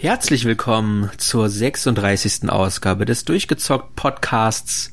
Herzlich 0.00 0.44
willkommen 0.44 1.10
zur 1.16 1.48
36. 1.48 2.48
Ausgabe 2.50 3.04
des 3.04 3.24
Durchgezockt 3.24 3.96
Podcasts. 3.96 4.92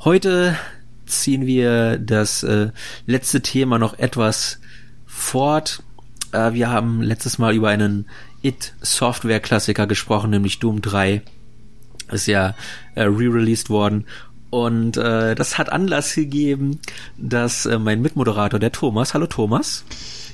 Heute 0.00 0.56
ziehen 1.04 1.44
wir 1.44 1.98
das 1.98 2.42
äh, 2.42 2.70
letzte 3.04 3.42
Thema 3.42 3.78
noch 3.78 3.98
etwas 3.98 4.60
fort. 5.04 5.82
Äh, 6.32 6.54
wir 6.54 6.70
haben 6.70 7.02
letztes 7.02 7.36
Mal 7.36 7.54
über 7.54 7.68
einen 7.68 8.08
It-Software-Klassiker 8.40 9.86
gesprochen, 9.86 10.30
nämlich 10.30 10.58
Doom 10.58 10.80
3. 10.80 11.20
Ist 12.10 12.26
ja 12.26 12.54
äh, 12.94 13.02
re-released 13.02 13.68
worden. 13.68 14.06
Und 14.48 14.96
äh, 14.96 15.34
das 15.34 15.58
hat 15.58 15.70
Anlass 15.70 16.14
gegeben, 16.14 16.80
dass 17.18 17.66
äh, 17.66 17.78
mein 17.78 18.00
Mitmoderator, 18.00 18.58
der 18.58 18.72
Thomas, 18.72 19.12
hallo 19.12 19.26
Thomas. 19.26 19.84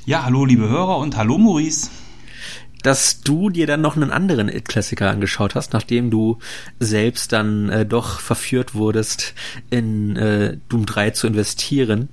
Ja, 0.07 0.23
hallo 0.25 0.45
liebe 0.45 0.69
Hörer 0.69 0.99
und 0.99 1.17
hallo 1.17 1.39
Maurice 1.39 1.91
dass 2.83 3.21
du 3.21 3.51
dir 3.51 3.67
dann 3.67 3.81
noch 3.81 3.97
einen 3.97 4.11
anderen 4.11 4.49
It-Klassiker 4.49 5.11
angeschaut 5.11 5.55
hast, 5.55 5.73
nachdem 5.73 6.11
du 6.11 6.39
selbst 6.79 7.33
dann 7.33 7.69
äh, 7.69 7.87
doch 7.87 8.21
verführt 8.21 8.75
wurdest, 8.75 9.35
in 9.71 10.17
äh, 10.17 10.57
Doom 10.69 10.87
3 10.87 11.11
zu 11.11 11.27
investieren. 11.27 12.09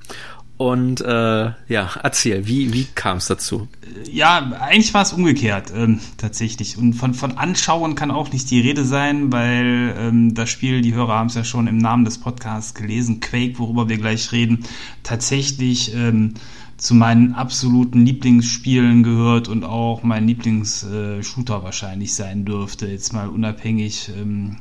Und 0.58 1.02
äh, 1.02 1.52
ja, 1.68 1.92
erzähl, 2.02 2.48
wie, 2.48 2.74
wie 2.74 2.88
kam 2.96 3.18
es 3.18 3.28
dazu? 3.28 3.68
Ja, 4.12 4.40
eigentlich 4.60 4.92
war 4.92 5.04
es 5.04 5.14
umgekehrt, 5.14 5.72
ähm, 5.74 6.00
tatsächlich. 6.18 6.80
Und 6.80 6.94
von, 6.94 7.14
von 7.14 7.38
Anschauen 7.38 7.94
kann 7.94 8.10
auch 8.10 8.32
nicht 8.32 8.50
die 8.50 8.62
Rede 8.62 8.84
sein, 8.84 9.32
weil 9.32 9.94
ähm, 9.96 10.34
das 10.34 10.50
Spiel, 10.50 10.82
die 10.82 10.96
Hörer 10.96 11.14
haben 11.14 11.28
es 11.28 11.36
ja 11.36 11.44
schon 11.44 11.68
im 11.68 11.78
Namen 11.78 12.06
des 12.06 12.18
Podcasts 12.18 12.74
gelesen, 12.74 13.20
Quake, 13.20 13.60
worüber 13.60 13.88
wir 13.88 13.98
gleich 13.98 14.32
reden, 14.32 14.66
tatsächlich 15.04 15.94
ähm, 15.94 16.34
zu 16.78 16.94
meinen 16.94 17.34
absoluten 17.34 18.06
Lieblingsspielen 18.06 19.02
gehört 19.04 19.48
und 19.48 19.64
auch 19.64 20.04
mein 20.04 20.28
Lieblingsshooter 20.28 21.64
wahrscheinlich 21.64 22.14
sein 22.14 22.46
dürfte. 22.46 22.88
Jetzt 22.88 23.14
mal 23.14 23.28
unabhängig 23.28 24.12
ähm, 24.16 24.58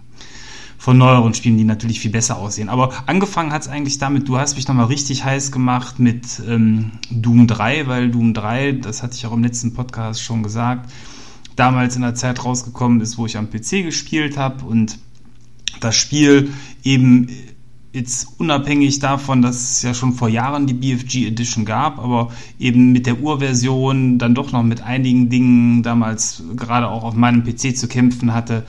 von 0.78 0.96
neueren 0.96 1.34
Spielen, 1.34 1.58
die 1.58 1.64
natürlich 1.64 2.00
viel 2.00 2.10
besser 2.10 2.38
aussehen. 2.38 2.70
Aber 2.70 2.92
angefangen 3.06 3.52
hat 3.52 3.62
es 3.62 3.68
eigentlich 3.68 3.98
damit, 3.98 4.28
du 4.28 4.38
hast 4.38 4.56
mich 4.56 4.66
nochmal 4.66 4.86
richtig 4.86 5.24
heiß 5.24 5.52
gemacht 5.52 5.98
mit 5.98 6.40
ähm, 6.48 6.92
Doom 7.10 7.46
3, 7.46 7.86
weil 7.86 8.10
Doom 8.10 8.32
3, 8.32 8.72
das 8.72 9.02
hatte 9.02 9.14
ich 9.14 9.26
auch 9.26 9.32
im 9.32 9.42
letzten 9.42 9.74
Podcast 9.74 10.22
schon 10.22 10.42
gesagt, 10.42 10.90
damals 11.54 11.96
in 11.96 12.02
der 12.02 12.14
Zeit 12.14 12.44
rausgekommen 12.44 13.00
ist, 13.00 13.18
wo 13.18 13.26
ich 13.26 13.36
am 13.36 13.50
PC 13.50 13.82
gespielt 13.84 14.38
habe 14.38 14.64
und 14.64 14.98
das 15.80 15.96
Spiel 15.96 16.50
eben 16.82 17.28
jetzt 17.92 18.28
unabhängig 18.38 18.98
davon, 18.98 19.40
dass 19.40 19.56
es 19.56 19.82
ja 19.82 19.94
schon 19.94 20.12
vor 20.12 20.28
Jahren 20.28 20.66
die 20.66 20.74
BFG 20.74 21.26
Edition 21.26 21.64
gab, 21.64 21.98
aber 21.98 22.30
eben 22.58 22.92
mit 22.92 23.06
der 23.06 23.20
Urversion 23.20 24.18
dann 24.18 24.34
doch 24.34 24.52
noch 24.52 24.62
mit 24.62 24.82
einigen 24.82 25.30
Dingen 25.30 25.82
damals 25.82 26.42
gerade 26.56 26.88
auch 26.88 27.04
auf 27.04 27.14
meinem 27.14 27.42
PC 27.42 27.76
zu 27.76 27.88
kämpfen 27.88 28.34
hatte, 28.34 28.64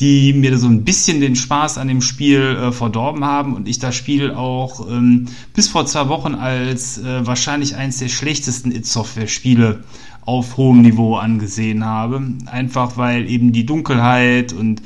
die 0.00 0.32
mir 0.32 0.58
so 0.58 0.66
ein 0.66 0.84
bisschen 0.84 1.20
den 1.20 1.36
Spaß 1.36 1.78
an 1.78 1.88
dem 1.88 2.02
Spiel 2.02 2.40
äh, 2.40 2.72
verdorben 2.72 3.24
haben 3.24 3.54
und 3.54 3.68
ich 3.68 3.78
das 3.78 3.94
Spiel 3.94 4.32
auch 4.32 4.88
ähm, 4.90 5.26
bis 5.54 5.68
vor 5.68 5.86
zwei 5.86 6.08
Wochen 6.08 6.34
als 6.34 6.98
äh, 6.98 7.26
wahrscheinlich 7.26 7.76
eines 7.76 7.98
der 7.98 8.08
schlechtesten 8.08 8.72
It-Software-Spiele 8.72 9.84
auf 10.26 10.56
hohem 10.56 10.82
Niveau 10.82 11.16
angesehen 11.16 11.84
habe. 11.84 12.22
Einfach 12.46 12.96
weil 12.96 13.28
eben 13.30 13.52
die 13.52 13.66
Dunkelheit 13.66 14.52
und 14.52 14.82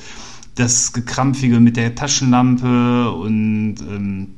das 0.58 0.92
Gekrampfige 0.92 1.60
mit 1.60 1.76
der 1.76 1.94
Taschenlampe 1.94 3.10
und 3.12 3.76
ähm, 3.80 4.28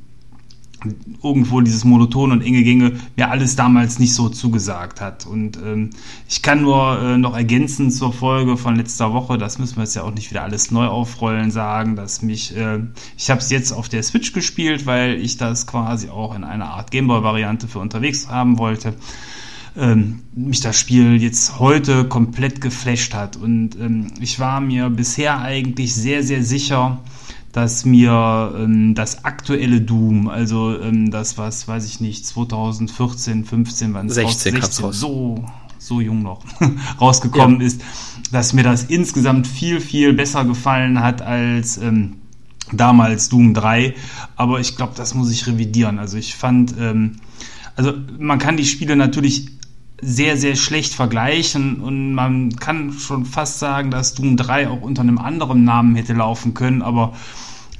irgendwo 1.22 1.60
dieses 1.60 1.84
Monoton 1.84 2.32
und 2.32 2.42
enge 2.42 2.62
Gänge 2.62 2.92
mir 3.16 3.30
alles 3.30 3.56
damals 3.56 3.98
nicht 3.98 4.14
so 4.14 4.28
zugesagt 4.28 5.00
hat. 5.00 5.26
Und 5.26 5.58
ähm, 5.58 5.90
ich 6.28 6.42
kann 6.42 6.62
nur 6.62 7.00
äh, 7.00 7.18
noch 7.18 7.36
ergänzen 7.36 7.90
zur 7.90 8.12
Folge 8.12 8.56
von 8.56 8.76
letzter 8.76 9.12
Woche, 9.12 9.38
das 9.38 9.58
müssen 9.58 9.76
wir 9.76 9.84
jetzt 9.84 9.94
ja 9.94 10.02
auch 10.02 10.14
nicht 10.14 10.30
wieder 10.30 10.42
alles 10.42 10.70
neu 10.70 10.86
aufrollen, 10.86 11.50
sagen, 11.50 11.96
dass 11.96 12.22
mich, 12.22 12.56
äh, 12.56 12.80
ich 13.16 13.30
habe 13.30 13.40
es 13.40 13.50
jetzt 13.50 13.72
auf 13.72 13.88
der 13.88 14.02
Switch 14.02 14.32
gespielt, 14.32 14.86
weil 14.86 15.20
ich 15.20 15.36
das 15.36 15.66
quasi 15.66 16.08
auch 16.08 16.34
in 16.34 16.44
einer 16.44 16.70
Art 16.70 16.90
Gameboy-Variante 16.90 17.68
für 17.68 17.78
unterwegs 17.78 18.28
haben 18.28 18.58
wollte 18.58 18.94
ähm, 19.80 20.20
mich 20.34 20.60
das 20.60 20.78
Spiel 20.78 21.20
jetzt 21.20 21.58
heute 21.58 22.04
komplett 22.04 22.60
geflasht 22.60 23.14
hat. 23.14 23.36
Und 23.36 23.76
ähm, 23.80 24.12
ich 24.20 24.38
war 24.38 24.60
mir 24.60 24.90
bisher 24.90 25.40
eigentlich 25.40 25.94
sehr, 25.94 26.22
sehr 26.22 26.44
sicher, 26.44 26.98
dass 27.52 27.84
mir 27.84 28.54
ähm, 28.56 28.94
das 28.94 29.24
aktuelle 29.24 29.80
Doom, 29.80 30.28
also 30.28 30.78
ähm, 30.78 31.10
das, 31.10 31.38
was, 31.38 31.66
weiß 31.66 31.86
ich 31.86 32.00
nicht, 32.00 32.26
2014, 32.26 33.44
15, 33.44 33.94
wann 33.94 34.08
16, 34.08 34.54
16 34.60 34.92
so, 34.92 35.44
so 35.78 36.00
jung 36.00 36.22
noch 36.22 36.44
rausgekommen 37.00 37.60
ja. 37.60 37.66
ist, 37.66 37.80
dass 38.30 38.52
mir 38.52 38.62
das 38.62 38.84
insgesamt 38.84 39.46
viel, 39.46 39.80
viel 39.80 40.12
besser 40.12 40.44
gefallen 40.44 41.00
hat 41.00 41.22
als 41.22 41.78
ähm, 41.78 42.16
damals 42.70 43.30
Doom 43.30 43.54
3. 43.54 43.94
Aber 44.36 44.60
ich 44.60 44.76
glaube, 44.76 44.92
das 44.94 45.14
muss 45.14 45.32
ich 45.32 45.46
revidieren. 45.46 45.98
Also 45.98 46.18
ich 46.18 46.36
fand, 46.36 46.74
ähm, 46.78 47.16
also 47.74 47.94
man 48.18 48.38
kann 48.38 48.58
die 48.58 48.66
Spiele 48.66 48.94
natürlich 48.94 49.59
sehr, 50.02 50.36
sehr 50.36 50.56
schlecht 50.56 50.94
vergleichen. 50.94 51.80
Und 51.80 52.14
man 52.14 52.56
kann 52.56 52.92
schon 52.92 53.24
fast 53.24 53.58
sagen, 53.58 53.90
dass 53.90 54.14
Doom 54.14 54.36
3 54.36 54.68
auch 54.68 54.82
unter 54.82 55.02
einem 55.02 55.18
anderen 55.18 55.64
Namen 55.64 55.94
hätte 55.96 56.14
laufen 56.14 56.54
können, 56.54 56.82
aber 56.82 57.12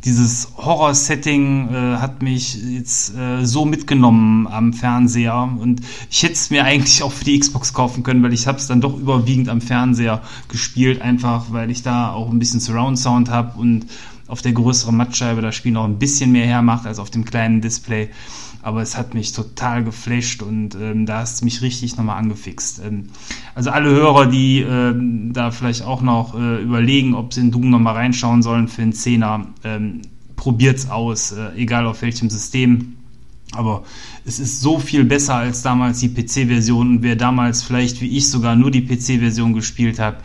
dieses 0.05 0.53
Horror-Setting 0.57 1.69
äh, 1.69 1.97
hat 1.99 2.23
mich 2.23 2.55
jetzt 2.55 3.15
äh, 3.15 3.45
so 3.45 3.67
mitgenommen 3.67 4.47
am 4.47 4.73
Fernseher. 4.73 5.51
Und 5.59 5.83
ich 6.11 6.23
hätte 6.23 6.35
es 6.35 6.51
mir 6.51 6.65
eigentlich 6.65 7.03
auch 7.03 7.13
für 7.13 7.25
die 7.25 7.39
Xbox 7.39 7.75
kaufen 7.75 8.03
können, 8.03 8.23
weil 8.23 8.33
ich 8.33 8.47
habe 8.47 8.59
es 8.59 8.67
dann 8.67 8.81
doch 8.81 8.99
überwiegend 8.99 9.49
am 9.49 9.61
Fernseher 9.61 10.23
gespielt, 10.49 11.03
einfach 11.03 11.47
weil 11.51 11.71
ich 11.71 11.83
da 11.83 12.13
auch 12.13 12.31
ein 12.31 12.39
bisschen 12.39 12.61
Surround 12.61 12.99
Sound 12.99 13.29
habe 13.29 13.59
und 13.59 13.87
auf 14.27 14.43
der 14.43 14.53
größeren 14.53 14.97
Mattscheibe 14.97 15.43
das 15.43 15.57
Spiel 15.57 15.73
noch 15.73 15.85
ein 15.85 15.99
bisschen 15.99 16.33
mehr 16.33 16.47
hermacht 16.47 16.87
als 16.87 16.99
auf 16.99 17.11
dem 17.11 17.25
kleinen 17.25 17.61
Display 17.61 18.09
aber 18.62 18.82
es 18.82 18.97
hat 18.97 19.15
mich 19.15 19.32
total 19.32 19.84
geflasht 19.84 20.43
und 20.43 20.75
ähm, 20.75 21.06
da 21.06 21.21
hast 21.21 21.41
du 21.41 21.44
mich 21.44 21.62
richtig 21.62 21.97
nochmal 21.97 22.19
angefixt. 22.19 22.81
Ähm, 22.84 23.09
also 23.54 23.71
alle 23.71 23.91
Hörer, 23.91 24.26
die 24.26 24.60
ähm, 24.60 25.32
da 25.32 25.50
vielleicht 25.50 25.82
auch 25.82 26.03
noch 26.03 26.38
äh, 26.38 26.62
überlegen, 26.62 27.15
ob 27.15 27.32
sie 27.32 27.41
in 27.41 27.50
Doom 27.50 27.71
nochmal 27.71 27.94
reinschauen 27.94 28.43
sollen 28.43 28.69
für 28.69 28.82
einen 28.82 28.93
Zehner, 28.93 29.47
ähm, 29.65 30.03
probiert's 30.37 30.91
aus, 30.91 31.32
äh, 31.32 31.50
egal 31.56 31.87
auf 31.87 32.03
welchem 32.03 32.28
System. 32.31 32.97
Aber 33.53 33.82
es 34.25 34.38
ist 34.38 34.60
so 34.60 34.78
viel 34.78 35.04
besser 35.04 35.34
als 35.34 35.62
damals 35.62 35.98
die 36.00 36.09
PC-Version 36.09 36.88
und 36.97 37.03
wer 37.03 37.16
damals 37.16 37.62
vielleicht 37.62 38.00
wie 38.00 38.16
ich 38.16 38.28
sogar 38.31 38.54
nur 38.56 38.71
die 38.71 38.82
PC-Version 38.82 39.54
gespielt 39.54 39.98
hat, 39.98 40.19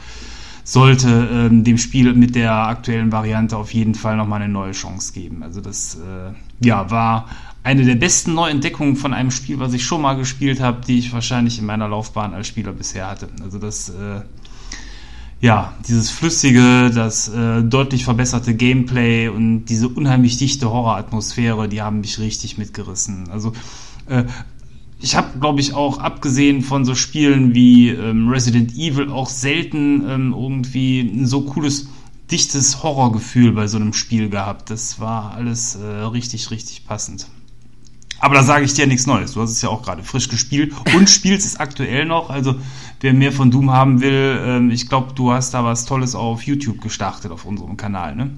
sollte 0.64 1.30
ähm, 1.32 1.64
dem 1.64 1.78
Spiel 1.78 2.14
mit 2.14 2.36
der 2.36 2.52
aktuellen 2.52 3.12
Variante 3.12 3.56
auf 3.56 3.74
jeden 3.74 3.96
Fall 3.96 4.18
nochmal 4.18 4.42
eine 4.42 4.52
neue 4.52 4.72
Chance 4.72 5.14
geben. 5.14 5.44
Also 5.44 5.62
das 5.62 5.96
äh, 5.96 6.34
ja, 6.66 6.90
war 6.90 7.30
eine 7.66 7.84
der 7.84 7.96
besten 7.96 8.36
Neuentdeckungen 8.36 8.96
von 8.96 9.12
einem 9.12 9.32
Spiel, 9.32 9.58
was 9.58 9.74
ich 9.74 9.84
schon 9.84 10.00
mal 10.00 10.14
gespielt 10.14 10.60
habe, 10.60 10.86
die 10.86 11.00
ich 11.00 11.12
wahrscheinlich 11.14 11.58
in 11.58 11.66
meiner 11.66 11.88
Laufbahn 11.88 12.36
als 12.36 12.48
Spieler 12.48 12.72
bisher 12.72 13.10
hatte. 13.10 13.28
Also 13.44 13.58
das, 13.58 13.90
äh, 13.90 14.22
ja, 15.42 15.74
dieses 15.88 16.12
flüssige, 16.12 16.92
das 16.94 17.28
äh, 17.28 17.64
deutlich 17.64 18.04
verbesserte 18.04 18.54
Gameplay 18.54 19.30
und 19.30 19.66
diese 19.66 19.90
unheimlich 19.90 20.38
dichte 20.38 20.70
Horroratmosphäre, 20.70 21.68
die 21.68 21.82
haben 21.82 22.02
mich 22.02 22.20
richtig 22.20 22.60
mitgerissen. 22.60 23.32
Also 23.32 23.52
äh, 24.06 24.26
ich 25.02 25.16
habe, 25.16 25.40
glaube 25.40 25.60
ich, 25.60 25.74
auch 25.74 25.98
abgesehen 25.98 26.62
von 26.62 26.86
so 26.86 26.94
Spielen 26.94 27.56
wie 27.56 27.90
ähm, 27.90 28.30
Resident 28.30 28.76
Evil 28.76 29.10
auch 29.10 29.28
selten 29.28 30.08
ähm, 30.08 30.36
irgendwie 30.38 31.00
ein 31.00 31.26
so 31.26 31.42
cooles 31.42 31.88
dichtes 32.30 32.84
Horrorgefühl 32.84 33.54
bei 33.54 33.66
so 33.66 33.78
einem 33.78 33.94
Spiel 33.94 34.30
gehabt. 34.30 34.70
Das 34.70 35.00
war 35.00 35.34
alles 35.34 35.74
äh, 35.74 35.84
richtig, 35.84 36.52
richtig 36.52 36.86
passend. 36.86 37.26
Aber 38.26 38.34
da 38.34 38.42
sage 38.42 38.66
ich 38.66 38.74
dir 38.74 38.88
nichts 38.88 39.06
Neues. 39.06 39.34
Du 39.34 39.42
hast 39.44 39.52
es 39.52 39.62
ja 39.62 39.70
auch 39.70 39.84
gerade 39.84 40.02
frisch 40.02 40.30
gespielt 40.30 40.74
und 40.96 41.08
spielst 41.12 41.46
es 41.46 41.58
aktuell 41.58 42.06
noch. 42.06 42.32
Also 42.32 42.56
wer 43.00 43.14
mehr 43.14 43.32
von 43.32 43.52
Doom 43.52 43.72
haben 43.72 44.02
will, 44.02 44.40
ähm, 44.44 44.72
ich 44.72 44.90
glaube, 44.90 45.14
du 45.14 45.32
hast 45.32 45.54
da 45.54 45.64
was 45.64 45.86
Tolles 45.86 46.16
auf 46.16 46.42
YouTube 46.42 46.82
gestartet 46.82 47.32
auf 47.32 47.46
unserem 47.46 47.78
Kanal, 47.78 48.16
ne? 48.16 48.32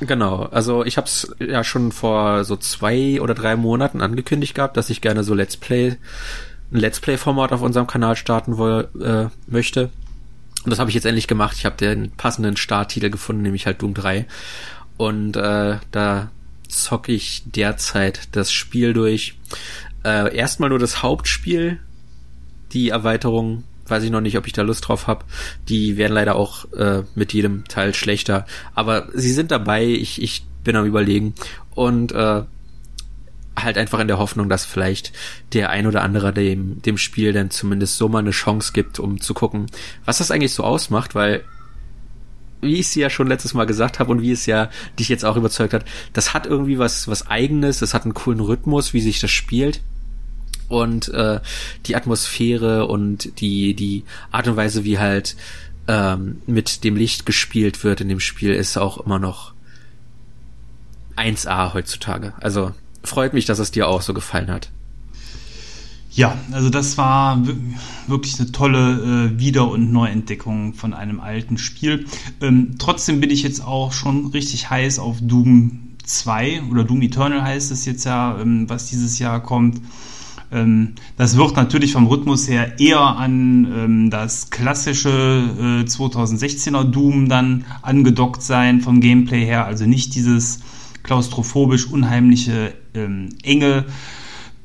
Genau, 0.00 0.42
also 0.46 0.84
ich 0.84 0.96
habe 0.96 1.06
es 1.06 1.32
ja 1.38 1.62
schon 1.62 1.92
vor 1.92 2.42
so 2.44 2.56
zwei 2.56 3.20
oder 3.20 3.34
drei 3.34 3.54
Monaten 3.54 4.02
angekündigt 4.02 4.56
gehabt, 4.56 4.76
dass 4.76 4.90
ich 4.90 5.02
gerne 5.02 5.22
so 5.22 5.34
Let's 5.34 5.56
Play, 5.56 5.98
ein 6.72 6.80
Let's 6.80 6.98
Play-Format 6.98 7.52
auf 7.52 7.62
unserem 7.62 7.86
Kanal 7.86 8.16
starten 8.16 8.58
woll, 8.58 8.88
äh, 9.00 9.26
möchte. 9.48 9.90
Und 10.64 10.70
das 10.70 10.80
habe 10.80 10.90
ich 10.90 10.96
jetzt 10.96 11.06
endlich 11.06 11.28
gemacht. 11.28 11.56
Ich 11.56 11.64
habe 11.64 11.76
den 11.76 12.10
passenden 12.10 12.56
Starttitel 12.56 13.08
gefunden, 13.08 13.42
nämlich 13.42 13.66
halt 13.66 13.82
Doom 13.82 13.94
3. 13.94 14.26
Und 14.96 15.36
äh, 15.36 15.76
da 15.92 16.30
zocke 16.68 17.12
ich 17.12 17.42
derzeit 17.46 18.28
das 18.32 18.52
Spiel 18.52 18.92
durch. 18.92 19.38
Äh, 20.04 20.36
erstmal 20.36 20.68
nur 20.70 20.78
das 20.78 21.02
Hauptspiel. 21.02 21.80
Die 22.72 22.90
Erweiterung 22.90 23.64
weiß 23.86 24.02
ich 24.02 24.10
noch 24.10 24.20
nicht, 24.20 24.36
ob 24.36 24.46
ich 24.46 24.52
da 24.52 24.62
Lust 24.62 24.86
drauf 24.86 25.06
habe. 25.06 25.24
Die 25.68 25.96
werden 25.96 26.12
leider 26.12 26.36
auch 26.36 26.70
äh, 26.72 27.02
mit 27.14 27.32
jedem 27.32 27.64
Teil 27.66 27.94
schlechter. 27.94 28.46
Aber 28.74 29.08
sie 29.14 29.32
sind 29.32 29.50
dabei. 29.50 29.86
Ich, 29.86 30.22
ich 30.22 30.44
bin 30.62 30.76
am 30.76 30.84
überlegen. 30.84 31.34
Und 31.74 32.12
äh, 32.12 32.42
halt 33.64 33.78
einfach 33.78 33.98
in 33.98 34.08
der 34.08 34.18
Hoffnung, 34.18 34.48
dass 34.48 34.64
vielleicht 34.64 35.12
der 35.52 35.70
ein 35.70 35.86
oder 35.86 36.02
andere 36.02 36.32
dem, 36.32 36.80
dem 36.82 36.98
Spiel 36.98 37.32
dann 37.32 37.50
zumindest 37.50 37.96
so 37.96 38.08
mal 38.08 38.18
eine 38.18 38.30
Chance 38.30 38.72
gibt, 38.72 38.98
um 38.98 39.20
zu 39.20 39.34
gucken, 39.34 39.66
was 40.04 40.18
das 40.18 40.30
eigentlich 40.30 40.54
so 40.54 40.64
ausmacht, 40.64 41.14
weil 41.14 41.44
wie 42.60 42.74
ich 42.74 42.80
es 42.80 42.94
ja 42.94 43.10
schon 43.10 43.28
letztes 43.28 43.54
Mal 43.54 43.66
gesagt 43.66 43.98
habe 43.98 44.10
und 44.10 44.22
wie 44.22 44.32
es 44.32 44.46
ja 44.46 44.70
dich 44.98 45.08
jetzt 45.08 45.24
auch 45.24 45.36
überzeugt 45.36 45.74
hat, 45.74 45.84
das 46.12 46.34
hat 46.34 46.46
irgendwie 46.46 46.78
was, 46.78 47.08
was 47.08 47.26
eigenes, 47.28 47.78
das 47.78 47.94
hat 47.94 48.04
einen 48.04 48.14
coolen 48.14 48.40
Rhythmus, 48.40 48.92
wie 48.94 49.00
sich 49.00 49.20
das 49.20 49.30
spielt. 49.30 49.80
Und 50.68 51.08
äh, 51.08 51.40
die 51.86 51.96
Atmosphäre 51.96 52.86
und 52.86 53.40
die, 53.40 53.74
die 53.74 54.04
Art 54.30 54.48
und 54.48 54.56
Weise, 54.56 54.84
wie 54.84 54.98
halt 54.98 55.34
ähm, 55.86 56.42
mit 56.46 56.84
dem 56.84 56.94
Licht 56.94 57.24
gespielt 57.24 57.84
wird 57.84 58.02
in 58.02 58.08
dem 58.08 58.20
Spiel, 58.20 58.52
ist 58.52 58.76
auch 58.76 58.98
immer 58.98 59.18
noch 59.18 59.54
1A 61.16 61.72
heutzutage. 61.72 62.34
Also 62.40 62.72
freut 63.02 63.32
mich, 63.32 63.46
dass 63.46 63.58
es 63.58 63.70
dir 63.70 63.88
auch 63.88 64.02
so 64.02 64.12
gefallen 64.12 64.50
hat. 64.50 64.70
Ja, 66.18 66.36
also 66.50 66.68
das 66.68 66.98
war 66.98 67.40
wirklich 68.08 68.40
eine 68.40 68.50
tolle 68.50 69.30
äh, 69.36 69.38
Wieder- 69.38 69.70
und 69.70 69.92
Neuentdeckung 69.92 70.74
von 70.74 70.92
einem 70.92 71.20
alten 71.20 71.58
Spiel. 71.58 72.06
Ähm, 72.40 72.74
trotzdem 72.76 73.20
bin 73.20 73.30
ich 73.30 73.44
jetzt 73.44 73.64
auch 73.64 73.92
schon 73.92 74.26
richtig 74.26 74.68
heiß 74.68 74.98
auf 74.98 75.18
Doom 75.20 75.78
2 76.02 76.62
oder 76.72 76.82
Doom 76.82 77.02
Eternal 77.02 77.44
heißt 77.44 77.70
es 77.70 77.84
jetzt 77.84 78.02
ja, 78.04 78.36
ähm, 78.40 78.68
was 78.68 78.86
dieses 78.86 79.20
Jahr 79.20 79.40
kommt. 79.40 79.80
Ähm, 80.50 80.96
das 81.16 81.36
wird 81.36 81.54
natürlich 81.54 81.92
vom 81.92 82.08
Rhythmus 82.08 82.48
her 82.48 82.80
eher 82.80 82.98
an 82.98 83.68
ähm, 83.72 84.10
das 84.10 84.50
klassische 84.50 85.10
äh, 85.10 85.88
2016er 85.88 86.82
Doom 86.82 87.28
dann 87.28 87.64
angedockt 87.82 88.42
sein 88.42 88.80
vom 88.80 89.00
Gameplay 89.00 89.44
her, 89.44 89.66
also 89.66 89.86
nicht 89.86 90.16
dieses 90.16 90.62
klaustrophobisch 91.04 91.86
unheimliche 91.86 92.74
ähm, 92.94 93.28
Enge 93.44 93.84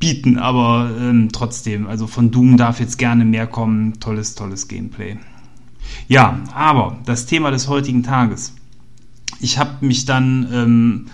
bieten, 0.04 0.38
aber 0.38 0.92
ähm, 1.00 1.30
trotzdem, 1.32 1.88
also 1.88 2.08
von 2.08 2.30
Doom 2.30 2.58
darf 2.58 2.82
jetzt 2.82 2.98
gerne 2.98 3.24
mehr 3.24 3.48
kommen. 3.48 4.02
Tolles, 4.02 4.36
tolles 4.36 4.68
Gameplay. 4.68 5.18
Ja, 6.10 6.42
aber 6.54 6.98
das 7.06 7.26
Thema 7.26 7.52
des 7.52 7.70
heutigen 7.70 8.04
Tages. 8.04 8.54
Ich 9.40 9.60
habe 9.60 9.86
mich 9.86 10.04
dann 10.04 10.50
ähm, 10.52 11.06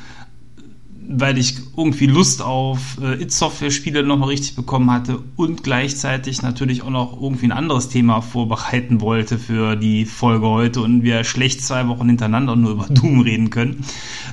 weil 1.11 1.39
ich 1.39 1.55
irgendwie 1.75 2.05
Lust 2.05 2.43
auf 2.43 2.99
äh, 3.01 3.19
It-Software-Spiele 3.19 4.03
nochmal 4.03 4.29
richtig 4.29 4.55
bekommen 4.55 4.91
hatte 4.91 5.19
und 5.35 5.63
gleichzeitig 5.63 6.43
natürlich 6.43 6.83
auch 6.83 6.91
noch 6.91 7.19
irgendwie 7.19 7.47
ein 7.47 7.51
anderes 7.51 7.89
Thema 7.89 8.21
vorbereiten 8.21 9.01
wollte 9.01 9.39
für 9.39 9.75
die 9.75 10.05
Folge 10.05 10.45
heute 10.45 10.81
und 10.81 11.01
wir 11.01 11.23
schlecht 11.23 11.63
zwei 11.63 11.87
Wochen 11.87 12.07
hintereinander 12.07 12.55
nur 12.55 12.73
über 12.73 12.85
Doom 12.89 13.21
reden 13.21 13.49
können, 13.49 13.83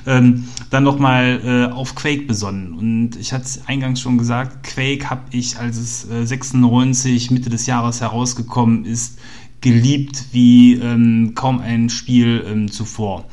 ähm, 0.05 0.45
dann 0.69 0.83
nochmal 0.83 1.41
äh, 1.43 1.73
auf 1.73 1.95
Quake 1.95 2.27
besonnen. 2.27 2.73
Und 2.73 3.15
ich 3.15 3.33
hatte 3.33 3.45
es 3.45 3.67
eingangs 3.67 3.99
schon 3.99 4.19
gesagt, 4.19 4.63
Quake 4.63 5.09
habe 5.09 5.23
ich, 5.31 5.57
als 5.57 5.77
es 5.77 6.07
äh, 6.11 6.27
96 6.27 7.31
Mitte 7.31 7.49
des 7.49 7.65
Jahres 7.65 8.01
herausgekommen 8.01 8.85
ist, 8.85 9.17
geliebt 9.61 10.25
wie 10.31 10.75
ähm, 10.75 11.31
kaum 11.33 11.59
ein 11.59 11.89
Spiel 11.89 12.45
ähm, 12.47 12.71
zuvor 12.71 13.25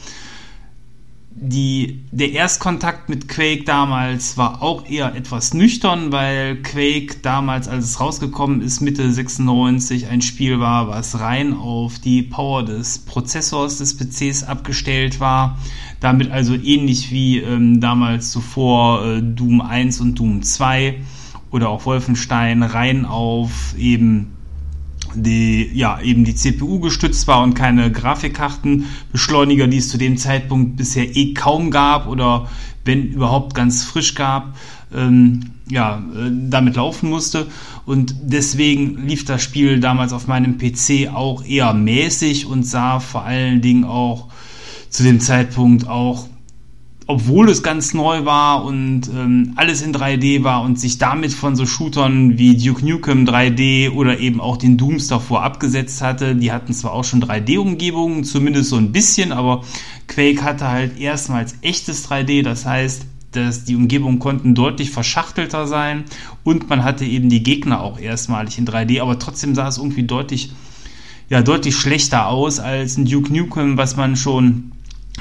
die, 1.36 2.04
der 2.12 2.30
Erstkontakt 2.30 3.08
mit 3.08 3.26
Quake 3.26 3.64
damals 3.64 4.38
war 4.38 4.62
auch 4.62 4.88
eher 4.88 5.16
etwas 5.16 5.52
nüchtern, 5.52 6.12
weil 6.12 6.62
Quake 6.62 7.16
damals, 7.22 7.66
als 7.66 7.86
es 7.86 8.00
rausgekommen 8.00 8.60
ist, 8.62 8.80
Mitte 8.80 9.10
96, 9.10 10.06
ein 10.06 10.22
Spiel 10.22 10.60
war, 10.60 10.88
was 10.88 11.18
rein 11.18 11.52
auf 11.54 11.98
die 11.98 12.22
Power 12.22 12.64
des 12.64 13.00
Prozessors 13.00 13.78
des 13.78 13.96
PCs 13.96 14.44
abgestellt 14.44 15.18
war. 15.18 15.58
Damit 15.98 16.30
also 16.30 16.54
ähnlich 16.54 17.10
wie 17.10 17.38
ähm, 17.38 17.80
damals 17.80 18.30
zuvor 18.30 19.04
äh, 19.04 19.20
Doom 19.20 19.60
1 19.60 20.00
und 20.00 20.18
Doom 20.18 20.42
2 20.42 21.00
oder 21.50 21.68
auch 21.68 21.84
Wolfenstein 21.84 22.62
rein 22.62 23.04
auf 23.04 23.74
eben 23.76 24.33
die 25.16 25.70
ja 25.74 26.00
eben 26.00 26.24
die 26.24 26.34
CPU 26.34 26.80
gestützt 26.80 27.26
war 27.26 27.42
und 27.42 27.54
keine 27.54 27.90
Grafikkartenbeschleuniger, 27.90 29.66
die 29.66 29.78
es 29.78 29.88
zu 29.88 29.98
dem 29.98 30.16
Zeitpunkt 30.16 30.76
bisher 30.76 31.16
eh 31.16 31.34
kaum 31.34 31.70
gab 31.70 32.06
oder 32.06 32.48
wenn 32.84 33.08
überhaupt 33.08 33.54
ganz 33.54 33.84
frisch 33.84 34.14
gab, 34.14 34.56
ähm, 34.94 35.50
ja, 35.68 35.98
äh, 35.98 36.30
damit 36.30 36.76
laufen 36.76 37.08
musste. 37.08 37.46
Und 37.86 38.14
deswegen 38.22 39.06
lief 39.06 39.24
das 39.24 39.42
Spiel 39.42 39.80
damals 39.80 40.12
auf 40.12 40.26
meinem 40.26 40.58
PC 40.58 41.10
auch 41.12 41.44
eher 41.44 41.72
mäßig 41.72 42.46
und 42.46 42.64
sah 42.64 43.00
vor 43.00 43.24
allen 43.24 43.60
Dingen 43.60 43.84
auch 43.84 44.28
zu 44.90 45.02
dem 45.02 45.20
Zeitpunkt 45.20 45.88
auch 45.88 46.28
obwohl 47.06 47.50
es 47.50 47.62
ganz 47.62 47.92
neu 47.92 48.24
war 48.24 48.64
und 48.64 49.08
ähm, 49.08 49.52
alles 49.56 49.82
in 49.82 49.94
3D 49.94 50.42
war 50.42 50.62
und 50.62 50.80
sich 50.80 50.96
damit 50.96 51.32
von 51.34 51.54
so 51.54 51.66
Shootern 51.66 52.38
wie 52.38 52.56
Duke 52.56 52.84
Nukem 52.84 53.26
3D 53.26 53.90
oder 53.90 54.18
eben 54.20 54.40
auch 54.40 54.56
den 54.56 54.78
Dooms 54.78 55.08
davor 55.08 55.42
abgesetzt 55.42 56.00
hatte. 56.00 56.34
Die 56.34 56.50
hatten 56.50 56.72
zwar 56.72 56.92
auch 56.92 57.04
schon 57.04 57.22
3D-Umgebungen, 57.22 58.24
zumindest 58.24 58.70
so 58.70 58.76
ein 58.76 58.92
bisschen, 58.92 59.32
aber 59.32 59.64
Quake 60.08 60.42
hatte 60.42 60.68
halt 60.68 60.98
erstmals 60.98 61.56
echtes 61.60 62.08
3D, 62.08 62.42
das 62.42 62.64
heißt, 62.64 63.06
dass 63.32 63.64
die 63.64 63.76
Umgebungen 63.76 64.18
konnten 64.18 64.54
deutlich 64.54 64.90
verschachtelter 64.90 65.66
sein 65.66 66.04
und 66.42 66.70
man 66.70 66.84
hatte 66.84 67.04
eben 67.04 67.28
die 67.28 67.42
Gegner 67.42 67.82
auch 67.82 67.98
erstmalig 67.98 68.58
in 68.58 68.66
3D, 68.66 69.02
aber 69.02 69.18
trotzdem 69.18 69.54
sah 69.54 69.68
es 69.68 69.76
irgendwie 69.76 70.04
deutlich, 70.04 70.52
ja, 71.28 71.42
deutlich 71.42 71.76
schlechter 71.76 72.28
aus 72.28 72.60
als 72.60 72.96
ein 72.96 73.04
Duke 73.04 73.32
Nukem, 73.32 73.76
was 73.76 73.96
man 73.96 74.16
schon 74.16 74.70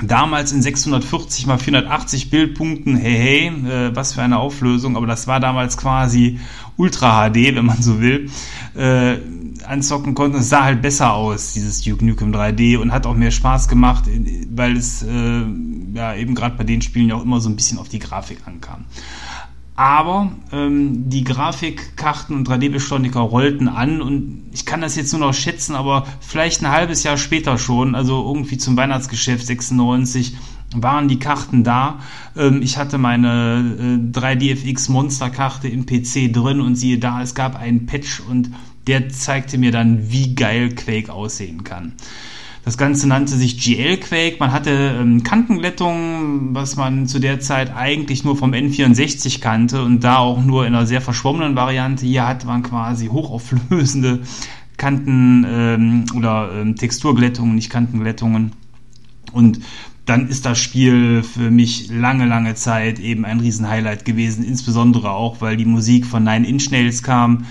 damals 0.01 0.51
in 0.51 0.62
640 0.62 1.45
mal 1.45 1.57
480 1.57 2.30
Bildpunkten, 2.30 2.98
hey, 2.98 3.16
hey, 3.16 3.48
äh, 3.69 3.95
was 3.95 4.13
für 4.13 4.22
eine 4.22 4.40
Auflösung, 4.40 4.98
aber 4.98 5.07
das 5.07 5.28
war 5.28 5.40
damals 5.40 5.78
quasi 5.78 6.40
Ultra 6.78 7.30
HD, 7.30 7.56
wenn 7.56 7.66
man 7.66 7.81
so 7.81 8.01
will, 8.01 8.30
äh, 8.75 9.18
anzocken 9.66 10.16
konnte. 10.16 10.40
Es 10.40 10.50
sah 10.50 10.63
halt 10.63 10.81
besser 10.81 11.13
aus, 11.13 11.54
dieses 11.54 11.81
Duke 11.81 12.04
Nukem 12.04 12.34
3D 12.34 12.78
und 12.78 12.92
hat 12.92 13.06
auch 13.06 13.16
mehr 13.16 13.31
Spaß 13.31 13.68
gemacht, 13.68 14.06
weil 14.50 14.75
es 14.75 15.04
äh, 15.04 15.44
ja 15.94 16.16
eben 16.16 16.36
gerade 16.36 16.57
bei 16.57 16.63
den 16.63 16.81
Spielen 16.81 17.10
ja 17.10 17.16
auch 17.16 17.24
immer 17.24 17.39
so 17.39 17.50
ein 17.50 17.56
bisschen 17.56 17.78
auf 17.78 17.89
die 17.89 18.00
Grafik 18.00 18.39
ankam. 18.46 18.86
Aber 19.75 20.31
ähm, 20.52 21.10
die 21.10 21.24
Grafikkarten 21.24 22.36
und 22.36 22.48
3D-Beschleuniger 22.48 23.22
rollten 23.22 23.68
an 23.68 24.01
und 24.01 24.44
ich 24.53 24.68
kann 24.68 24.82
das 24.82 24.96
jetzt 24.96 25.12
nur 25.13 25.22
noch 25.22 25.34
schätzen, 25.34 25.75
aber 25.75 26.06
vielleicht 26.20 26.62
ein 26.62 26.72
halbes 26.72 27.01
Jahr 27.01 27.18
später 27.18 27.58
schon, 27.58 27.96
also 27.96 28.24
irgendwie 28.24 28.60
zum 28.60 28.77
Weihnachtsgeschäft 28.77 29.48
96, 29.48 30.36
waren 30.75 31.08
die 31.08 31.18
Karten 31.18 31.63
da. 31.63 32.00
Ähm, 32.38 32.62
ich 32.62 32.77
hatte 32.77 33.00
meine 33.00 34.10
äh, 34.13 34.18
3DFX 34.18 34.92
Monsterkarte 34.92 35.68
im 35.68 35.86
PC 35.86 36.32
drin 36.32 36.62
und 36.62 36.75
siehe 36.75 37.00
da, 37.00 37.22
es 37.22 37.34
gab 37.34 37.60
einen 37.60 37.88
Patch 37.88 38.20
und 38.20 38.51
der 38.86 39.10
zeigte 39.10 39.58
mir 39.58 39.72
dann, 39.72 40.12
wie 40.12 40.36
geil 40.36 40.75
Quake 40.75 41.12
aussehen 41.12 41.63
kann. 41.63 41.94
Das 42.65 42.77
Ganze 42.77 43.10
nannte 43.10 43.36
sich 43.36 43.62
GL 43.62 43.98
Quake. 43.98 44.38
Man 44.39 44.53
hatte 44.53 44.98
ähm, 44.98 45.24
Kantenglättung, 45.24 46.53
was 46.53 46.77
man 46.77 47.08
zu 47.08 47.20
der 47.20 47.41
Zeit 47.41 47.75
eigentlich 47.75 48.24
nur 48.24 48.38
vom 48.38 48.53
N64 48.53 49.41
kannte 49.41 49.84
und 49.84 50.03
da 50.03 50.20
auch 50.20 50.41
nur 50.43 50.65
in 50.65 50.74
einer 50.74 50.86
sehr 50.86 51.01
verschwommenen 51.01 51.58
Variante. 51.58 52.05
Hier 52.05 52.25
hat 52.25 52.46
man 52.46 52.63
quasi 52.63 53.08
hochauflösende 53.08 54.22
Kanten 54.77 55.46
ähm, 55.46 56.05
oder 56.15 56.51
ähm, 56.53 56.77
Texturglättungen, 56.77 57.55
nicht 57.55 57.70
Kantenglättungen. 57.70 58.53
Und 59.34 59.60
dann 60.05 60.29
ist 60.29 60.46
das 60.46 60.58
Spiel 60.58 61.22
für 61.22 61.51
mich 61.51 61.89
lange, 61.89 62.25
lange 62.25 62.55
Zeit 62.55 63.00
eben 63.00 63.25
ein 63.25 63.41
Riesenhighlight 63.41 64.05
gewesen, 64.05 64.43
insbesondere 64.43 65.12
auch, 65.12 65.41
weil 65.41 65.58
die 65.58 65.65
Musik 65.65 66.05
von 66.05 66.24
Nine 66.24 66.48
Inch 66.48 66.72
Nails 66.72 67.03
kam 67.03 67.46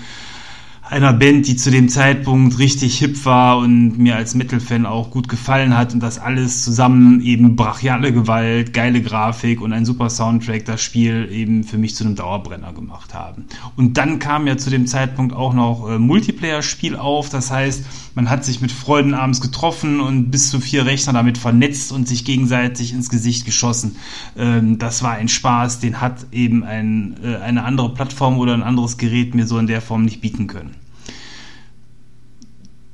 einer 0.89 1.13
Band, 1.13 1.47
die 1.47 1.55
zu 1.55 1.71
dem 1.71 1.87
Zeitpunkt 1.87 2.59
richtig 2.59 2.97
hip 2.99 3.25
war 3.25 3.57
und 3.57 3.97
mir 3.97 4.17
als 4.17 4.35
Metal-Fan 4.35 4.85
auch 4.85 5.11
gut 5.11 5.29
gefallen 5.29 5.77
hat 5.77 5.93
und 5.93 6.01
das 6.01 6.19
alles 6.19 6.63
zusammen 6.63 7.21
eben 7.21 7.55
brachiale 7.55 8.11
Gewalt, 8.11 8.73
geile 8.73 9.01
Grafik 9.01 9.61
und 9.61 9.71
ein 9.71 9.85
super 9.85 10.09
Soundtrack 10.09 10.65
das 10.65 10.81
Spiel 10.81 11.29
eben 11.31 11.63
für 11.63 11.77
mich 11.77 11.95
zu 11.95 12.03
einem 12.03 12.15
Dauerbrenner 12.15 12.73
gemacht 12.73 13.13
haben. 13.13 13.45
Und 13.77 13.97
dann 13.97 14.19
kam 14.19 14.45
ja 14.45 14.57
zu 14.57 14.69
dem 14.69 14.85
Zeitpunkt 14.85 15.33
auch 15.33 15.53
noch 15.53 15.89
äh, 15.89 15.97
Multiplayer-Spiel 15.97 16.97
auf, 16.97 17.29
das 17.29 17.49
heißt, 17.49 17.85
man 18.15 18.29
hat 18.29 18.43
sich 18.43 18.61
mit 18.61 18.71
Freunden 18.71 19.13
abends 19.13 19.39
getroffen 19.39 20.01
und 20.01 20.31
bis 20.31 20.49
zu 20.49 20.59
vier 20.59 20.85
Rechner 20.85 21.13
damit 21.13 21.37
vernetzt 21.37 21.91
und 21.93 22.07
sich 22.07 22.25
gegenseitig 22.25 22.93
ins 22.93 23.09
Gesicht 23.09 23.45
geschossen. 23.45 23.95
Ähm, 24.37 24.77
das 24.79 25.01
war 25.01 25.13
ein 25.13 25.29
Spaß, 25.29 25.79
den 25.79 26.01
hat 26.01 26.27
eben 26.33 26.63
ein, 26.63 27.15
äh, 27.23 27.37
eine 27.37 27.63
andere 27.63 27.93
Plattform 27.93 28.37
oder 28.37 28.53
ein 28.53 28.63
anderes 28.63 28.97
Gerät 28.97 29.33
mir 29.33 29.47
so 29.47 29.57
in 29.57 29.67
der 29.67 29.81
Form 29.81 30.03
nicht 30.03 30.19
bieten 30.19 30.47
können. 30.47 30.82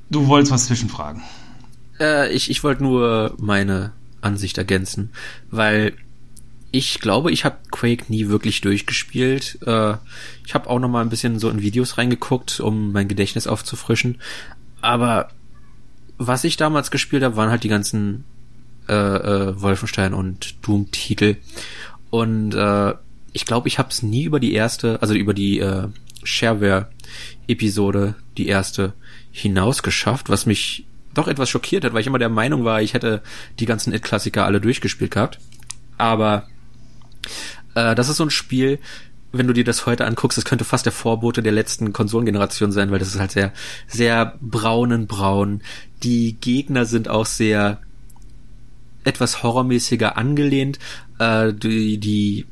Du 0.10 0.28
wolltest 0.28 0.52
was 0.52 0.66
zwischenfragen. 0.66 1.22
Äh, 2.00 2.32
ich 2.32 2.50
ich 2.50 2.64
wollte 2.64 2.84
nur 2.84 3.36
meine 3.38 3.92
Ansicht 4.22 4.58
ergänzen, 4.58 5.12
weil 5.52 5.94
ich 6.72 7.00
glaube, 7.00 7.32
ich 7.32 7.46
habe 7.46 7.58
Quake 7.72 8.06
nie 8.10 8.28
wirklich 8.28 8.62
durchgespielt. 8.62 9.60
Äh, 9.66 9.96
ich 10.46 10.54
habe 10.54 10.70
auch 10.70 10.80
noch 10.80 10.90
mal 10.90 11.02
ein 11.02 11.10
bisschen 11.10 11.40
so 11.40 11.50
in 11.50 11.62
Videos 11.62 11.98
reingeguckt, 11.98 12.60
um 12.60 12.92
mein 12.92 13.08
Gedächtnis 13.08 13.48
aufzufrischen. 13.48 14.20
Aber 14.82 15.30
was 16.18 16.44
ich 16.44 16.58
damals 16.58 16.92
gespielt 16.92 17.24
habe, 17.24 17.36
waren 17.36 17.50
halt 17.50 17.64
die 17.64 17.70
ganzen 17.70 18.26
äh, 18.88 18.94
äh, 18.94 19.62
Wolfenstein 19.62 20.14
und 20.14 20.56
Doom-Titel. 20.66 21.38
Und 22.10 22.54
äh, 22.54 22.94
ich 23.34 23.46
glaube, 23.46 23.68
ich 23.68 23.80
habe 23.80 23.90
es 23.90 24.04
nie 24.04 24.24
über 24.24 24.40
die 24.40 24.54
erste, 24.54 25.02
also 25.02 25.14
über 25.14 25.34
die 25.34 25.60
äh, 25.60 25.88
Shareware-Episode, 26.24 28.16
die 28.38 28.48
erste, 28.48 28.94
hinaus 29.40 29.84
geschafft, 29.84 30.30
was 30.30 30.46
mich 30.46 30.86
doch 31.14 31.28
etwas 31.28 31.50
schockiert 31.50 31.84
hat, 31.84 31.94
weil 31.94 32.02
ich 32.02 32.08
immer 32.08 32.20
der 32.20 32.30
Meinung 32.30 32.64
war, 32.64 32.82
ich 32.82 32.94
hätte 32.94 33.22
die 33.60 33.66
ganzen 33.66 33.94
It-Klassiker 33.94 34.46
alle 34.46 34.62
durchgespielt 34.62 35.12
gehabt. 35.12 35.40
Aber 35.98 36.48
äh, 37.76 37.96
das 37.96 38.10
ist 38.10 38.18
so 38.18 38.26
ein 38.26 38.30
Spiel, 38.30 38.80
wenn 39.32 39.48
du 39.48 39.54
dir 39.54 39.64
das 39.64 39.86
heute 39.86 40.06
anguckst, 40.06 40.38
das 40.38 40.46
könnte 40.46 40.66
fast 40.66 40.86
der 40.86 40.94
Vorbote 40.94 41.44
der 41.44 41.52
letzten 41.52 41.94
Konsolengeneration 41.94 42.72
sein, 42.72 42.90
weil 42.92 43.00
das 43.00 43.10
ist 43.10 43.20
halt 43.20 43.32
sehr, 43.32 43.54
sehr 43.88 44.38
braunen 44.42 45.08
braun. 45.08 45.62
Die 46.04 46.34
Gegner 46.34 46.86
sind 46.86 47.10
auch 47.10 47.26
sehr 47.26 47.80
etwas 49.04 49.44
horrormäßiger 49.44 50.18
angelehnt. 50.18 50.80
Äh, 51.20 51.54
die, 51.54 52.00
die, 52.00 52.46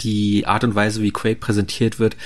die 0.00 0.46
Art 0.46 0.64
und 0.64 0.74
Weise, 0.74 1.02
wie 1.02 1.10
Quake 1.10 1.40
präsentiert 1.40 1.98
wird, 1.98 2.16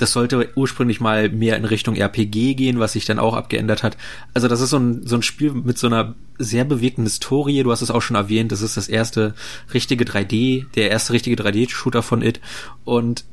das 0.00 0.12
sollte 0.12 0.48
ursprünglich 0.54 0.98
mal 0.98 1.28
mehr 1.28 1.58
in 1.58 1.66
Richtung 1.66 1.94
RPG 1.94 2.54
gehen, 2.54 2.80
was 2.80 2.94
sich 2.94 3.04
dann 3.04 3.18
auch 3.18 3.34
abgeändert 3.34 3.82
hat. 3.82 3.98
Also 4.32 4.48
das 4.48 4.62
ist 4.62 4.70
so 4.70 4.78
ein, 4.78 5.06
so 5.06 5.14
ein 5.14 5.22
Spiel 5.22 5.52
mit 5.52 5.76
so 5.76 5.88
einer 5.88 6.14
sehr 6.38 6.64
bewegten 6.64 7.04
Historie. 7.04 7.62
Du 7.62 7.70
hast 7.70 7.82
es 7.82 7.90
auch 7.90 8.00
schon 8.00 8.16
erwähnt, 8.16 8.50
das 8.50 8.62
ist 8.62 8.78
das 8.78 8.88
erste 8.88 9.34
richtige 9.74 10.04
3D, 10.06 10.64
der 10.74 10.90
erste 10.90 11.12
richtige 11.12 11.36
3D-Shooter 11.36 12.02
von 12.02 12.22
It. 12.22 12.40
Und 12.84 13.24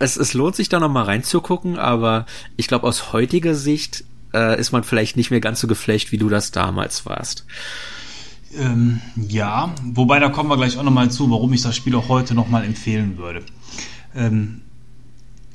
es, 0.00 0.16
es 0.16 0.34
lohnt 0.34 0.56
sich 0.56 0.68
da 0.68 0.80
nochmal 0.80 1.04
reinzugucken, 1.04 1.78
aber 1.78 2.26
ich 2.56 2.66
glaube, 2.66 2.88
aus 2.88 3.12
heutiger 3.12 3.54
Sicht 3.54 4.02
äh, 4.34 4.58
ist 4.58 4.72
man 4.72 4.82
vielleicht 4.82 5.16
nicht 5.16 5.30
mehr 5.30 5.40
ganz 5.40 5.60
so 5.60 5.68
geflecht, 5.68 6.10
wie 6.10 6.18
du 6.18 6.28
das 6.28 6.50
damals 6.50 7.06
warst. 7.06 7.46
Ähm, 8.58 9.00
ja, 9.14 9.72
wobei 9.84 10.18
da 10.18 10.30
kommen 10.30 10.50
wir 10.50 10.56
gleich 10.56 10.76
auch 10.76 10.82
nochmal 10.82 11.12
zu, 11.12 11.30
warum 11.30 11.52
ich 11.52 11.62
das 11.62 11.76
Spiel 11.76 11.94
auch 11.94 12.08
heute 12.08 12.34
nochmal 12.34 12.64
empfehlen 12.64 13.18
würde. 13.18 13.44
Ähm, 14.16 14.62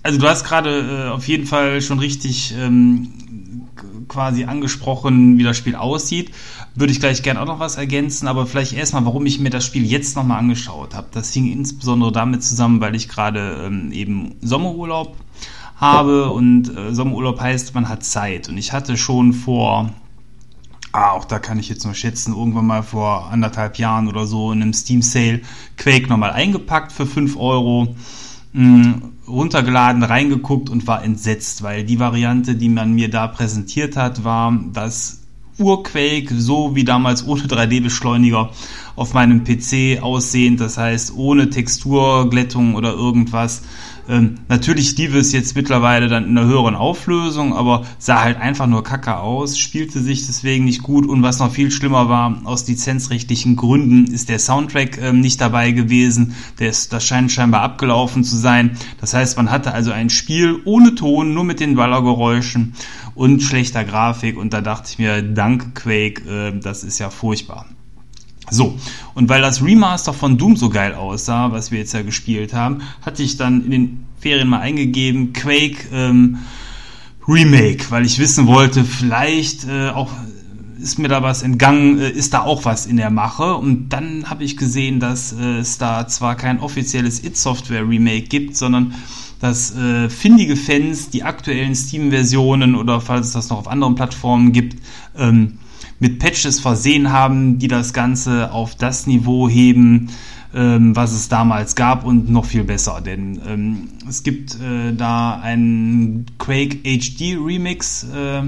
also 0.06 0.20
du 0.20 0.28
hast 0.30 0.44
gerade 0.44 1.08
äh, 1.08 1.10
auf 1.10 1.28
jeden 1.28 1.48
Fall 1.48 1.82
schon 1.82 1.98
richtig 1.98 2.54
ähm, 2.56 3.12
quasi 4.08 4.46
angesprochen, 4.46 5.40
wie 5.40 5.44
das 5.44 5.58
Spiel 5.58 5.76
aussieht. 5.76 6.30
Würde 6.76 6.94
ich 6.94 7.00
gleich 7.00 7.24
gerne 7.24 7.42
auch 7.42 7.48
noch 7.48 7.60
was 7.60 7.76
ergänzen, 7.78 8.28
aber 8.28 8.46
vielleicht 8.46 8.74
erstmal, 8.74 9.04
warum 9.06 9.26
ich 9.26 9.40
mir 9.40 9.50
das 9.50 9.66
Spiel 9.66 9.84
jetzt 9.84 10.16
nochmal 10.16 10.38
angeschaut 10.38 10.94
habe. 10.94 11.08
Das 11.12 11.34
hing 11.34 11.52
insbesondere 11.52 12.12
damit 12.12 12.44
zusammen, 12.44 12.82
weil 12.82 12.94
ich 12.94 13.10
gerade 13.10 13.64
ähm, 13.66 13.92
eben 13.92 14.36
Sommerurlaub 14.42 15.18
habe 15.76 16.30
und 16.30 16.70
äh, 16.78 16.94
Sommerurlaub 16.94 17.40
heißt, 17.42 17.74
man 17.74 17.90
hat 17.90 18.04
Zeit. 18.04 18.48
Und 18.48 18.60
ich 18.60 18.74
hatte 18.74 18.98
schon 18.98 19.34
vor, 19.34 19.90
ah, 20.92 21.14
auch 21.14 21.26
da 21.26 21.40
kann 21.40 21.58
ich 21.58 21.68
jetzt 21.68 21.84
nur 21.84 21.96
schätzen, 21.96 22.36
irgendwann 22.36 22.68
mal 22.68 22.84
vor 22.84 23.32
anderthalb 23.32 23.80
Jahren 23.80 24.08
oder 24.08 24.28
so 24.28 24.52
in 24.52 24.62
einem 24.62 24.74
Steam 24.74 25.02
Sale 25.02 25.42
Quake 25.78 26.10
nochmal 26.10 26.32
eingepackt 26.32 26.92
für 26.92 27.08
5 27.08 27.38
Euro 27.38 27.96
mh, 28.54 29.02
runtergeladen, 29.27 30.03
reingeguckt 30.03 30.70
und 30.70 30.88
war 30.88 31.03
entsetzt, 31.03 31.63
weil 31.63 31.84
die 31.84 32.00
Variante, 32.00 32.55
die 32.55 32.70
man 32.70 32.94
mir 32.94 33.10
da 33.10 33.27
präsentiert 33.27 33.98
hat, 33.98 34.24
war 34.24 34.58
das 34.74 35.22
Urquake, 35.58 36.34
so 36.36 36.75
wie 36.75 36.84
damals 36.84 37.25
ohne 37.25 37.44
3D-Beschleuniger 37.44 38.50
auf 38.96 39.13
meinem 39.13 39.44
PC 39.44 40.01
aussehend, 40.01 40.60
das 40.60 40.77
heißt 40.77 41.15
ohne 41.15 41.50
Texturglättung 41.50 42.75
oder 42.75 42.94
irgendwas. 42.94 43.63
Ähm, 44.08 44.36
natürlich 44.50 44.96
lief 44.98 45.16
es 45.16 45.32
jetzt 45.32 45.56
mittlerweile 45.56 46.08
dann 46.08 46.26
in 46.26 46.38
einer 46.38 46.48
höheren 46.48 46.76
Auflösung, 46.76 47.54
aber 47.54 47.86
sah 47.98 48.22
halt 48.22 48.40
einfach 48.40 48.68
nur 48.68 48.84
kacke 48.84 49.18
aus, 49.18 49.58
spielte 49.58 50.02
sich 50.02 50.26
deswegen 50.28 50.66
nicht 50.66 50.84
gut 50.84 51.08
und 51.08 51.24
was 51.24 51.40
noch 51.40 51.52
viel 51.52 51.72
schlimmer 51.72 52.08
war, 52.08 52.42
aus 52.44 52.68
lizenzrechtlichen 52.68 53.56
Gründen 53.56 54.06
ist 54.06 54.30
der 54.30 54.40
Soundtrack 54.40 55.00
ähm, 55.02 55.22
nicht 55.22 55.42
dabei 55.42 55.72
gewesen. 55.72 56.36
Der 56.60 56.70
ist, 56.70 56.94
das 56.94 57.06
scheint 57.06 57.32
scheinbar 57.32 57.62
abgelaufen 57.62 58.24
zu 58.24 58.38
sein. 58.38 58.78
Das 59.02 59.14
heißt, 59.14 59.38
man 59.38 59.50
hatte 59.50 59.74
also 59.74 59.92
ein 59.92 60.10
Spiel 60.10 60.60
ohne 60.66 60.96
Ton, 60.96 61.34
nur 61.34 61.44
mit 61.44 61.60
den 61.60 61.76
Ballergeräuschen 61.76 62.74
und 63.16 63.42
schlechter 63.42 63.84
Grafik 63.84 64.38
und 64.38 64.54
da 64.54 64.62
dachte 64.62 64.90
ich 64.92 65.00
mir, 65.00 65.22
danke 65.24 65.72
Quake, 65.74 66.22
äh, 66.30 66.60
das 66.60 66.84
ist 66.84 67.00
ja 67.00 67.10
furchtbar. 67.10 67.66
So, 68.50 68.78
und 69.16 69.30
weil 69.30 69.42
das 69.42 69.64
Remaster 69.64 70.14
von 70.14 70.38
Doom 70.38 70.56
so 70.56 70.70
geil 70.70 70.94
aussah, 70.94 71.52
was 71.52 71.72
wir 71.72 71.80
jetzt 71.80 71.94
ja 71.94 72.04
gespielt 72.04 72.54
haben, 72.54 72.82
hatte 73.02 73.24
ich 73.24 73.38
dann 73.38 73.64
in 73.66 73.72
den 73.72 74.06
Ferien 74.20 74.48
mal 74.48 74.60
eingegeben, 74.60 75.34
Quake 75.34 75.88
ähm, 75.92 76.40
Remake, 77.28 77.90
weil 77.90 78.06
ich 78.06 78.20
wissen 78.20 78.48
wollte, 78.48 78.84
vielleicht 78.84 79.68
äh, 79.68 79.90
auch 79.90 80.12
ist 80.80 81.00
mir 81.00 81.08
da 81.08 81.24
was 81.24 81.42
entgangen, 81.42 82.00
äh, 82.00 82.10
ist 82.10 82.34
da 82.34 82.42
auch 82.42 82.66
was 82.66 82.86
in 82.86 82.98
der 82.98 83.10
Mache. 83.10 83.56
Und 83.56 83.90
dann 83.90 84.30
habe 84.30 84.44
ich 84.44 84.58
gesehen, 84.58 85.00
dass 85.00 85.34
äh, 85.34 85.58
es 85.58 85.78
da 85.78 86.08
zwar 86.08 86.36
kein 86.36 86.60
offizielles 86.60 87.24
It-Software-Remake 87.24 88.28
gibt, 88.28 88.56
sondern 88.56 88.94
dass 89.40 89.75
äh, 89.75 90.10
findige 90.10 90.56
Fans 90.56 91.10
die 91.10 91.24
aktuellen 91.24 91.75
Steam-Versionen 91.75 92.75
oder 92.75 93.02
falls 93.02 93.28
es 93.28 93.34
das 93.34 93.50
noch 93.50 93.58
auf 93.58 93.68
anderen 93.68 93.96
Plattformen 93.96 94.52
gibt, 94.52 94.82
ähm, 95.18 95.58
mit 96.00 96.20
Patches 96.20 96.60
versehen 96.60 97.12
haben, 97.12 97.60
die 97.60 97.67
das 97.67 97.94
Ganze 97.94 98.51
auf 98.51 98.75
das 98.75 99.08
Niveau 99.08 99.50
heben, 99.50 100.10
ähm, 100.53 100.96
was 100.96 101.12
es 101.12 101.29
damals 101.29 101.75
gab 101.75 102.05
und 102.05 102.29
noch 102.29 102.46
viel 102.46 102.63
besser. 102.63 103.01
Denn 103.05 103.41
ähm, 103.48 103.88
es 104.08 104.24
gibt 104.24 104.55
äh, 104.55 104.94
da 104.94 105.39
einen 105.39 106.25
Quake 106.38 106.77
HD 106.84 107.38
Remix, 107.38 108.03
äh, 108.05 108.41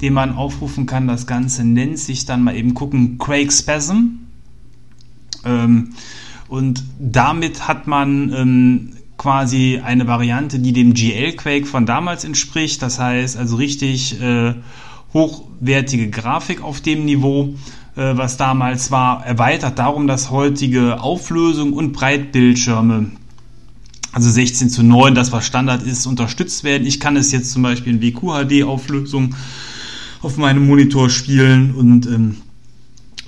den 0.00 0.12
man 0.12 0.34
aufrufen 0.34 0.86
kann. 0.86 1.06
Das 1.06 1.26
Ganze 1.26 1.64
nennt 1.64 1.98
sich 1.98 2.24
dann 2.24 2.42
mal 2.42 2.56
eben 2.56 2.74
gucken 2.74 3.18
Quake 3.18 3.52
Spasm. 3.52 4.20
Ähm, 5.44 5.90
und 6.48 6.84
damit 6.98 7.68
hat 7.68 7.86
man 7.86 8.32
ähm, 8.32 8.90
quasi 9.16 9.80
eine 9.84 10.06
Variante, 10.06 10.58
die 10.58 10.72
dem 10.72 10.94
GL 10.94 11.32
Quake 11.32 11.66
von 11.66 11.86
damals 11.86 12.24
entspricht. 12.24 12.80
Das 12.82 12.98
heißt 12.98 13.36
also 13.36 13.56
richtig 13.56 14.20
äh, 14.20 14.54
hochwertige 15.12 16.10
Grafik 16.10 16.62
auf 16.62 16.80
dem 16.80 17.04
Niveau, 17.04 17.54
äh, 17.96 18.16
was 18.16 18.36
damals 18.36 18.90
war, 18.90 19.24
erweitert 19.24 19.78
darum, 19.78 20.06
dass 20.06 20.30
heutige 20.30 21.00
Auflösung 21.00 21.72
und 21.72 21.92
Breitbildschirme 21.92 23.10
also 24.12 24.30
16 24.30 24.70
zu 24.70 24.82
9, 24.82 25.14
das 25.14 25.32
was 25.32 25.46
Standard 25.46 25.82
ist, 25.84 26.06
unterstützt 26.06 26.64
werden. 26.64 26.86
Ich 26.86 26.98
kann 26.98 27.16
es 27.16 27.30
jetzt 27.32 27.52
zum 27.52 27.62
Beispiel 27.62 27.94
in 27.94 28.02
WQHD-Auflösung 28.02 29.34
auf 30.22 30.36
meinem 30.36 30.66
Monitor 30.66 31.10
spielen 31.10 31.74
und 31.74 32.06
ähm, 32.06 32.36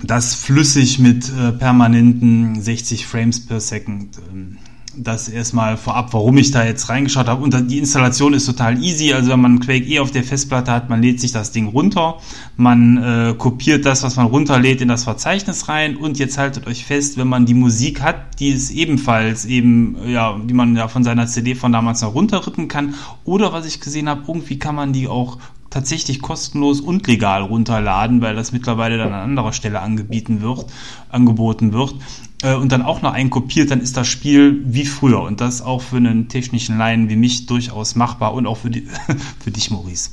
das 0.02 0.34
flüssig 0.34 0.98
mit 0.98 1.30
äh, 1.30 1.52
permanenten 1.52 2.60
60 2.60 3.06
Frames 3.06 3.46
per 3.46 3.60
Second. 3.60 4.18
Ähm, 4.32 4.58
das 4.96 5.28
erstmal 5.28 5.76
vorab, 5.76 6.12
warum 6.12 6.36
ich 6.38 6.50
da 6.50 6.64
jetzt 6.64 6.88
reingeschaut 6.88 7.26
habe. 7.26 7.42
Und 7.42 7.70
die 7.70 7.78
Installation 7.78 8.34
ist 8.34 8.46
total 8.46 8.82
easy. 8.82 9.12
Also 9.12 9.30
wenn 9.30 9.40
man 9.40 9.60
Quake 9.60 9.86
eh 9.86 10.00
auf 10.00 10.10
der 10.10 10.24
Festplatte 10.24 10.70
hat, 10.70 10.90
man 10.90 11.02
lädt 11.02 11.20
sich 11.20 11.32
das 11.32 11.52
Ding 11.52 11.68
runter, 11.68 12.18
man 12.56 12.96
äh, 12.98 13.34
kopiert 13.34 13.86
das, 13.86 14.02
was 14.02 14.16
man 14.16 14.26
runterlädt, 14.26 14.80
in 14.80 14.88
das 14.88 15.04
Verzeichnis 15.04 15.68
rein. 15.68 15.96
Und 15.96 16.18
jetzt 16.18 16.38
haltet 16.38 16.66
euch 16.66 16.84
fest, 16.84 17.16
wenn 17.16 17.28
man 17.28 17.46
die 17.46 17.54
Musik 17.54 18.02
hat, 18.02 18.38
die 18.40 18.52
es 18.52 18.70
ebenfalls 18.70 19.44
eben, 19.44 19.96
ja, 20.06 20.38
die 20.38 20.54
man 20.54 20.76
ja 20.76 20.88
von 20.88 21.04
seiner 21.04 21.26
CD 21.26 21.54
von 21.54 21.72
damals 21.72 22.02
noch 22.02 22.14
runterrippen 22.14 22.68
kann. 22.68 22.94
Oder 23.24 23.52
was 23.52 23.66
ich 23.66 23.80
gesehen 23.80 24.08
habe, 24.08 24.22
irgendwie 24.26 24.58
kann 24.58 24.74
man 24.74 24.92
die 24.92 25.08
auch 25.08 25.38
tatsächlich 25.72 26.20
kostenlos 26.20 26.80
und 26.80 27.06
legal 27.06 27.42
runterladen, 27.42 28.20
weil 28.20 28.36
das 28.36 28.52
mittlerweile 28.52 28.98
dann 28.98 29.12
an 29.12 29.20
anderer 29.30 29.52
Stelle 29.52 29.80
angeboten 29.80 30.42
wird, 30.42 30.66
angeboten 31.08 31.72
wird. 31.72 31.94
Äh, 32.42 32.54
und 32.54 32.72
dann 32.72 32.82
auch 32.82 33.02
noch 33.02 33.12
einkopiert, 33.12 33.70
dann 33.70 33.80
ist 33.80 33.96
das 33.96 34.08
Spiel 34.08 34.62
wie 34.64 34.84
früher. 34.84 35.22
Und 35.22 35.40
das 35.40 35.62
auch 35.62 35.82
für 35.82 35.96
einen 35.96 36.28
technischen 36.28 36.78
Laien 36.78 37.08
wie 37.08 37.16
mich 37.16 37.46
durchaus 37.46 37.94
machbar 37.94 38.34
und 38.34 38.46
auch 38.46 38.58
für, 38.58 38.70
die, 38.70 38.86
für 39.40 39.50
dich, 39.50 39.70
Maurice. 39.70 40.10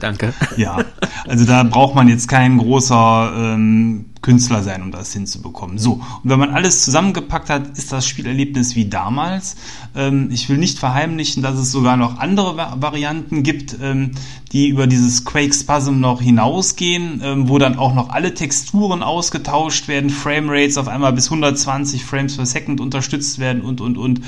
Danke. 0.00 0.32
Ja, 0.56 0.78
also 1.26 1.44
da 1.44 1.62
braucht 1.62 1.94
man 1.94 2.08
jetzt 2.08 2.26
kein 2.26 2.56
großer 2.56 3.32
ähm, 3.36 4.06
Künstler 4.22 4.62
sein, 4.62 4.82
um 4.82 4.90
das 4.90 5.12
hinzubekommen. 5.12 5.78
So, 5.78 5.94
und 5.94 6.30
wenn 6.30 6.38
man 6.38 6.50
alles 6.50 6.84
zusammengepackt 6.84 7.50
hat, 7.50 7.78
ist 7.78 7.92
das 7.92 8.06
Spielerlebnis 8.06 8.74
wie 8.74 8.88
damals. 8.88 9.56
Ähm, 9.94 10.28
ich 10.32 10.48
will 10.48 10.58
nicht 10.58 10.78
verheimlichen, 10.78 11.42
dass 11.42 11.58
es 11.58 11.70
sogar 11.70 11.96
noch 11.96 12.18
andere 12.18 12.56
Varianten 12.80 13.42
gibt, 13.42 13.76
ähm, 13.80 14.12
die 14.52 14.68
über 14.68 14.86
dieses 14.86 15.24
Quake 15.24 15.52
Spasm 15.52 16.00
noch 16.00 16.20
hinausgehen, 16.20 17.20
ähm, 17.22 17.48
wo 17.48 17.58
dann 17.58 17.78
auch 17.78 17.94
noch 17.94 18.10
alle 18.10 18.34
Texturen 18.34 19.02
ausgetauscht 19.02 19.88
werden, 19.88 20.10
Framerates 20.10 20.78
auf 20.78 20.88
einmal 20.88 21.12
bis 21.12 21.26
120 21.26 22.04
Frames 22.04 22.36
per 22.36 22.46
Second 22.46 22.80
unterstützt 22.80 23.38
werden 23.38 23.62
und, 23.62 23.80
und, 23.80 23.98
und. 23.98 24.20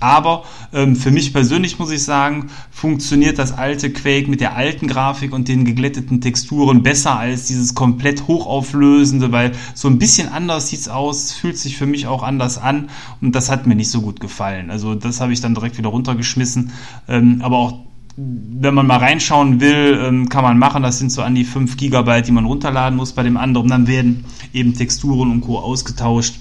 Aber 0.00 0.44
ähm, 0.72 0.96
für 0.96 1.10
mich 1.10 1.32
persönlich 1.32 1.78
muss 1.78 1.90
ich 1.90 2.02
sagen, 2.02 2.50
funktioniert 2.70 3.38
das 3.38 3.52
alte 3.52 3.92
Quake 3.92 4.30
mit 4.30 4.40
der 4.40 4.56
alten 4.56 4.86
Grafik 4.88 5.32
und 5.32 5.48
den 5.48 5.64
geglätteten 5.64 6.20
Texturen 6.20 6.82
besser 6.82 7.18
als 7.18 7.46
dieses 7.46 7.74
komplett 7.74 8.26
hochauflösende 8.26 9.27
weil 9.32 9.52
so 9.74 9.88
ein 9.88 9.98
bisschen 9.98 10.28
anders 10.28 10.68
sieht's 10.68 10.88
aus, 10.88 11.32
fühlt 11.32 11.58
sich 11.58 11.76
für 11.76 11.86
mich 11.86 12.06
auch 12.06 12.22
anders 12.22 12.58
an 12.58 12.88
und 13.20 13.34
das 13.34 13.50
hat 13.50 13.66
mir 13.66 13.74
nicht 13.74 13.90
so 13.90 14.00
gut 14.00 14.20
gefallen. 14.20 14.70
Also 14.70 14.94
das 14.94 15.20
habe 15.20 15.32
ich 15.32 15.40
dann 15.40 15.54
direkt 15.54 15.78
wieder 15.78 15.88
runtergeschmissen. 15.88 16.72
Ähm, 17.08 17.40
aber 17.42 17.56
auch 17.56 17.74
wenn 18.20 18.74
man 18.74 18.86
mal 18.86 18.96
reinschauen 18.96 19.60
will, 19.60 20.00
ähm, 20.02 20.28
kann 20.28 20.42
man 20.42 20.58
machen. 20.58 20.82
Das 20.82 20.98
sind 20.98 21.12
so 21.12 21.22
an 21.22 21.36
die 21.36 21.44
5 21.44 21.76
Gigabyte, 21.76 22.26
die 22.26 22.32
man 22.32 22.46
runterladen 22.46 22.96
muss 22.96 23.12
bei 23.12 23.22
dem 23.22 23.36
anderen. 23.36 23.68
Dann 23.68 23.86
werden 23.86 24.24
eben 24.52 24.74
Texturen 24.74 25.30
und 25.30 25.42
Co. 25.42 25.58
ausgetauscht. 25.58 26.34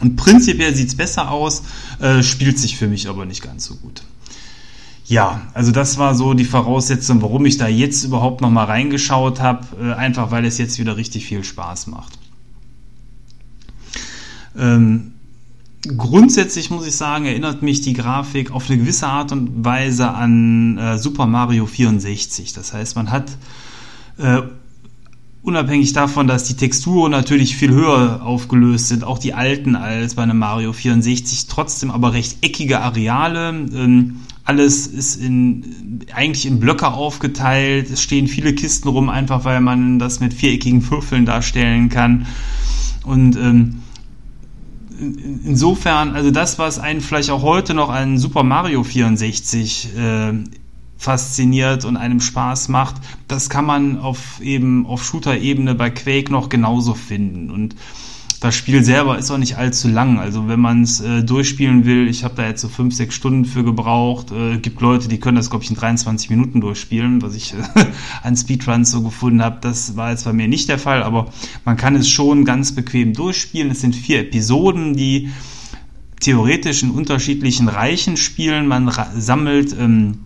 Und 0.00 0.16
prinzipiell 0.16 0.74
sieht's 0.74 0.94
besser 0.94 1.30
aus, 1.30 1.62
äh, 2.00 2.22
spielt 2.22 2.58
sich 2.58 2.76
für 2.76 2.88
mich 2.88 3.08
aber 3.08 3.24
nicht 3.24 3.42
ganz 3.42 3.64
so 3.64 3.76
gut. 3.76 4.02
Ja, 5.08 5.40
also 5.54 5.72
das 5.72 5.96
war 5.96 6.14
so 6.14 6.34
die 6.34 6.44
Voraussetzung, 6.44 7.22
warum 7.22 7.46
ich 7.46 7.56
da 7.56 7.66
jetzt 7.66 8.04
überhaupt 8.04 8.42
noch 8.42 8.50
mal 8.50 8.64
reingeschaut 8.64 9.40
habe, 9.40 9.66
äh, 9.80 9.94
einfach 9.94 10.30
weil 10.30 10.44
es 10.44 10.58
jetzt 10.58 10.78
wieder 10.78 10.98
richtig 10.98 11.24
viel 11.24 11.44
Spaß 11.44 11.86
macht. 11.86 12.18
Ähm, 14.54 15.12
grundsätzlich 15.96 16.68
muss 16.68 16.86
ich 16.86 16.94
sagen, 16.94 17.24
erinnert 17.24 17.62
mich 17.62 17.80
die 17.80 17.94
Grafik 17.94 18.50
auf 18.50 18.68
eine 18.68 18.78
gewisse 18.78 19.06
Art 19.06 19.32
und 19.32 19.64
Weise 19.64 20.10
an 20.10 20.76
äh, 20.76 20.98
Super 20.98 21.24
Mario 21.24 21.64
64. 21.64 22.52
Das 22.52 22.74
heißt, 22.74 22.94
man 22.94 23.10
hat 23.10 23.30
äh, 24.18 24.42
unabhängig 25.40 25.94
davon, 25.94 26.26
dass 26.26 26.44
die 26.44 26.56
Texturen 26.56 27.12
natürlich 27.12 27.56
viel 27.56 27.70
höher 27.70 28.20
aufgelöst 28.22 28.88
sind, 28.88 29.04
auch 29.04 29.18
die 29.18 29.32
alten 29.32 29.74
als 29.74 30.16
bei 30.16 30.22
einem 30.22 30.38
Mario 30.38 30.74
64, 30.74 31.46
trotzdem 31.46 31.90
aber 31.90 32.12
recht 32.12 32.44
eckige 32.44 32.80
Areale. 32.80 33.48
Ähm, 33.48 34.20
alles 34.48 34.86
ist 34.86 35.16
in, 35.16 36.00
eigentlich 36.14 36.46
in 36.46 36.58
Blöcke 36.58 36.88
aufgeteilt. 36.88 37.90
Es 37.90 38.00
stehen 38.00 38.28
viele 38.28 38.54
Kisten 38.54 38.88
rum, 38.88 39.10
einfach 39.10 39.44
weil 39.44 39.60
man 39.60 39.98
das 39.98 40.20
mit 40.20 40.32
viereckigen 40.32 40.90
Würfeln 40.90 41.26
darstellen 41.26 41.90
kann. 41.90 42.26
Und 43.04 43.36
ähm, 43.36 43.82
insofern, 45.44 46.14
also 46.14 46.30
das, 46.30 46.58
was 46.58 46.78
einen 46.78 47.02
vielleicht 47.02 47.28
auch 47.28 47.42
heute 47.42 47.74
noch 47.74 47.90
an 47.90 48.16
Super 48.16 48.42
Mario 48.42 48.84
64 48.84 49.90
äh, 49.94 50.32
fasziniert 50.96 51.84
und 51.84 51.98
einem 51.98 52.22
Spaß 52.22 52.68
macht, 52.68 52.96
das 53.28 53.50
kann 53.50 53.66
man 53.66 53.98
auf 53.98 54.40
eben 54.40 54.86
auf 54.86 55.04
Shooter-Ebene 55.04 55.74
bei 55.74 55.90
Quake 55.90 56.32
noch 56.32 56.48
genauso 56.48 56.94
finden. 56.94 57.50
Und 57.50 57.76
das 58.40 58.54
Spiel 58.54 58.84
selber 58.84 59.18
ist 59.18 59.30
auch 59.30 59.38
nicht 59.38 59.56
allzu 59.56 59.88
lang. 59.88 60.18
Also 60.18 60.46
wenn 60.48 60.60
man 60.60 60.82
es 60.82 61.00
äh, 61.00 61.24
durchspielen 61.24 61.84
will, 61.84 62.06
ich 62.08 62.22
habe 62.22 62.34
da 62.36 62.46
jetzt 62.46 62.60
so 62.60 62.68
fünf, 62.68 62.94
sechs 62.94 63.14
Stunden 63.14 63.44
für 63.44 63.64
gebraucht. 63.64 64.30
Äh, 64.30 64.58
gibt 64.58 64.80
Leute, 64.80 65.08
die 65.08 65.18
können 65.18 65.36
das, 65.36 65.50
glaube 65.50 65.64
ich, 65.64 65.70
in 65.70 65.76
23 65.76 66.30
Minuten 66.30 66.60
durchspielen, 66.60 67.20
was 67.20 67.34
ich 67.34 67.54
äh, 67.54 67.86
an 68.22 68.36
Speedruns 68.36 68.90
so 68.90 69.02
gefunden 69.02 69.42
habe. 69.42 69.58
Das 69.60 69.96
war 69.96 70.10
jetzt 70.10 70.24
bei 70.24 70.32
mir 70.32 70.46
nicht 70.46 70.68
der 70.68 70.78
Fall, 70.78 71.02
aber 71.02 71.32
man 71.64 71.76
kann 71.76 71.96
es 71.96 72.08
schon 72.08 72.44
ganz 72.44 72.72
bequem 72.72 73.12
durchspielen. 73.12 73.72
Es 73.72 73.80
sind 73.80 73.96
vier 73.96 74.20
Episoden, 74.20 74.94
die 74.94 75.30
theoretisch 76.20 76.82
in 76.82 76.90
unterschiedlichen 76.90 77.68
Reichen 77.68 78.16
spielen. 78.16 78.68
Man 78.68 78.92
sammelt 79.16 79.74
ähm, 79.78 80.18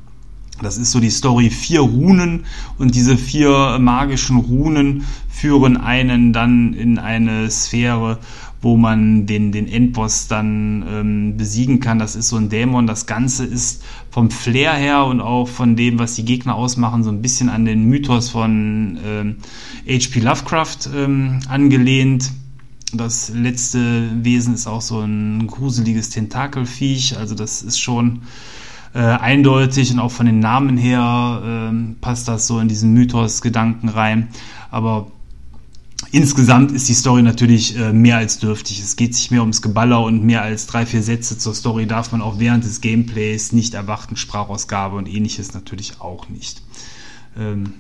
das 0.63 0.79
ist 0.79 0.91
so 0.91 1.01
die 1.01 1.11
Story, 1.11 1.51
vier 1.51 1.81
Runen 1.81 2.45
und 2.79 2.95
diese 2.95 3.17
vier 3.17 3.79
magischen 3.79 4.39
Runen 4.39 5.05
führen 5.29 5.77
einen 5.77 6.33
dann 6.33 6.75
in 6.75 6.99
eine 6.99 7.51
Sphäre, 7.51 8.19
wo 8.63 8.77
man 8.77 9.27
den, 9.27 9.51
den 9.51 9.67
Endboss 9.67 10.29
dann 10.29 10.85
ähm, 10.89 11.37
besiegen 11.37 11.81
kann. 11.81 11.99
Das 11.99 12.15
ist 12.15 12.29
so 12.29 12.37
ein 12.37 12.49
Dämon. 12.49 12.87
Das 12.87 13.07
Ganze 13.07 13.45
ist 13.45 13.83
vom 14.11 14.31
Flair 14.31 14.75
her 14.75 15.05
und 15.05 15.21
auch 15.21 15.49
von 15.49 15.75
dem, 15.75 15.99
was 15.99 16.15
die 16.15 16.25
Gegner 16.25 16.55
ausmachen, 16.55 17.03
so 17.03 17.11
ein 17.11 17.23
bisschen 17.23 17.49
an 17.49 17.65
den 17.65 17.85
Mythos 17.89 18.29
von 18.29 18.99
ähm, 19.05 19.37
H.P. 19.89 20.21
Lovecraft 20.21 20.91
ähm, 20.95 21.41
angelehnt. 21.49 22.31
Das 22.95 23.31
letzte 23.31 24.11
Wesen 24.23 24.55
ist 24.55 24.69
auch 24.69 24.83
so 24.83 25.01
ein 25.01 25.47
gruseliges 25.49 26.11
Tentakelviech. 26.11 27.19
Also 27.19 27.35
das 27.35 27.63
ist 27.63 27.81
schon 27.81 28.23
äh, 28.95 28.99
eindeutig 28.99 29.93
und 29.93 29.99
auch 29.99 30.11
von 30.11 30.27
den 30.27 30.39
Namen 30.39 30.77
her 30.77 31.71
äh, 31.73 31.95
passt 32.01 32.29
das 32.29 32.47
so 32.47 32.59
in 32.59 32.69
diesen 32.69 32.93
Mythos-Gedanken 32.93 33.89
rein. 33.89 34.29
Aber 34.71 35.11
insgesamt 36.11 36.73
ist 36.73 36.89
die 36.89 36.95
Story 36.95 37.23
natürlich 37.23 37.79
äh, 37.79 37.93
mehr 37.93 38.19
als 38.19 38.39
dürftig. 38.39 38.81
Es 38.81 38.97
geht 38.97 39.15
sich 39.15 39.31
mehr 39.31 39.41
ums 39.41 39.63
Geballer 39.63 40.03
und 40.03 40.25
mehr 40.25 40.43
als 40.43 40.67
drei, 40.67 40.85
vier 40.85 41.03
Sätze 41.03 41.39
zur 41.39 41.55
Story 41.55 41.87
darf 41.87 42.13
man 42.13 42.21
auch 42.21 42.39
während 42.39 42.65
des 42.65 42.81
Gameplays 42.81 43.53
nicht 43.53 43.75
erwarten. 43.75 44.17
Sprachausgabe 44.17 44.97
und 44.97 45.09
ähnliches 45.09 45.55
natürlich 45.55 46.01
auch 46.01 46.29
nicht. 46.29 46.63
Ähm, 47.39 47.75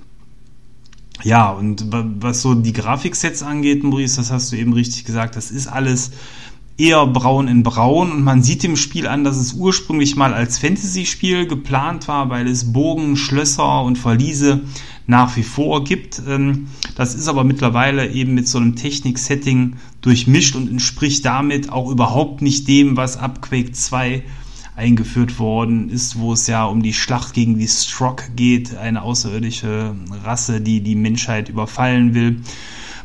ja, 1.23 1.51
und 1.51 1.87
was 1.91 2.43
so 2.43 2.55
die 2.55 2.73
Grafiksets 2.73 3.43
angeht, 3.43 3.85
Maurice, 3.85 4.17
das 4.17 4.33
hast 4.33 4.51
du 4.51 4.57
eben 4.57 4.73
richtig 4.73 5.05
gesagt, 5.05 5.37
das 5.37 5.51
ist 5.51 5.67
alles 5.67 6.11
eher 6.79 7.07
braun 7.07 7.49
in 7.49 7.63
braun 7.63 8.11
und 8.11 8.25
man 8.25 8.43
sieht 8.43 8.63
dem 8.63 8.77
Spiel 8.77 9.07
an, 9.07 9.25
dass 9.25 9.37
es 9.37 9.53
ursprünglich 9.53 10.17
mal 10.17 10.35
als 10.35 10.59
Fantasy-Spiel 10.59 11.47
geplant 11.47 12.09
war, 12.09 12.31
weil 12.31 12.49
es 12.49 12.73
Burgen, 12.73 13.17
Schlösser 13.17 13.83
und 13.83 13.99
Verliese 13.99 14.61
nach 15.07 15.37
wie 15.37 15.43
vor 15.43 15.85
gibt. 15.85 16.23
Ähm, 16.27 16.69
das 16.97 17.15
ist 17.15 17.29
aber 17.29 17.45
mittlerweile 17.45 18.11
eben 18.11 18.35
mit 18.35 18.49
so 18.49 18.59
einem 18.59 18.77
Technik-Setting 18.77 19.77
durchmischt 20.01 20.57
und 20.57 20.71
entspricht 20.71 21.25
damit 21.25 21.71
auch 21.71 21.91
überhaupt 21.91 22.43
nicht 22.43 22.69
dem, 22.69 22.97
was 22.97 23.17
ab 23.17 23.43
Quake 23.43 23.73
2 23.73 24.23
eingeführt 24.75 25.39
worden 25.39 25.91
ist, 25.91 26.19
wo 26.19 26.33
es 26.33 26.47
ja 26.47 26.65
um 26.65 26.83
die 26.83 26.95
Schlacht 26.95 27.35
gegen 27.35 27.59
die 27.59 27.69
Strock 27.69 28.25
geht, 28.37 28.75
eine 28.77 29.03
außerirdische 29.03 29.95
Rasse, 30.25 30.63
die 30.63 30.81
die 30.81 30.95
Menschheit 30.95 31.51
überfallen 31.51 32.15
will 32.15 32.41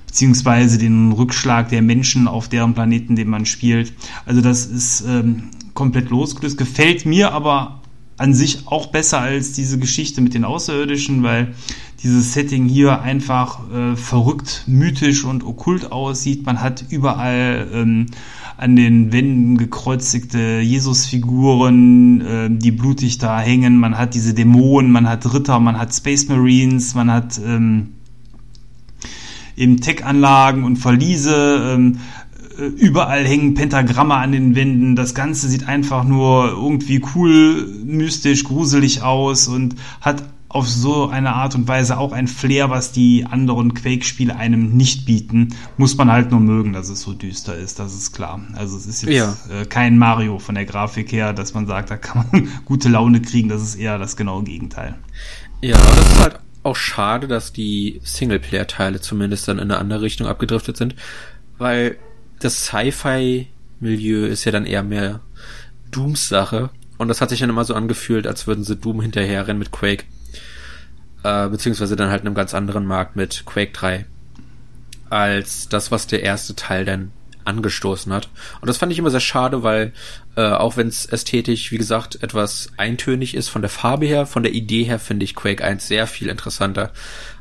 beziehungsweise 0.08 0.78
den 0.78 1.12
Rückschlag 1.12 1.70
der 1.70 1.82
Menschen 1.82 2.28
auf 2.28 2.50
deren 2.50 2.74
Planeten, 2.74 3.15
den 3.15 3.30
man 3.30 3.46
spielt. 3.46 3.93
Also 4.26 4.41
das 4.41 4.65
ist 4.65 5.04
ähm, 5.08 5.50
komplett 5.74 6.10
losgelöst. 6.10 6.58
Gefällt 6.58 7.06
mir 7.06 7.34
aber 7.34 7.82
an 8.17 8.34
sich 8.34 8.63
auch 8.65 8.88
besser 8.88 9.20
als 9.20 9.54
diese 9.54 9.78
Geschichte 9.78 10.22
mit 10.22 10.34
den 10.34 10.43
Außerirdischen, 10.43 11.22
weil 11.22 11.54
dieses 12.02 12.34
Setting 12.34 12.67
hier 12.67 13.02
einfach 13.02 13.60
äh, 13.72 13.96
verrückt, 13.96 14.63
mythisch 14.67 15.24
und 15.24 15.43
okkult 15.43 15.91
aussieht. 15.91 16.46
Man 16.46 16.62
hat 16.62 16.86
überall 16.89 17.67
ähm, 17.74 18.08
an 18.58 18.76
den 18.76 19.12
Wänden 19.12 19.58
gekreuzigte 19.58 20.60
Jesusfiguren, 20.60 22.22
äh, 22.22 22.50
die 22.52 22.72
blutig 22.72 23.20
da 23.20 23.39
hängen. 23.39 23.78
Man 23.78 23.98
hat 23.98 24.15
diese 24.15 24.34
Dämonen, 24.34 24.91
man 24.91 25.08
hat 25.08 25.32
Ritter, 25.32 25.60
man 25.60 25.78
hat 25.78 25.93
Space 25.93 26.28
Marines, 26.28 26.96
man 26.96 27.12
hat 27.12 27.39
ähm, 27.43 27.93
eben 29.58 29.82
Tech-Anlagen 29.82 30.63
und 30.63 30.78
Verliese. 30.78 31.74
Ähm, 31.76 32.00
äh, 32.58 32.63
überall 32.63 33.26
hängen 33.26 33.54
Pentagramme 33.54 34.15
an 34.15 34.32
den 34.32 34.56
Wänden. 34.56 34.96
Das 34.96 35.13
Ganze 35.13 35.50
sieht 35.50 35.67
einfach 35.67 36.04
nur 36.04 36.50
irgendwie 36.50 37.02
cool, 37.15 37.67
mystisch, 37.86 38.43
gruselig 38.43 39.02
aus 39.02 39.48
und 39.48 39.76
hat 40.02 40.24
auf 40.50 40.67
so 40.67 41.10
eine 41.10 41.34
Art 41.34 41.56
und 41.56 41.67
Weise 41.67 41.98
auch 41.98 42.13
ein 42.13 42.28
Flair, 42.28 42.70
was 42.70 42.91
die 42.93 43.26
anderen 43.30 43.74
Quake-Spiele 43.74 44.36
einem 44.36 44.78
nicht 44.78 45.06
bieten. 45.06 45.50
Muss 45.76 45.98
man 45.98 46.10
halt 46.10 46.32
nur 46.32 46.39
mögen, 46.39 46.72
dass 46.72 46.89
es 46.89 47.02
so 47.02 47.13
düster 47.13 47.56
ist, 47.56 47.80
das 47.80 47.93
ist 47.93 48.13
klar. 48.13 48.39
Also 48.54 48.78
es 48.78 48.86
ist 48.86 49.04
jetzt 49.04 49.13
ja. 49.13 49.36
äh, 49.62 49.65
kein 49.65 49.98
Mario 49.98 50.39
von 50.39 50.56
der 50.56 50.65
Grafik 50.65 51.12
her, 51.12 51.34
dass 51.34 51.54
man 51.54 51.67
sagt, 51.67 51.91
da 51.91 51.98
kann 51.98 52.26
man 52.32 52.48
gute 52.65 52.88
Laune 52.88 53.22
kriegen, 53.22 53.50
das 53.50 53.62
ist 53.62 53.76
eher 53.76 53.98
das 53.98 54.15
genaue 54.15 54.43
Gegenteil. 54.43 54.96
Ja, 55.62 55.78
das 55.78 56.12
ist 56.12 56.20
halt 56.22 56.39
auch 56.68 56.76
schade, 56.76 57.28
dass 57.28 57.54
die 57.54 58.00
Singleplayer-Teile 58.04 59.02
zumindest 59.02 59.48
dann 59.48 59.58
in 59.58 59.72
eine 59.72 59.80
andere 59.80 60.02
Richtung 60.02 60.28
abgedriftet 60.28 60.78
sind, 60.78 60.96
weil 61.58 61.98
das 62.40 62.66
Sci-Fi-Milieu 62.66 64.26
ist 64.26 64.46
ja 64.46 64.52
dann 64.52 64.66
eher 64.66 64.84
mehr 64.84 65.22
Dooms 65.90 66.28
Sache 66.28 66.70
und 66.98 67.08
das 67.08 67.22
hat 67.22 67.30
sich 67.30 67.40
dann 67.40 67.50
immer 67.50 67.66
so 67.66 67.74
angefühlt, 67.74 68.28
als 68.28 68.48
würden 68.48 68.64
sie 68.64 68.76
Doom 68.76 69.02
hinterherrennen 69.02 69.60
mit 69.60 69.72
Quake, 69.72 70.06
äh, 71.24 71.48
beziehungsweise 71.48 71.96
dann 71.96 72.10
halt 72.10 72.22
in 72.22 72.28
einem 72.28 72.36
ganz 72.36 72.54
anderen 72.54 72.86
Markt 72.86 73.16
mit 73.16 73.46
Quake 73.46 73.72
3, 73.72 74.06
als 75.10 75.70
das, 75.70 75.92
was 75.92 76.08
der 76.08 76.24
erste 76.24 76.56
Teil 76.56 76.86
dann 76.86 77.12
angestoßen 77.48 78.14
hat. 78.14 78.30
Und 78.62 78.68
das 78.68 78.78
fand 78.78 78.92
ich 78.92 79.00
immer 79.00 79.10
sehr 79.10 79.20
schade, 79.20 79.64
weil 79.64 79.94
äh, 80.36 80.42
auch 80.42 80.78
wenn 80.78 80.88
es 80.88 81.06
ästhetisch, 81.06 81.72
wie 81.72 81.78
gesagt, 81.78 82.22
etwas 82.22 82.70
eintönig 82.78 83.36
ist 83.36 83.50
von 83.50 83.62
der 83.62 83.70
Farbe 83.70 84.06
her, 84.06 84.26
von 84.26 84.44
der 84.44 84.54
Idee 84.54 84.84
her 84.84 85.00
finde 85.00 85.24
ich 85.24 85.36
Quake 85.36 85.64
1 85.64 85.88
sehr 85.88 86.08
viel 86.08 86.30
interessanter 86.30 86.92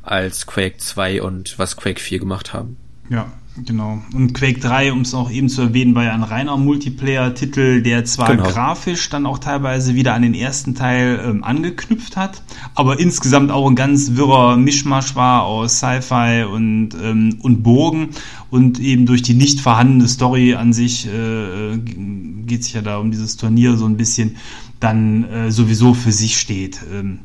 als 0.02 0.46
Quake 0.46 0.78
2 0.78 1.22
und 1.22 1.58
was 1.58 1.76
Quake 1.76 2.00
4 2.00 2.20
gemacht 2.20 2.52
haben. 2.52 2.76
Ja, 3.10 3.32
Genau. 3.64 4.02
Und 4.12 4.34
Quake 4.34 4.60
3, 4.60 4.92
um 4.92 5.00
es 5.00 5.14
auch 5.14 5.30
eben 5.30 5.48
zu 5.48 5.62
erwähnen, 5.62 5.94
war 5.94 6.04
ja 6.04 6.12
ein 6.12 6.22
reiner 6.22 6.56
Multiplayer-Titel, 6.58 7.82
der 7.82 8.04
zwar 8.04 8.36
genau. 8.36 8.48
grafisch 8.48 9.08
dann 9.08 9.24
auch 9.24 9.38
teilweise 9.38 9.94
wieder 9.94 10.12
an 10.12 10.22
den 10.22 10.34
ersten 10.34 10.74
Teil 10.74 11.20
ähm, 11.24 11.42
angeknüpft 11.42 12.16
hat, 12.16 12.42
aber 12.74 13.00
insgesamt 13.00 13.50
auch 13.50 13.66
ein 13.66 13.74
ganz 13.74 14.12
wirrer 14.14 14.56
Mischmasch 14.56 15.16
war 15.16 15.44
aus 15.44 15.78
Sci-Fi 15.78 16.44
und, 16.44 16.90
ähm, 17.00 17.38
und 17.40 17.62
Burgen 17.62 18.10
und 18.50 18.78
eben 18.78 19.06
durch 19.06 19.22
die 19.22 19.34
nicht 19.34 19.60
vorhandene 19.60 20.08
Story 20.08 20.54
an 20.54 20.74
sich 20.74 21.06
äh, 21.06 21.78
geht 21.78 22.62
sich 22.62 22.74
ja 22.74 22.82
da 22.82 22.98
um 22.98 23.10
dieses 23.10 23.38
Turnier 23.38 23.76
so 23.76 23.86
ein 23.86 23.96
bisschen 23.96 24.36
dann 24.80 25.24
äh, 25.24 25.50
sowieso 25.50 25.94
für 25.94 26.12
sich 26.12 26.38
steht. 26.38 26.80
Ähm, 26.92 27.20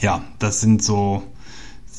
ja, 0.00 0.22
das 0.38 0.60
sind 0.60 0.82
so 0.82 1.22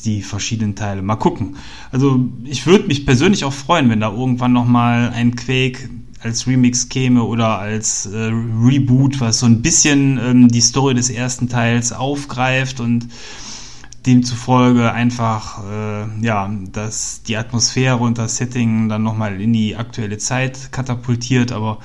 die 0.01 0.21
verschiedenen 0.21 0.75
Teile. 0.75 1.01
Mal 1.01 1.15
gucken. 1.15 1.57
Also 1.91 2.25
ich 2.43 2.65
würde 2.65 2.87
mich 2.87 3.05
persönlich 3.05 3.43
auch 3.45 3.53
freuen, 3.53 3.89
wenn 3.89 3.99
da 3.99 4.11
irgendwann 4.11 4.53
nochmal 4.53 5.09
ein 5.09 5.35
Quake 5.35 5.89
als 6.23 6.47
Remix 6.47 6.89
käme 6.89 7.23
oder 7.23 7.59
als 7.59 8.05
äh, 8.05 8.31
Reboot, 8.63 9.19
was 9.19 9.39
so 9.39 9.47
ein 9.47 9.61
bisschen 9.61 10.19
ähm, 10.19 10.47
die 10.49 10.61
Story 10.61 10.93
des 10.93 11.09
ersten 11.09 11.49
Teils 11.49 11.93
aufgreift 11.93 12.79
und 12.79 13.07
demzufolge 14.05 14.91
einfach 14.91 15.63
äh, 15.63 16.25
ja, 16.25 16.51
dass 16.71 17.23
die 17.23 17.37
Atmosphäre 17.37 17.97
und 17.97 18.17
das 18.17 18.37
Setting 18.37 18.89
dann 18.89 19.03
nochmal 19.03 19.39
in 19.39 19.53
die 19.53 19.75
aktuelle 19.75 20.17
Zeit 20.17 20.71
katapultiert, 20.71 21.51
aber 21.51 21.79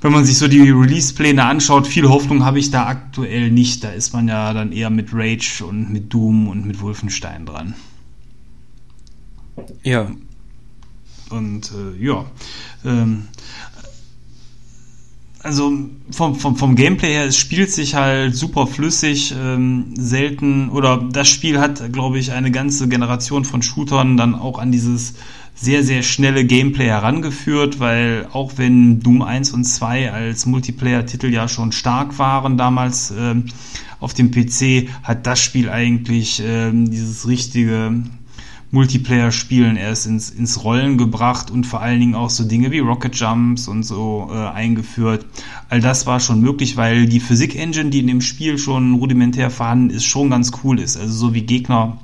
wenn 0.00 0.12
man 0.12 0.24
sich 0.24 0.38
so 0.38 0.46
die 0.46 0.70
Release-Pläne 0.70 1.44
anschaut, 1.44 1.86
viel 1.86 2.08
Hoffnung 2.08 2.44
habe 2.44 2.58
ich 2.58 2.70
da 2.70 2.86
aktuell 2.86 3.50
nicht. 3.50 3.82
Da 3.82 3.90
ist 3.90 4.12
man 4.12 4.28
ja 4.28 4.52
dann 4.52 4.72
eher 4.72 4.90
mit 4.90 5.08
Rage 5.12 5.64
und 5.66 5.90
mit 5.90 6.12
Doom 6.12 6.48
und 6.48 6.66
mit 6.66 6.80
Wolfenstein 6.80 7.46
dran. 7.46 7.74
Ja. 9.82 10.10
Und 11.30 11.72
äh, 11.72 12.04
ja. 12.04 12.24
Ähm, 12.84 13.24
also 15.42 15.72
vom, 16.10 16.34
vom, 16.34 16.56
vom 16.56 16.76
Gameplay 16.76 17.12
her, 17.12 17.26
es 17.26 17.36
spielt 17.36 17.70
sich 17.70 17.94
halt 17.94 18.34
super 18.34 18.66
flüssig, 18.66 19.34
ähm, 19.36 19.94
selten, 19.96 20.68
oder 20.68 20.96
das 20.96 21.28
Spiel 21.28 21.60
hat, 21.60 21.92
glaube 21.92 22.18
ich, 22.18 22.32
eine 22.32 22.50
ganze 22.50 22.88
Generation 22.88 23.44
von 23.44 23.62
Shootern 23.62 24.16
dann 24.16 24.34
auch 24.34 24.58
an 24.58 24.72
dieses 24.72 25.14
sehr, 25.60 25.82
sehr 25.82 26.02
schnelle 26.02 26.44
Gameplay 26.44 26.86
herangeführt, 26.86 27.80
weil 27.80 28.28
auch 28.32 28.52
wenn 28.56 29.00
Doom 29.00 29.22
1 29.22 29.52
und 29.52 29.64
2 29.64 30.12
als 30.12 30.46
Multiplayer-Titel 30.46 31.32
ja 31.32 31.48
schon 31.48 31.72
stark 31.72 32.18
waren 32.18 32.56
damals 32.56 33.12
ähm, 33.16 33.46
auf 33.98 34.14
dem 34.14 34.30
PC, 34.30 34.88
hat 35.02 35.26
das 35.26 35.40
Spiel 35.40 35.68
eigentlich 35.68 36.40
ähm, 36.44 36.88
dieses 36.90 37.26
richtige 37.26 38.04
Multiplayer-Spielen 38.70 39.76
erst 39.76 40.06
ins, 40.06 40.30
ins 40.30 40.62
Rollen 40.62 40.96
gebracht 40.96 41.50
und 41.50 41.66
vor 41.66 41.80
allen 41.80 41.98
Dingen 41.98 42.14
auch 42.14 42.30
so 42.30 42.44
Dinge 42.44 42.70
wie 42.70 42.78
Rocket 42.78 43.16
Jumps 43.16 43.66
und 43.66 43.82
so 43.82 44.28
äh, 44.30 44.36
eingeführt. 44.36 45.26
All 45.70 45.80
das 45.80 46.06
war 46.06 46.20
schon 46.20 46.40
möglich, 46.40 46.76
weil 46.76 47.06
die 47.06 47.18
Physik-Engine, 47.18 47.90
die 47.90 48.00
in 48.00 48.06
dem 48.06 48.20
Spiel 48.20 48.58
schon 48.58 48.94
rudimentär 48.94 49.50
vorhanden 49.50 49.90
ist, 49.90 50.04
schon 50.04 50.30
ganz 50.30 50.52
cool 50.62 50.78
ist. 50.78 50.96
Also 50.96 51.12
so 51.14 51.34
wie 51.34 51.42
Gegner 51.42 51.98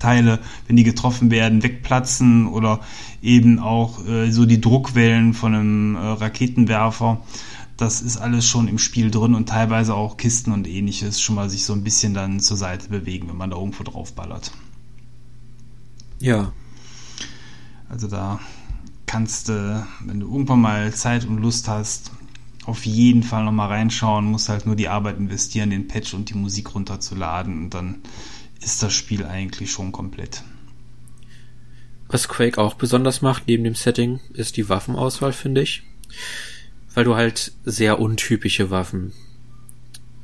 Teile, 0.00 0.40
wenn 0.66 0.76
die 0.76 0.82
getroffen 0.82 1.30
werden, 1.30 1.62
wegplatzen 1.62 2.48
oder 2.48 2.80
eben 3.22 3.60
auch 3.60 4.04
äh, 4.06 4.30
so 4.32 4.46
die 4.46 4.60
Druckwellen 4.60 5.34
von 5.34 5.54
einem 5.54 5.94
äh, 5.94 5.98
Raketenwerfer. 5.98 7.20
Das 7.76 8.02
ist 8.02 8.16
alles 8.16 8.46
schon 8.46 8.68
im 8.68 8.78
Spiel 8.78 9.10
drin 9.10 9.34
und 9.34 9.48
teilweise 9.48 9.94
auch 9.94 10.16
Kisten 10.16 10.52
und 10.52 10.66
ähnliches 10.66 11.20
schon 11.20 11.36
mal 11.36 11.48
sich 11.48 11.64
so 11.64 11.72
ein 11.72 11.84
bisschen 11.84 12.12
dann 12.12 12.40
zur 12.40 12.56
Seite 12.56 12.88
bewegen, 12.88 13.28
wenn 13.28 13.36
man 13.36 13.50
da 13.50 13.56
irgendwo 13.56 13.84
drauf 13.84 14.12
ballert. 14.12 14.50
Ja. 16.18 16.52
Also 17.88 18.08
da 18.08 18.40
kannst 19.06 19.48
du, 19.48 19.86
wenn 20.04 20.20
du 20.20 20.26
irgendwann 20.30 20.60
mal 20.60 20.92
Zeit 20.94 21.26
und 21.26 21.38
Lust 21.38 21.68
hast, 21.68 22.12
auf 22.66 22.84
jeden 22.86 23.22
Fall 23.22 23.44
nochmal 23.44 23.68
reinschauen, 23.68 24.26
musst 24.26 24.48
halt 24.48 24.66
nur 24.66 24.76
die 24.76 24.88
Arbeit 24.88 25.18
investieren, 25.18 25.70
den 25.70 25.88
Patch 25.88 26.14
und 26.14 26.30
die 26.30 26.34
Musik 26.34 26.74
runterzuladen 26.74 27.64
und 27.64 27.74
dann 27.74 27.96
ist 28.60 28.82
das 28.82 28.92
Spiel 28.92 29.24
eigentlich 29.24 29.70
schon 29.70 29.92
komplett. 29.92 30.42
Was 32.08 32.28
Quake 32.28 32.58
auch 32.58 32.74
besonders 32.74 33.22
macht, 33.22 33.44
neben 33.46 33.64
dem 33.64 33.74
Setting, 33.74 34.20
ist 34.32 34.56
die 34.56 34.68
Waffenauswahl, 34.68 35.32
finde 35.32 35.62
ich. 35.62 35.84
Weil 36.92 37.04
du 37.04 37.14
halt 37.14 37.52
sehr 37.64 38.00
untypische 38.00 38.70
Waffen 38.70 39.12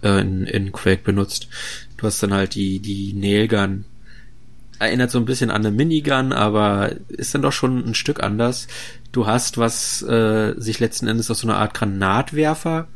äh, 0.02 0.20
in, 0.20 0.44
in 0.44 0.72
Quake 0.72 1.02
benutzt. 1.04 1.48
Du 1.96 2.06
hast 2.06 2.22
dann 2.22 2.34
halt 2.34 2.54
die, 2.56 2.80
die 2.80 3.12
Nailgun. 3.12 3.84
Erinnert 4.78 5.10
so 5.10 5.18
ein 5.18 5.24
bisschen 5.24 5.50
an 5.50 5.64
eine 5.64 5.74
Minigun, 5.74 6.32
aber 6.32 6.96
ist 7.08 7.34
dann 7.34 7.42
doch 7.42 7.52
schon 7.52 7.86
ein 7.86 7.94
Stück 7.94 8.22
anders. 8.22 8.66
Du 9.12 9.26
hast, 9.26 9.56
was 9.56 10.02
äh, 10.02 10.54
sich 10.58 10.80
letzten 10.80 11.06
Endes 11.06 11.30
auf 11.30 11.38
so 11.38 11.48
eine 11.48 11.56
Art 11.56 11.72
Granatwerfer 11.72 12.88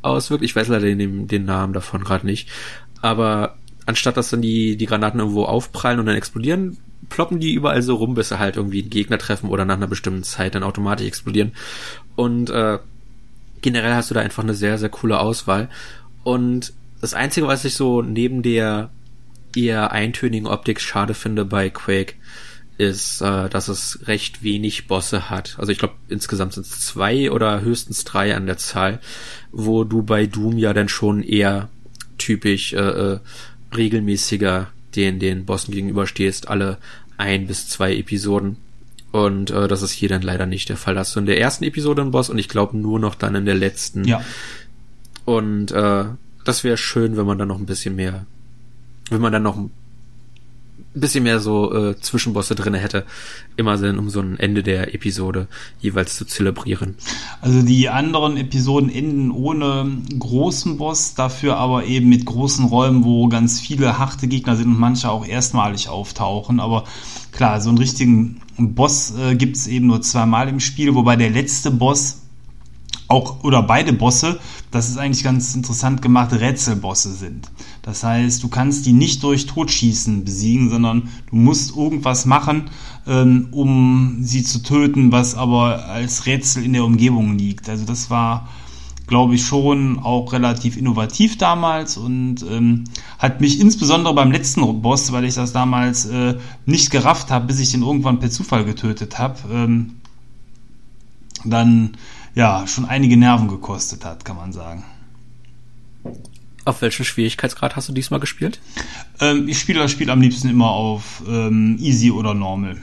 auswirkt. 0.00 0.44
Ich 0.44 0.56
weiß 0.56 0.68
leider 0.68 0.86
den, 0.86 1.26
den 1.26 1.44
Namen 1.44 1.74
davon 1.74 2.04
gerade 2.04 2.24
nicht. 2.24 2.48
Aber 3.02 3.58
anstatt 3.86 4.16
dass 4.16 4.30
dann 4.30 4.42
die, 4.42 4.76
die 4.76 4.86
Granaten 4.86 5.20
irgendwo 5.20 5.44
aufprallen 5.44 5.98
und 5.98 6.06
dann 6.06 6.16
explodieren, 6.16 6.78
ploppen 7.08 7.40
die 7.40 7.52
überall 7.52 7.82
so 7.82 7.96
rum, 7.96 8.14
bis 8.14 8.28
sie 8.28 8.38
halt 8.38 8.56
irgendwie 8.56 8.80
einen 8.80 8.90
Gegner 8.90 9.18
treffen 9.18 9.50
oder 9.50 9.64
nach 9.64 9.76
einer 9.76 9.86
bestimmten 9.86 10.22
Zeit 10.22 10.54
dann 10.54 10.62
automatisch 10.62 11.06
explodieren. 11.06 11.52
Und 12.16 12.50
äh, 12.50 12.78
generell 13.60 13.94
hast 13.94 14.10
du 14.10 14.14
da 14.14 14.20
einfach 14.20 14.42
eine 14.42 14.54
sehr, 14.54 14.78
sehr 14.78 14.88
coole 14.88 15.18
Auswahl. 15.18 15.68
Und 16.24 16.72
das 17.00 17.14
Einzige, 17.14 17.46
was 17.46 17.64
ich 17.64 17.74
so 17.74 18.02
neben 18.02 18.42
der 18.42 18.90
eher 19.54 19.92
eintönigen 19.92 20.46
Optik 20.46 20.80
schade 20.80 21.14
finde 21.14 21.44
bei 21.44 21.68
Quake, 21.68 22.14
ist, 22.78 23.20
äh, 23.20 23.48
dass 23.48 23.68
es 23.68 24.00
recht 24.06 24.42
wenig 24.42 24.86
Bosse 24.86 25.30
hat. 25.30 25.56
Also 25.58 25.72
ich 25.72 25.78
glaube, 25.78 25.94
insgesamt 26.08 26.54
sind 26.54 26.66
es 26.66 26.80
zwei 26.80 27.30
oder 27.30 27.60
höchstens 27.60 28.04
drei 28.04 28.34
an 28.34 28.46
der 28.46 28.56
Zahl, 28.56 29.00
wo 29.50 29.84
du 29.84 30.02
bei 30.02 30.26
Doom 30.26 30.58
ja 30.58 30.72
dann 30.72 30.88
schon 30.88 31.22
eher 31.22 31.68
typisch 32.18 32.72
äh, 32.72 32.78
äh 32.78 33.20
regelmäßiger 33.76 34.68
den, 34.94 35.18
den 35.18 35.44
Bossen 35.44 35.72
gegenüberstehst, 35.72 36.48
alle 36.48 36.78
ein 37.16 37.46
bis 37.46 37.68
zwei 37.68 37.96
Episoden. 37.96 38.56
Und 39.10 39.50
äh, 39.50 39.68
das 39.68 39.82
ist 39.82 39.92
hier 39.92 40.08
dann 40.08 40.22
leider 40.22 40.46
nicht 40.46 40.68
der 40.68 40.76
Fall. 40.76 40.98
hast 40.98 41.14
du 41.14 41.20
in 41.20 41.26
der 41.26 41.40
ersten 41.40 41.64
Episode 41.64 42.02
einen 42.02 42.10
Boss 42.10 42.30
und 42.30 42.38
ich 42.38 42.48
glaube 42.48 42.76
nur 42.76 42.98
noch 42.98 43.14
dann 43.14 43.34
in 43.34 43.44
der 43.44 43.54
letzten. 43.54 44.04
Ja. 44.04 44.22
Und 45.24 45.70
äh, 45.70 46.04
das 46.44 46.64
wäre 46.64 46.76
schön, 46.76 47.16
wenn 47.16 47.26
man 47.26 47.38
dann 47.38 47.48
noch 47.48 47.58
ein 47.58 47.66
bisschen 47.66 47.94
mehr, 47.94 48.26
wenn 49.10 49.20
man 49.20 49.32
dann 49.32 49.42
noch 49.42 49.56
ein 49.56 49.70
bisschen 51.00 51.24
mehr 51.24 51.40
so 51.40 51.72
äh, 51.74 51.98
Zwischenbosse 51.98 52.54
drinne 52.54 52.78
hätte, 52.78 53.04
immer 53.56 53.78
dann 53.78 53.98
um 53.98 54.10
so 54.10 54.20
ein 54.20 54.38
Ende 54.38 54.62
der 54.62 54.94
Episode 54.94 55.48
jeweils 55.80 56.16
zu 56.16 56.24
zelebrieren. 56.24 56.96
Also 57.40 57.62
die 57.62 57.88
anderen 57.88 58.36
Episoden 58.36 58.90
enden 58.90 59.30
ohne 59.30 59.90
großen 60.18 60.76
Boss, 60.76 61.14
dafür 61.14 61.56
aber 61.56 61.84
eben 61.84 62.08
mit 62.08 62.26
großen 62.26 62.66
Räumen, 62.66 63.04
wo 63.04 63.28
ganz 63.28 63.60
viele 63.60 63.98
harte 63.98 64.28
Gegner 64.28 64.56
sind 64.56 64.68
und 64.68 64.78
manche 64.78 65.10
auch 65.10 65.26
erstmalig 65.26 65.88
auftauchen. 65.88 66.60
Aber 66.60 66.84
klar, 67.32 67.60
so 67.60 67.70
einen 67.70 67.78
richtigen 67.78 68.40
Boss 68.58 69.14
äh, 69.16 69.34
gibt 69.34 69.56
es 69.56 69.66
eben 69.66 69.86
nur 69.86 70.02
zweimal 70.02 70.48
im 70.48 70.60
Spiel, 70.60 70.94
wobei 70.94 71.16
der 71.16 71.30
letzte 71.30 71.70
Boss 71.70 72.18
auch 73.12 73.44
oder 73.44 73.62
beide 73.62 73.92
Bosse, 73.92 74.40
das 74.70 74.88
ist 74.88 74.96
eigentlich 74.96 75.22
ganz 75.22 75.54
interessant 75.54 76.00
gemacht, 76.02 76.32
Rätselbosse 76.32 77.12
sind. 77.12 77.50
Das 77.82 78.04
heißt, 78.04 78.42
du 78.44 78.48
kannst 78.48 78.86
die 78.86 78.92
nicht 78.92 79.24
durch 79.24 79.46
Totschießen 79.46 80.24
besiegen, 80.24 80.70
sondern 80.70 81.08
du 81.28 81.36
musst 81.36 81.76
irgendwas 81.76 82.26
machen, 82.26 82.70
ähm, 83.08 83.48
um 83.50 84.18
sie 84.20 84.44
zu 84.44 84.62
töten, 84.62 85.10
was 85.10 85.34
aber 85.34 85.86
als 85.86 86.26
Rätsel 86.26 86.64
in 86.64 86.74
der 86.74 86.84
Umgebung 86.84 87.36
liegt. 87.36 87.68
Also 87.68 87.84
das 87.84 88.08
war, 88.08 88.48
glaube 89.08 89.34
ich, 89.34 89.44
schon 89.44 89.98
auch 89.98 90.32
relativ 90.32 90.76
innovativ 90.76 91.38
damals 91.38 91.96
und 91.96 92.46
ähm, 92.48 92.84
hat 93.18 93.40
mich 93.40 93.58
insbesondere 93.58 94.14
beim 94.14 94.30
letzten 94.30 94.80
Boss, 94.80 95.10
weil 95.10 95.24
ich 95.24 95.34
das 95.34 95.52
damals 95.52 96.06
äh, 96.06 96.38
nicht 96.66 96.92
gerafft 96.92 97.32
habe, 97.32 97.46
bis 97.46 97.58
ich 97.58 97.72
den 97.72 97.82
irgendwann 97.82 98.20
per 98.20 98.30
Zufall 98.30 98.64
getötet 98.64 99.18
habe, 99.18 99.40
ähm, 99.52 99.96
dann 101.44 101.96
ja, 102.36 102.64
schon 102.68 102.84
einige 102.84 103.16
Nerven 103.16 103.48
gekostet 103.48 104.04
hat, 104.04 104.24
kann 104.24 104.36
man 104.36 104.52
sagen. 104.52 104.84
Auf 106.64 106.80
welchem 106.80 107.04
Schwierigkeitsgrad 107.04 107.74
hast 107.74 107.88
du 107.88 107.92
diesmal 107.92 108.20
gespielt? 108.20 108.60
Ähm, 109.20 109.48
ich 109.48 109.58
spiele 109.58 109.80
das 109.80 109.90
Spiel 109.90 110.10
am 110.10 110.20
liebsten 110.20 110.48
immer 110.48 110.70
auf 110.70 111.22
ähm, 111.26 111.76
Easy 111.80 112.10
oder 112.12 112.34
Normal. 112.34 112.76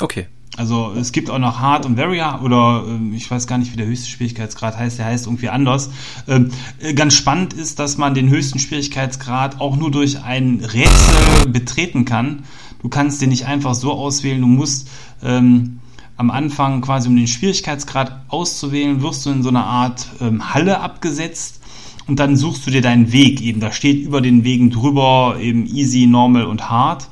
Okay. 0.00 0.26
Also 0.56 0.92
es 0.96 1.10
gibt 1.10 1.30
auch 1.30 1.38
noch 1.38 1.58
Hard 1.58 1.84
und 1.84 1.96
Very 1.96 2.18
Hard 2.18 2.42
oder 2.42 2.84
äh, 2.86 3.16
ich 3.16 3.28
weiß 3.30 3.46
gar 3.46 3.58
nicht, 3.58 3.72
wie 3.72 3.76
der 3.76 3.86
höchste 3.86 4.08
Schwierigkeitsgrad 4.08 4.76
heißt, 4.76 4.98
der 4.98 5.06
heißt 5.06 5.26
irgendwie 5.26 5.48
anders. 5.48 5.90
Ähm, 6.28 6.50
äh, 6.80 6.94
ganz 6.94 7.14
spannend 7.14 7.52
ist, 7.52 7.78
dass 7.78 7.98
man 7.98 8.14
den 8.14 8.28
höchsten 8.28 8.58
Schwierigkeitsgrad 8.58 9.60
auch 9.60 9.76
nur 9.76 9.90
durch 9.90 10.22
ein 10.22 10.60
Rätsel 10.60 11.48
betreten 11.48 12.04
kann. 12.04 12.44
Du 12.82 12.88
kannst 12.88 13.20
den 13.20 13.30
nicht 13.30 13.46
einfach 13.46 13.74
so 13.74 13.92
auswählen, 13.92 14.40
du 14.40 14.46
musst 14.46 14.88
ähm, 15.22 15.80
am 16.16 16.30
Anfang 16.30 16.80
quasi 16.82 17.08
um 17.08 17.16
den 17.16 17.26
Schwierigkeitsgrad 17.26 18.24
auszuwählen, 18.28 19.02
wirst 19.02 19.26
du 19.26 19.30
in 19.30 19.42
so 19.42 19.48
einer 19.48 19.64
Art 19.64 20.06
ähm, 20.20 20.54
Halle 20.54 20.80
abgesetzt 20.80 21.60
und 22.06 22.18
dann 22.18 22.36
suchst 22.36 22.66
du 22.66 22.70
dir 22.70 22.82
deinen 22.82 23.12
Weg 23.12 23.40
eben. 23.40 23.60
Da 23.60 23.72
steht 23.72 24.04
über 24.04 24.20
den 24.20 24.44
Wegen 24.44 24.70
drüber 24.70 25.36
eben 25.40 25.66
Easy, 25.66 26.06
Normal 26.06 26.44
und 26.44 26.68
Hard. 26.68 27.08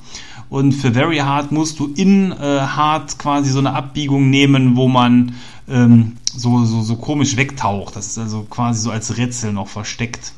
Und 0.51 0.73
für 0.73 0.93
Very 0.93 1.19
Hard 1.19 1.51
musst 1.51 1.79
du 1.79 1.93
in 1.95 2.31
äh, 2.33 2.37
Hard 2.37 3.19
quasi 3.19 3.51
so 3.51 3.59
eine 3.59 3.73
Abbiegung 3.73 4.29
nehmen, 4.29 4.77
wo 4.77 4.87
man 4.87 5.35
ähm, 5.69 6.13
so, 6.25 6.65
so, 6.65 6.83
so 6.83 6.97
komisch 6.97 7.37
wegtaucht. 7.37 7.97
Das 7.97 8.09
ist 8.09 8.19
also 8.19 8.47
quasi 8.49 8.83
so 8.83 8.91
als 8.91 9.17
Rätsel 9.17 9.53
noch 9.53 9.69
versteckt. 9.69 10.33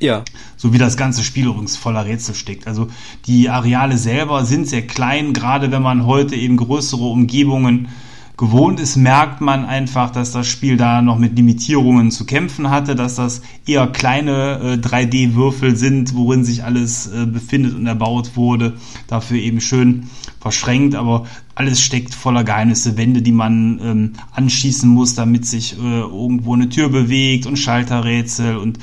Ja. 0.00 0.24
So 0.56 0.72
wie 0.72 0.78
das 0.78 0.96
ganze 0.96 1.22
Spiel 1.22 1.46
übrigens 1.46 1.76
voller 1.76 2.04
Rätsel 2.04 2.34
steckt. 2.34 2.66
Also 2.66 2.88
die 3.26 3.48
Areale 3.48 3.98
selber 3.98 4.44
sind 4.44 4.68
sehr 4.68 4.86
klein, 4.86 5.32
gerade 5.32 5.70
wenn 5.70 5.82
man 5.82 6.06
heute 6.06 6.34
eben 6.34 6.56
größere 6.56 7.04
Umgebungen 7.04 7.88
gewohnt 8.36 8.80
ist, 8.80 8.96
merkt 8.96 9.40
man 9.40 9.64
einfach, 9.64 10.10
dass 10.10 10.32
das 10.32 10.48
Spiel 10.48 10.76
da 10.76 11.02
noch 11.02 11.18
mit 11.18 11.36
Limitierungen 11.36 12.10
zu 12.10 12.26
kämpfen 12.26 12.68
hatte, 12.68 12.96
dass 12.96 13.14
das 13.14 13.42
eher 13.64 13.86
kleine 13.86 14.60
äh, 14.60 14.86
3D-Würfel 14.86 15.76
sind, 15.76 16.14
worin 16.16 16.44
sich 16.44 16.64
alles 16.64 17.06
äh, 17.06 17.26
befindet 17.26 17.74
und 17.74 17.86
erbaut 17.86 18.36
wurde. 18.36 18.74
Dafür 19.06 19.38
eben 19.38 19.60
schön 19.60 20.08
verschränkt, 20.40 20.96
aber 20.96 21.26
alles 21.54 21.80
steckt 21.80 22.12
voller 22.14 22.42
Geheimnisse, 22.42 22.96
Wände, 22.96 23.22
die 23.22 23.32
man 23.32 23.80
ähm, 23.82 24.12
anschießen 24.32 24.88
muss, 24.88 25.14
damit 25.14 25.46
sich 25.46 25.78
äh, 25.78 26.00
irgendwo 26.00 26.54
eine 26.54 26.68
Tür 26.68 26.88
bewegt 26.88 27.46
und 27.46 27.56
Schalterrätsel 27.56 28.56
und 28.56 28.78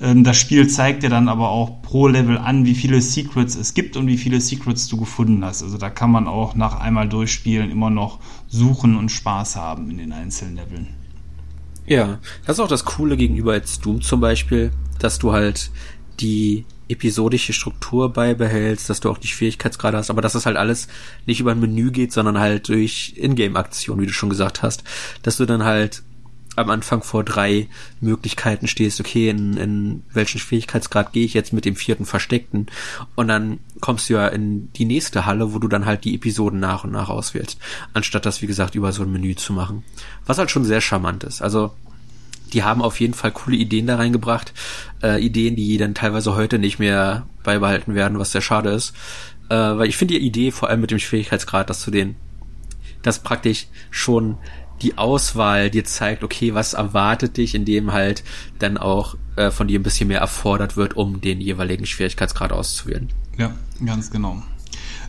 ähm, 0.00 0.24
das 0.24 0.36
Spiel 0.36 0.68
zeigt 0.68 1.02
dir 1.02 1.10
dann 1.10 1.28
aber 1.28 1.50
auch 1.50 1.82
pro 1.82 2.06
Level 2.08 2.38
an, 2.38 2.64
wie 2.64 2.74
viele 2.74 3.00
Secrets 3.00 3.56
es 3.56 3.74
gibt 3.74 3.96
und 3.96 4.06
wie 4.06 4.16
viele 4.16 4.40
Secrets 4.40 4.88
du 4.88 4.96
gefunden 4.96 5.44
hast. 5.44 5.62
Also 5.62 5.78
da 5.78 5.90
kann 5.90 6.10
man 6.10 6.28
auch 6.28 6.54
nach 6.54 6.78
einmal 6.78 7.08
durchspielen 7.08 7.70
immer 7.70 7.90
noch 7.90 8.18
suchen 8.48 8.96
und 8.96 9.10
Spaß 9.10 9.56
haben 9.56 9.90
in 9.90 9.98
den 9.98 10.12
einzelnen 10.12 10.56
Leveln. 10.56 10.88
Ja, 11.86 12.18
das 12.44 12.56
ist 12.56 12.60
auch 12.60 12.68
das 12.68 12.84
Coole 12.84 13.16
gegenüber 13.16 13.54
jetzt 13.54 13.84
Doom 13.84 14.02
zum 14.02 14.20
Beispiel, 14.20 14.72
dass 14.98 15.18
du 15.18 15.32
halt 15.32 15.70
die 16.20 16.66
episodische 16.88 17.52
Struktur 17.52 18.12
beibehältst, 18.12 18.88
dass 18.88 19.00
du 19.00 19.10
auch 19.10 19.18
die 19.18 19.28
Schwierigkeitsgrade 19.28 19.96
hast, 19.96 20.10
aber 20.10 20.22
dass 20.22 20.32
das 20.32 20.46
halt 20.46 20.56
alles 20.56 20.88
nicht 21.26 21.40
über 21.40 21.52
ein 21.52 21.60
Menü 21.60 21.90
geht, 21.90 22.12
sondern 22.12 22.38
halt 22.38 22.68
durch 22.68 23.14
Ingame-Aktionen, 23.16 24.00
wie 24.00 24.06
du 24.06 24.12
schon 24.12 24.30
gesagt 24.30 24.62
hast, 24.62 24.84
dass 25.22 25.36
du 25.36 25.44
dann 25.44 25.64
halt 25.64 26.02
am 26.58 26.70
Anfang 26.70 27.02
vor 27.02 27.24
drei 27.24 27.68
Möglichkeiten 28.00 28.66
stehst, 28.66 29.00
okay, 29.00 29.28
in, 29.28 29.56
in 29.56 30.02
welchen 30.12 30.38
Schwierigkeitsgrad 30.38 31.12
gehe 31.12 31.24
ich 31.24 31.34
jetzt 31.34 31.52
mit 31.52 31.64
dem 31.64 31.76
vierten 31.76 32.04
Versteckten 32.04 32.66
und 33.14 33.28
dann 33.28 33.60
kommst 33.80 34.08
du 34.08 34.14
ja 34.14 34.26
in 34.28 34.72
die 34.72 34.84
nächste 34.84 35.26
Halle, 35.26 35.54
wo 35.54 35.58
du 35.58 35.68
dann 35.68 35.86
halt 35.86 36.04
die 36.04 36.14
Episoden 36.14 36.60
nach 36.60 36.84
und 36.84 36.92
nach 36.92 37.08
auswählst, 37.08 37.58
anstatt 37.94 38.26
das, 38.26 38.42
wie 38.42 38.46
gesagt, 38.46 38.74
über 38.74 38.92
so 38.92 39.02
ein 39.02 39.12
Menü 39.12 39.34
zu 39.36 39.52
machen. 39.52 39.84
Was 40.26 40.38
halt 40.38 40.50
schon 40.50 40.64
sehr 40.64 40.80
charmant 40.80 41.24
ist. 41.24 41.42
Also 41.42 41.72
die 42.52 42.62
haben 42.62 42.82
auf 42.82 42.98
jeden 43.00 43.14
Fall 43.14 43.30
coole 43.30 43.56
Ideen 43.56 43.86
da 43.86 43.96
reingebracht. 43.96 44.52
Äh, 45.02 45.22
Ideen, 45.22 45.54
die 45.54 45.76
dann 45.76 45.94
teilweise 45.94 46.34
heute 46.34 46.58
nicht 46.58 46.78
mehr 46.78 47.26
beibehalten 47.42 47.94
werden, 47.94 48.18
was 48.18 48.32
sehr 48.32 48.40
schade 48.40 48.70
ist. 48.70 48.94
Äh, 49.48 49.54
weil 49.54 49.88
ich 49.88 49.96
finde 49.96 50.14
die 50.14 50.26
Idee, 50.26 50.50
vor 50.50 50.68
allem 50.68 50.80
mit 50.80 50.90
dem 50.90 50.98
Schwierigkeitsgrad, 50.98 51.68
dass 51.68 51.84
du 51.84 51.90
den, 51.90 52.16
das 53.02 53.22
praktisch 53.22 53.66
schon 53.90 54.38
die 54.82 54.98
Auswahl 54.98 55.70
dir 55.70 55.84
zeigt, 55.84 56.22
okay, 56.22 56.54
was 56.54 56.74
erwartet 56.74 57.36
dich, 57.36 57.54
indem 57.54 57.92
halt 57.92 58.24
dann 58.58 58.76
auch 58.76 59.16
äh, 59.36 59.50
von 59.50 59.68
dir 59.68 59.78
ein 59.78 59.82
bisschen 59.82 60.08
mehr 60.08 60.20
erfordert 60.20 60.76
wird, 60.76 60.96
um 60.96 61.20
den 61.20 61.40
jeweiligen 61.40 61.86
Schwierigkeitsgrad 61.86 62.52
auszuwählen. 62.52 63.08
Ja, 63.36 63.52
ganz 63.84 64.10
genau. 64.10 64.42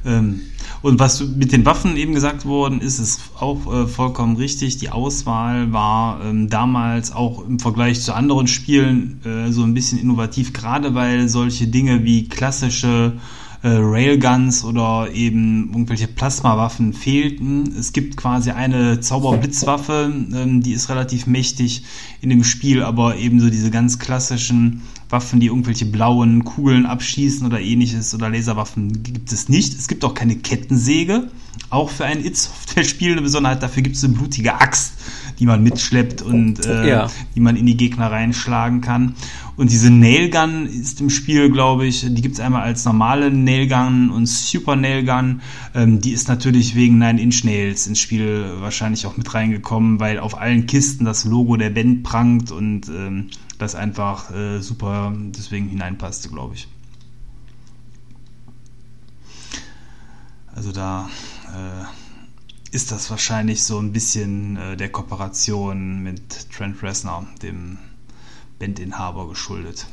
Ähm, 0.06 0.42
und 0.82 1.00
was 1.00 1.22
mit 1.22 1.52
den 1.52 1.66
Waffen 1.66 1.98
eben 1.98 2.14
gesagt 2.14 2.46
worden 2.46 2.80
ist, 2.80 3.00
ist 3.00 3.22
auch 3.38 3.72
äh, 3.72 3.88
vollkommen 3.88 4.38
richtig. 4.38 4.78
Die 4.78 4.90
Auswahl 4.90 5.74
war 5.74 6.24
ähm, 6.24 6.50
damals 6.50 7.12
auch 7.12 7.46
im 7.46 7.60
Vergleich 7.60 8.02
zu 8.02 8.14
anderen 8.14 8.48
Spielen 8.48 9.20
äh, 9.26 9.52
so 9.52 9.64
ein 9.64 9.74
bisschen 9.74 10.00
innovativ, 10.00 10.54
gerade 10.54 10.96
weil 10.96 11.28
solche 11.28 11.68
Dinge 11.68 12.04
wie 12.06 12.30
klassische 12.30 13.14
äh, 13.62 13.68
Railguns 13.70 14.64
oder 14.64 15.10
eben 15.14 15.70
irgendwelche 15.72 16.08
Plasmawaffen 16.08 16.94
fehlten. 16.94 17.74
Es 17.78 17.92
gibt 17.92 18.16
quasi 18.16 18.52
eine 18.52 19.02
Zauberblitzwaffe, 19.02 20.14
ähm, 20.34 20.62
die 20.62 20.72
ist 20.72 20.90
relativ 20.90 21.28
mächtig 21.28 21.84
in 22.22 22.30
dem 22.30 22.44
Spiel, 22.44 22.84
aber 22.84 23.18
ebenso 23.18 23.50
diese 23.50 23.70
ganz 23.72 24.00
klassischen 24.00 24.82
Waffen, 25.10 25.40
die 25.40 25.48
irgendwelche 25.48 25.86
blauen 25.86 26.46
Kugeln 26.46 26.86
abschießen 26.86 27.46
oder 27.46 27.60
ähnliches 27.60 28.14
oder 28.14 28.30
Laserwaffen 28.30 29.04
gibt 29.04 29.32
es 29.32 29.50
nicht. 29.50 29.74
Es 29.74 29.88
gibt 29.88 30.06
auch 30.06 30.14
keine 30.14 30.36
Kettensäge. 30.36 31.30
Auch 31.72 31.90
für 31.90 32.06
ein 32.06 32.24
It-Software-Spiel 32.24 33.14
eine 33.14 33.22
Besonderheit. 33.22 33.62
Dafür 33.62 33.84
gibt 33.84 33.96
es 33.96 34.04
eine 34.04 34.14
blutige 34.14 34.56
Axt, 34.56 34.94
die 35.40 35.46
man 35.46 35.64
mitschleppt 35.64 36.22
und 36.22 36.66
äh, 36.66 36.90
ja. 36.90 37.08
die 37.36 37.40
man 37.40 37.56
in 37.56 37.66
die 37.66 37.78
Gegner 37.78 38.12
reinschlagen 38.12 38.82
kann. 38.82 39.16
Und 39.56 39.72
diese 39.72 39.90
Nailgun 39.90 40.68
ist 40.68 41.02
im 41.02 41.10
Spiel, 41.10 41.52
glaube 41.52 41.86
ich, 41.86 42.06
die 42.08 42.22
gibt 42.22 42.36
es 42.36 42.40
einmal 42.40 42.62
als 42.62 42.86
normale 42.86 43.32
Nailgun 43.32 44.10
und 44.10 44.26
Super 44.26 44.76
Nailgun. 44.76 45.42
Ähm, 45.74 46.00
die 46.02 46.12
ist 46.12 46.28
natürlich 46.28 46.76
wegen 46.76 46.98
Nine 46.98 47.22
Inch 47.22 47.44
Nails 47.44 47.88
ins 47.88 48.00
Spiel 48.00 48.46
wahrscheinlich 48.60 49.06
auch 49.06 49.18
mit 49.18 49.34
reingekommen, 49.34 50.00
weil 50.00 50.20
auf 50.20 50.40
allen 50.40 50.66
Kisten 50.66 51.06
das 51.06 51.26
Logo 51.26 51.58
der 51.58 51.70
Band 51.70 52.04
prangt 52.04 52.52
und 52.52 52.88
ähm, 52.90 53.28
das 53.58 53.76
einfach 53.76 54.34
äh, 54.34 54.62
super 54.62 55.14
deswegen 55.18 55.68
hineinpasste, 55.68 56.30
glaube 56.30 56.56
ich. 56.56 56.68
Also 60.56 60.72
da 60.72 61.10
äh, 61.48 61.86
ist 62.72 62.92
das 62.92 63.10
wahrscheinlich 63.10 63.64
so 63.64 63.80
ein 63.80 63.92
bisschen 63.92 64.58
äh, 64.58 64.78
der 64.78 64.90
Kooperation 64.90 66.02
mit 66.02 66.52
Trent 66.52 66.82
Reznor, 66.84 67.26
dem 67.42 67.78
Bandinhaber, 68.60 69.28
geschuldet. 69.28 69.88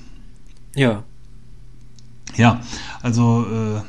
Ja. 0.74 1.04
Ja, 2.36 2.60
also 3.02 3.46
äh, 3.46 3.80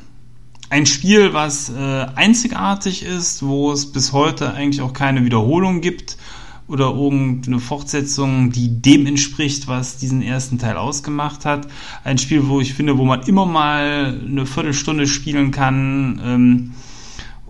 ein 0.70 0.86
Spiel, 0.86 1.34
was 1.34 1.70
äh, 1.70 2.06
einzigartig 2.16 3.04
ist, 3.04 3.44
wo 3.44 3.72
es 3.72 3.92
bis 3.92 4.14
heute 4.14 4.54
eigentlich 4.54 4.82
auch 4.82 4.94
keine 4.94 5.26
Wiederholung 5.26 5.82
gibt 5.82 6.18
oder 6.68 6.88
irgendeine 6.88 7.60
Fortsetzung, 7.60 8.52
die 8.52 8.82
dem 8.82 9.06
entspricht, 9.06 9.68
was 9.68 9.98
diesen 9.98 10.22
ersten 10.22 10.60
Teil 10.60 10.78
ausgemacht 10.78 11.46
hat. 11.46 11.68
Ein 12.04 12.18
Spiel, 12.18 12.48
wo 12.48 12.60
ich 12.60 12.74
finde, 12.74 12.98
wo 12.98 13.06
man 13.06 13.22
immer 13.24 13.46
mal 13.46 14.20
eine 14.26 14.46
Viertelstunde 14.46 15.08
spielen 15.08 15.52
kann, 15.52 16.22
ähm, 16.24 16.74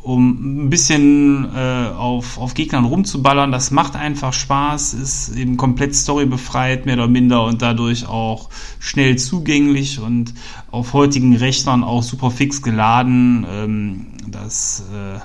um 0.08 0.66
ein 0.66 0.70
bisschen 0.70 1.50
äh, 1.54 1.90
auf, 1.98 2.38
auf 2.38 2.54
Gegnern 2.54 2.86
rumzuballern. 2.86 3.52
Das 3.52 3.72
macht 3.72 3.98
einfach 3.98 4.32
Spaß, 4.32 4.94
ist 4.94 5.36
eben 5.36 5.58
komplett 5.58 5.96
storybefreit, 5.96 6.86
mehr 6.86 6.96
oder 6.96 7.10
minder 7.10 7.44
und 7.44 7.62
dadurch 7.62 8.08
auch 8.08 8.50
schnell 8.80 9.18
zugänglich 9.18 10.00
und 10.00 10.34
auf 10.72 10.94
heutigen 10.94 11.36
Rechnern 11.36 11.84
auch 11.84 12.04
super 12.04 12.32
fix 12.32 12.62
geladen. 12.62 13.46
Ähm, 13.50 14.08
das, 14.28 14.86
äh, 14.94 15.20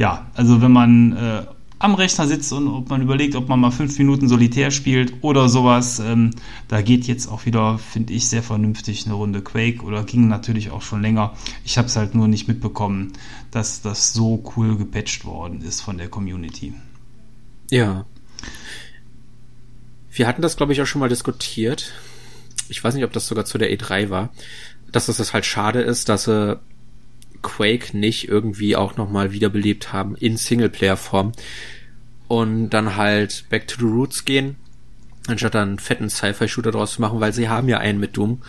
ja, 0.00 0.26
also 0.34 0.60
wenn 0.60 0.72
man 0.72 1.16
äh, 1.16 1.42
am 1.78 1.94
Rechner 1.94 2.26
sitzt 2.26 2.52
und 2.52 2.68
ob 2.68 2.88
man 2.88 3.02
überlegt, 3.02 3.34
ob 3.34 3.48
man 3.48 3.60
mal 3.60 3.70
fünf 3.70 3.98
Minuten 3.98 4.28
Solitär 4.28 4.70
spielt 4.70 5.12
oder 5.20 5.48
sowas. 5.48 5.98
Ähm, 5.98 6.30
da 6.68 6.80
geht 6.80 7.04
jetzt 7.04 7.26
auch 7.26 7.44
wieder, 7.44 7.78
finde 7.78 8.14
ich, 8.14 8.28
sehr 8.28 8.42
vernünftig 8.42 9.04
eine 9.04 9.14
Runde 9.14 9.42
Quake 9.42 9.82
oder 9.82 10.02
ging 10.04 10.28
natürlich 10.28 10.70
auch 10.70 10.82
schon 10.82 11.02
länger. 11.02 11.34
Ich 11.64 11.76
habe 11.76 11.88
es 11.88 11.96
halt 11.96 12.14
nur 12.14 12.28
nicht 12.28 12.48
mitbekommen, 12.48 13.12
dass 13.50 13.82
das 13.82 14.14
so 14.14 14.42
cool 14.56 14.76
gepatcht 14.76 15.24
worden 15.26 15.60
ist 15.60 15.82
von 15.82 15.98
der 15.98 16.08
Community. 16.08 16.72
Ja. 17.70 18.06
Wir 20.10 20.26
hatten 20.26 20.42
das, 20.42 20.56
glaube 20.56 20.72
ich, 20.72 20.80
auch 20.80 20.86
schon 20.86 21.00
mal 21.00 21.10
diskutiert. 21.10 21.92
Ich 22.68 22.82
weiß 22.82 22.94
nicht, 22.94 23.04
ob 23.04 23.12
das 23.12 23.26
sogar 23.26 23.44
zu 23.44 23.58
der 23.58 23.70
E3 23.70 24.08
war, 24.08 24.30
dass 24.90 25.08
es 25.08 25.18
das 25.18 25.34
halt 25.34 25.44
schade 25.44 25.82
ist, 25.82 26.08
dass 26.08 26.24
sie 26.24 26.58
Quake 27.46 27.96
nicht 27.96 28.28
irgendwie 28.28 28.74
auch 28.74 28.96
nochmal 28.96 29.32
wiederbelebt 29.32 29.92
haben 29.92 30.16
in 30.16 30.36
Singleplayer-Form 30.36 31.32
und 32.26 32.70
dann 32.70 32.96
halt 32.96 33.44
Back 33.48 33.68
to 33.68 33.76
the 33.78 33.84
Roots 33.84 34.24
gehen, 34.24 34.56
anstatt 35.28 35.54
dann 35.54 35.68
einen 35.68 35.78
fetten 35.78 36.10
Sci-Fi-Shooter 36.10 36.72
draus 36.72 36.94
zu 36.94 37.00
machen, 37.00 37.20
weil 37.20 37.32
sie 37.32 37.48
haben 37.48 37.68
ja 37.68 37.78
einen 37.78 38.00
mit 38.00 38.16
Doom, 38.16 38.42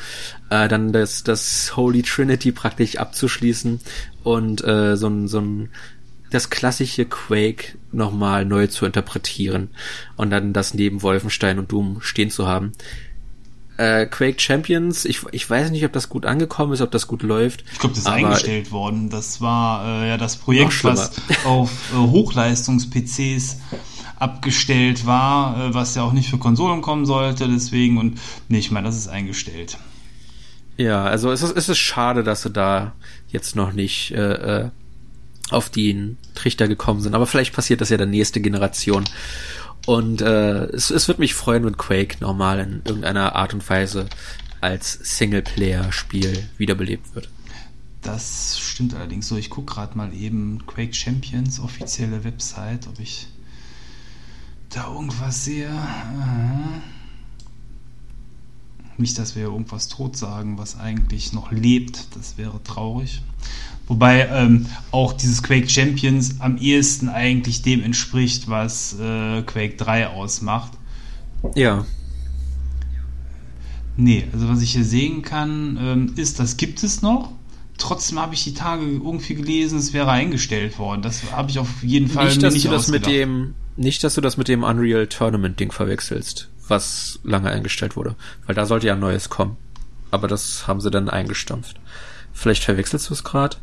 äh, 0.50 0.68
dann 0.68 0.92
das, 0.92 1.24
das 1.24 1.78
Holy 1.78 2.02
Trinity 2.02 2.52
praktisch 2.52 2.98
abzuschließen 2.98 3.80
und 4.24 4.64
äh, 4.64 4.98
so 4.98 5.08
ein, 5.08 5.28
so 5.28 5.42
ein 5.42 5.70
das 6.32 6.50
klassische 6.50 7.06
Quake 7.06 7.78
nochmal 7.92 8.46
neu 8.46 8.68
zu 8.68 8.86
interpretieren 8.86 9.70
und 10.18 10.30
dann 10.32 10.52
das 10.52 10.74
neben 10.74 11.02
Wolfenstein 11.02 11.60
und 11.60 11.72
Doom 11.72 12.02
stehen 12.02 12.32
zu 12.32 12.48
haben 12.48 12.74
äh, 13.78 14.06
Quake 14.08 14.40
Champions, 14.40 15.06
ich, 15.06 15.22
ich 15.32 15.50
weiß 15.50 15.72
nicht, 15.72 15.86
ob 15.86 15.94
das 15.94 16.10
gut 16.10 16.26
angekommen 16.26 16.74
ist, 16.74 16.82
ob 16.82 16.92
das 16.92 17.08
gut 17.08 17.24
läuft. 17.24 17.64
Ich 17.72 17.80
glaube, 17.80 17.96
das 17.96 18.04
ist 18.04 18.10
eingestellt 18.10 18.72
worden. 18.72 19.10
Das 19.10 19.40
war 19.40 20.04
äh, 20.04 20.10
ja 20.10 20.18
das 20.18 20.38
Projekt, 20.38 20.84
was 20.84 21.12
auf 21.46 21.72
äh, 21.94 21.96
Hochleistungs-PCs 21.96 23.58
abgestellt 24.18 25.06
war, 25.06 25.70
äh, 25.70 25.74
was 25.74 25.94
ja 25.96 26.04
auch 26.04 26.14
nicht 26.14 26.30
für 26.30 26.40
Konsolen 26.40 26.82
kommen 26.82 27.06
sollte, 27.06 27.48
deswegen 27.48 27.98
und 27.98 28.20
nee, 28.50 28.58
ich 28.58 28.72
meine, 28.72 28.88
das 28.88 28.98
ist 28.98 29.08
eingestellt. 29.08 29.78
Ja, 30.78 31.04
also 31.06 31.32
es 31.32 31.42
ist, 31.42 31.56
es 31.56 31.70
ist 31.70 31.78
schade, 31.78 32.24
dass 32.24 32.44
sie 32.44 32.52
da 32.52 32.94
jetzt 33.30 33.56
noch 33.56 33.74
nicht 33.74 34.12
äh, 34.12 34.66
äh 34.66 34.70
auf 35.50 35.70
den 35.70 36.18
Trichter 36.36 36.68
gekommen 36.68 37.00
sind, 37.00 37.16
aber 37.16 37.26
vielleicht 37.26 37.54
passiert 37.54 37.80
das 37.80 37.90
ja 37.90 37.96
der 37.96 38.06
nächste 38.06 38.42
Generation. 38.42 39.06
Und 39.88 40.22
äh, 40.22 40.66
es, 40.66 40.92
es 40.92 41.08
wird 41.08 41.18
mich 41.18 41.34
freuen, 41.34 41.64
wenn 41.64 41.78
Quake 41.78 42.18
nochmal 42.20 42.60
in 42.60 42.82
irgendeiner 42.84 43.36
Art 43.36 43.54
und 43.54 43.68
Weise 43.70 44.10
als 44.60 45.00
Singleplayer-Spiel 45.02 46.50
wiederbelebt 46.58 47.16
wird. 47.16 47.30
Das 48.02 48.60
stimmt 48.60 48.94
allerdings 48.96 49.30
so. 49.30 49.38
Ich 49.38 49.50
gucke 49.50 49.74
gerade 49.74 49.98
mal 49.98 50.14
eben 50.14 50.66
Quake 50.68 50.94
Champions 50.94 51.62
offizielle 51.62 52.26
Website, 52.26 52.86
ob 52.88 53.00
ich 53.00 53.28
da 54.70 54.92
irgendwas 54.92 55.46
sehe. 55.46 55.70
Aha. 55.70 56.82
Nicht, 58.98 59.18
dass 59.18 59.38
wir 59.38 59.44
irgendwas 59.44 59.88
tot 59.88 60.18
sagen, 60.18 60.58
was 60.58 60.78
eigentlich 60.78 61.32
noch 61.32 61.54
lebt. 61.54 62.14
Das 62.18 62.38
wäre 62.38 62.62
traurig. 62.62 63.22
Wobei 63.88 64.28
ähm, 64.28 64.66
auch 64.92 65.14
dieses 65.14 65.42
Quake 65.42 65.70
Champions 65.70 66.36
am 66.40 66.58
ehesten 66.58 67.08
eigentlich 67.08 67.62
dem 67.62 67.82
entspricht, 67.82 68.50
was 68.50 68.94
äh, 69.00 69.42
Quake 69.44 69.78
3 69.78 70.08
ausmacht. 70.08 70.74
Ja. 71.56 71.86
Nee, 73.96 74.28
also 74.34 74.50
was 74.50 74.62
ich 74.62 74.74
hier 74.74 74.84
sehen 74.84 75.22
kann, 75.22 75.78
ähm, 75.82 76.14
ist, 76.18 76.40
das 76.40 76.58
gibt 76.58 76.84
es 76.84 77.02
noch. 77.02 77.32
Trotzdem 77.78 78.20
habe 78.20 78.34
ich 78.34 78.44
die 78.44 78.54
Tage 78.54 78.84
irgendwie 78.86 79.36
gelesen, 79.36 79.78
es 79.80 79.94
wäre 79.94 80.10
eingestellt 80.10 80.80
worden. 80.80 81.02
Das 81.02 81.32
habe 81.32 81.50
ich 81.50 81.60
auf 81.60 81.84
jeden 81.84 82.10
Fall 82.10 82.26
nicht, 82.26 82.44
dass 82.44 82.54
nicht 82.54 82.66
du 82.66 82.72
das 82.72 82.88
mit 82.90 83.06
dem 83.06 83.54
Nicht, 83.76 84.04
dass 84.04 84.16
du 84.16 84.22
das 84.22 84.36
mit 84.36 84.48
dem 84.48 84.64
Unreal 84.64 85.08
Tournament 85.08 85.60
Ding 85.60 85.72
verwechselst, 85.72 86.50
was 86.68 87.20
lange 87.24 87.50
eingestellt 87.52 87.96
wurde. 87.96 88.16
Weil 88.46 88.56
da 88.56 88.66
sollte 88.66 88.88
ja 88.88 88.94
ein 88.94 89.00
neues 89.00 89.30
kommen. 89.30 89.58
Aber 90.12 90.28
das 90.28 90.68
haben 90.68 90.82
sie 90.82 90.92
dann 90.92 91.10
eingestampft. 91.10 91.80
Vielleicht 92.34 92.64
verwechselst 92.64 93.10
du 93.10 93.14
es 93.14 93.24
gerade? 93.24 93.58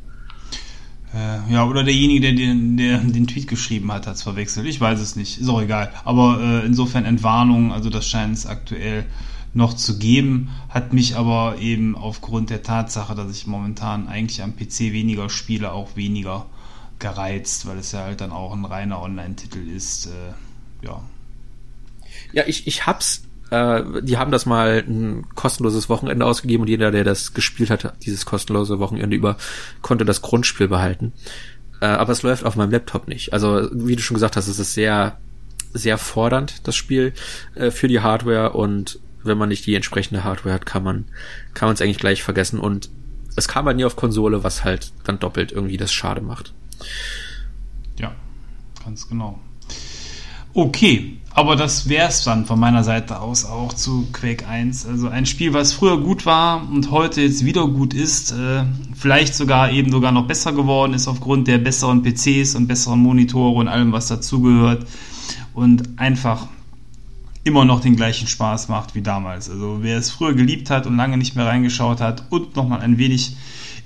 Äh, 1.14 1.53
ja, 1.53 1.64
oder 1.64 1.85
derjenige, 1.85 2.20
der 2.20 2.33
den, 2.33 2.77
der 2.77 2.98
den 2.98 3.27
Tweet 3.27 3.46
geschrieben 3.46 3.92
hat, 3.92 4.07
hat 4.07 4.16
es 4.16 4.22
verwechselt. 4.22 4.66
Ich 4.66 4.81
weiß 4.81 5.00
es 5.00 5.14
nicht. 5.14 5.38
Ist 5.38 5.48
auch 5.48 5.62
egal. 5.62 5.92
Aber 6.05 6.40
äh, 6.40 6.66
insofern 6.66 7.05
Entwarnung, 7.05 7.72
also 7.72 7.88
das 7.88 8.09
scheint 8.09 8.37
es 8.37 8.46
aktuell 8.46 9.05
noch 9.53 9.74
zu 9.74 9.98
geben, 9.98 10.50
hat 10.68 10.92
mich 10.92 11.16
aber 11.16 11.59
eben 11.61 11.96
aufgrund 11.96 12.50
der 12.50 12.64
Tatsache, 12.64 13.14
dass 13.14 13.31
ich 13.31 13.46
momentan 13.46 14.09
eigentlich 14.09 14.42
am 14.42 14.57
PC 14.57 14.92
weniger 14.92 15.31
spiele, 15.31 15.72
auch 15.72 15.94
weniger 15.94 16.46
gereizt, 16.98 17.66
weil 17.66 17.79
es 17.79 17.92
ja 17.92 18.00
halt 18.00 18.20
dann 18.20 18.33
auch 18.33 18.53
ein 18.53 18.64
reiner 18.64 19.00
Online-Titel 19.00 19.68
ist. 19.68 20.07
Äh, 20.07 20.87
ja. 20.87 21.00
Ja, 22.33 22.42
ich, 22.46 22.66
ich 22.66 22.87
hab's 22.87 23.22
äh, 23.55 24.03
die 24.03 24.19
haben 24.19 24.33
das 24.33 24.47
mal 24.47 24.85
ein 24.87 25.27
kostenloses 25.35 25.88
Wochenende 25.88 26.27
ausgegeben 26.27 26.62
und 26.62 26.69
jeder, 26.69 26.90
der 26.90 27.05
das 27.05 27.35
gespielt 27.35 27.71
hat, 27.71 27.95
dieses 28.03 28.27
kostenlose 28.27 28.81
Wochenende 28.81 29.17
über, 29.17 29.37
konnte 29.81 30.05
das 30.05 30.23
Grundspiel 30.23 30.69
behalten. 30.69 31.12
Äh, 31.81 31.87
aber 31.87 32.12
es 32.12 32.23
läuft 32.23 32.45
auf 32.45 32.57
meinem 32.57 32.73
Laptop 32.73 33.07
nicht. 33.07 33.33
Also, 33.33 33.69
wie 33.73 33.95
du 33.95 34.03
schon 34.03 34.14
gesagt 34.14 34.37
hast, 34.37 34.49
es 34.49 34.59
ist 34.59 34.75
sehr, 34.75 35.19
sehr 35.73 35.99
fordernd, 35.99 36.67
das 36.67 36.75
Spiel, 36.75 37.12
äh, 37.55 37.71
für 37.71 37.87
die 37.87 38.01
Hardware 38.01 38.53
und 38.53 38.99
wenn 39.23 39.38
man 39.38 39.49
nicht 39.49 39.64
die 39.67 39.75
entsprechende 39.75 40.25
Hardware 40.25 40.55
hat, 40.55 40.67
kann 40.67 40.83
man, 40.83 41.07
kann 41.55 41.69
man 41.69 41.75
es 41.75 41.81
eigentlich 41.81 41.99
gleich 41.99 42.23
vergessen 42.23 42.59
und 42.59 42.90
es 43.37 43.49
kam 43.49 43.67
halt 43.67 43.77
nie 43.77 43.85
auf 43.85 43.97
Konsole, 43.97 44.45
was 44.45 44.64
halt 44.64 44.93
dann 45.05 45.19
doppelt 45.19 45.53
irgendwie 45.53 45.77
das 45.77 45.93
schade 45.93 46.21
macht. 46.21 46.53
Ja, 47.99 48.14
ganz 48.85 49.09
genau. 49.09 49.40
Okay, 50.57 51.17
aber 51.35 51.57
das 51.57 51.88
wär's 51.88 52.23
dann 52.23 52.47
von 52.47 52.61
meiner 52.61 52.85
Seite 52.85 53.19
aus 53.19 53.45
auch 53.45 53.73
zu 53.73 54.07
Quake 54.12 54.47
1. 54.47 54.87
Also 54.87 55.09
ein 55.09 55.27
Spiel, 55.27 55.53
was 55.53 55.73
früher 55.73 56.01
gut 56.01 56.27
war 56.27 56.71
und 56.71 56.93
heute 56.93 57.23
jetzt 57.23 57.45
wieder 57.45 57.67
gut 57.67 57.93
ist, 57.93 58.31
äh, 58.31 58.62
vielleicht 58.95 59.35
sogar 59.35 59.73
eben 59.73 59.90
sogar 59.90 60.12
noch 60.12 60.29
besser 60.29 60.53
geworden 60.53 60.95
ist 60.95 61.09
aufgrund 61.09 61.49
der 61.49 61.59
besseren 61.59 62.05
PCs 62.05 62.55
und 62.55 62.69
besseren 62.69 63.01
Monitore 63.01 63.59
und 63.59 63.67
allem, 63.67 63.90
was 63.90 64.07
dazugehört. 64.07 64.87
Und 65.55 65.99
einfach 65.99 66.47
immer 67.43 67.64
noch 67.64 67.81
den 67.81 67.97
gleichen 67.97 68.29
Spaß 68.29 68.69
macht 68.69 68.95
wie 68.95 69.03
damals. 69.03 69.51
Also 69.51 69.79
wer 69.81 69.99
es 69.99 70.12
früher 70.12 70.35
geliebt 70.35 70.71
hat 70.71 70.87
und 70.87 70.97
lange 70.97 71.19
nicht 71.19 71.35
mehr 71.35 71.47
reingeschaut 71.47 72.01
hat 72.01 72.27
und 72.31 72.55
nochmal 72.55 72.81
ein 72.81 72.97
wenig 72.97 73.37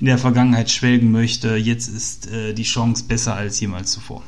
in 0.00 0.06
der 0.06 0.18
Vergangenheit 0.18 0.70
schwelgen 0.70 1.12
möchte, 1.12 1.56
jetzt 1.56 1.88
ist 1.88 2.30
äh, 2.30 2.52
die 2.52 2.64
Chance 2.64 3.04
besser 3.08 3.34
als 3.34 3.58
jemals 3.58 3.90
zuvor. 3.90 4.22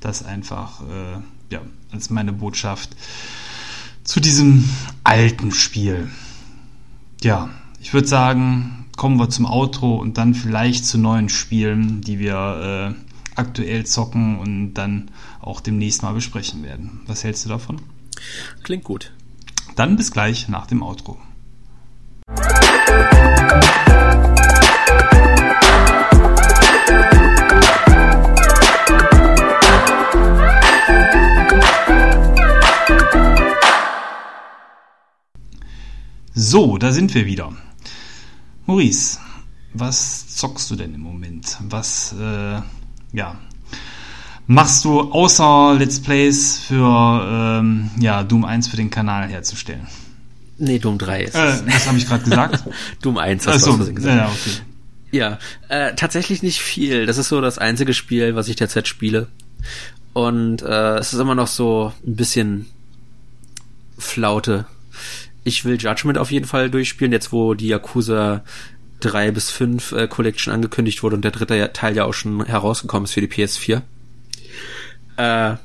Das 0.00 0.24
einfach 0.24 0.80
äh, 0.80 1.20
ja, 1.50 1.60
als 1.92 2.10
meine 2.10 2.32
Botschaft 2.32 2.96
zu 4.04 4.20
diesem 4.20 4.68
alten 5.04 5.52
Spiel. 5.52 6.10
Ja, 7.22 7.50
ich 7.80 7.92
würde 7.92 8.06
sagen, 8.06 8.86
kommen 8.96 9.18
wir 9.18 9.28
zum 9.30 9.46
Outro 9.46 9.96
und 9.96 10.18
dann 10.18 10.34
vielleicht 10.34 10.86
zu 10.86 10.98
neuen 10.98 11.28
Spielen, 11.28 12.00
die 12.00 12.18
wir 12.18 12.94
äh, 12.94 13.16
aktuell 13.36 13.84
zocken 13.84 14.38
und 14.38 14.74
dann 14.74 15.10
auch 15.40 15.60
demnächst 15.60 16.02
mal 16.02 16.12
besprechen 16.12 16.62
werden. 16.62 17.00
Was 17.06 17.24
hältst 17.24 17.44
du 17.44 17.48
davon? 17.48 17.80
Klingt 18.62 18.84
gut. 18.84 19.12
Dann 19.76 19.96
bis 19.96 20.10
gleich 20.10 20.48
nach 20.48 20.66
dem 20.66 20.82
Outro. 20.82 21.18
So, 36.38 36.76
da 36.76 36.92
sind 36.92 37.14
wir 37.14 37.24
wieder. 37.24 37.50
Maurice, 38.66 39.18
was 39.72 40.36
zockst 40.36 40.70
du 40.70 40.76
denn 40.76 40.92
im 40.94 41.00
Moment? 41.00 41.56
Was, 41.60 42.14
äh, 42.20 42.60
ja, 43.14 43.38
machst 44.46 44.84
du 44.84 45.00
außer 45.00 45.74
Let's 45.78 45.98
Plays 45.98 46.58
für, 46.58 47.58
ähm, 47.58 47.90
ja, 47.98 48.22
Doom 48.22 48.44
1 48.44 48.68
für 48.68 48.76
den 48.76 48.90
Kanal 48.90 49.30
herzustellen? 49.30 49.86
Nee, 50.58 50.78
Doom 50.78 50.98
3 50.98 51.22
ist 51.22 51.34
äh, 51.34 51.54
Was 51.68 51.86
habe 51.86 51.96
ich 51.96 52.06
gerade 52.06 52.24
gesagt? 52.24 52.64
Doom 53.00 53.16
1 53.16 53.46
hast 53.46 53.54
Achso, 53.54 53.78
du 53.78 53.94
gesagt. 53.94 54.14
Ja, 54.14 54.26
okay. 54.26 54.60
Ja, 55.12 55.38
äh, 55.68 55.94
tatsächlich 55.94 56.42
nicht 56.42 56.60
viel. 56.60 57.06
Das 57.06 57.16
ist 57.16 57.30
so 57.30 57.40
das 57.40 57.56
einzige 57.56 57.94
Spiel, 57.94 58.34
was 58.34 58.48
ich 58.48 58.56
derzeit 58.56 58.86
spiele. 58.88 59.28
Und 60.12 60.60
äh, 60.60 60.98
es 60.98 61.14
ist 61.14 61.18
immer 61.18 61.34
noch 61.34 61.46
so 61.46 61.94
ein 62.06 62.14
bisschen 62.14 62.66
Flaute 63.96 64.66
ich 65.46 65.64
will 65.64 65.78
Judgment 65.80 66.18
auf 66.18 66.32
jeden 66.32 66.44
Fall 66.44 66.70
durchspielen, 66.70 67.12
jetzt 67.12 67.32
wo 67.32 67.54
die 67.54 67.68
Yakuza 67.68 68.42
3 69.00 69.30
bis 69.30 69.50
5 69.50 69.92
äh, 69.92 70.08
Collection 70.08 70.52
angekündigt 70.52 71.04
wurde 71.04 71.14
und 71.14 71.22
der 71.22 71.30
dritte 71.30 71.70
Teil 71.72 71.94
ja 71.94 72.04
auch 72.04 72.14
schon 72.14 72.44
herausgekommen 72.44 73.04
ist 73.04 73.12
für 73.12 73.20
die 73.20 73.28
PS4. 73.28 73.82
Äh, 75.16 75.56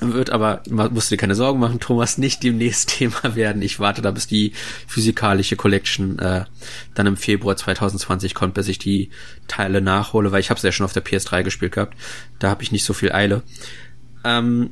wird 0.00 0.30
aber, 0.30 0.62
musst 0.70 1.10
du 1.10 1.14
dir 1.14 1.20
keine 1.20 1.34
Sorgen 1.34 1.60
machen, 1.60 1.80
Thomas, 1.80 2.16
nicht 2.16 2.42
demnächst 2.42 2.88
Thema 2.98 3.36
werden. 3.36 3.60
Ich 3.60 3.78
warte 3.78 4.00
da, 4.00 4.10
bis 4.10 4.26
die 4.26 4.52
physikalische 4.86 5.56
Collection 5.56 6.18
äh, 6.18 6.46
dann 6.94 7.06
im 7.06 7.18
Februar 7.18 7.56
2020 7.56 8.32
kommt, 8.34 8.54
bis 8.54 8.68
ich 8.68 8.78
die 8.78 9.10
Teile 9.48 9.82
nachhole, 9.82 10.32
weil 10.32 10.40
ich 10.40 10.48
habe 10.48 10.56
es 10.56 10.64
ja 10.64 10.72
schon 10.72 10.84
auf 10.84 10.94
der 10.94 11.04
PS3 11.04 11.42
gespielt 11.42 11.72
gehabt. 11.72 11.94
Da 12.38 12.48
habe 12.48 12.62
ich 12.62 12.72
nicht 12.72 12.84
so 12.84 12.94
viel 12.94 13.12
Eile. 13.12 13.42
Ähm, 14.24 14.70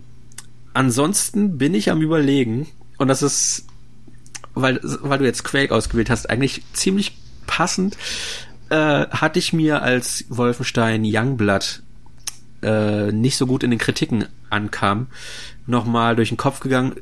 ansonsten 0.73 1.59
bin 1.59 1.75
ich 1.75 1.91
am 1.91 2.01
überlegen, 2.01 2.67
und 2.97 3.09
das 3.09 3.23
ist 3.23 3.67
weil, 4.55 4.81
weil 4.83 5.19
du 5.19 5.25
jetzt 5.25 5.45
Quake 5.45 5.75
ausgewählt 5.75 6.11
hast, 6.11 6.29
eigentlich 6.31 6.63
ziemlich 6.73 7.17
passend, 7.47 7.97
äh, 8.71 9.07
hatte 9.09 9.39
ich 9.39 9.53
mir 9.53 9.83
als 9.83 10.25
Wolfenstein 10.29 11.03
Youngblood 11.05 11.83
äh, 12.63 13.13
nicht 13.13 13.37
so 13.37 13.47
gut 13.47 13.63
in 13.63 13.71
den 13.71 13.79
Kritiken 13.79 14.27
ankam, 14.51 15.09
nochmal 15.67 16.17
durch 16.17 16.29
den 16.29 16.39
Kopf 16.39 16.61
gegangen, 16.61 16.95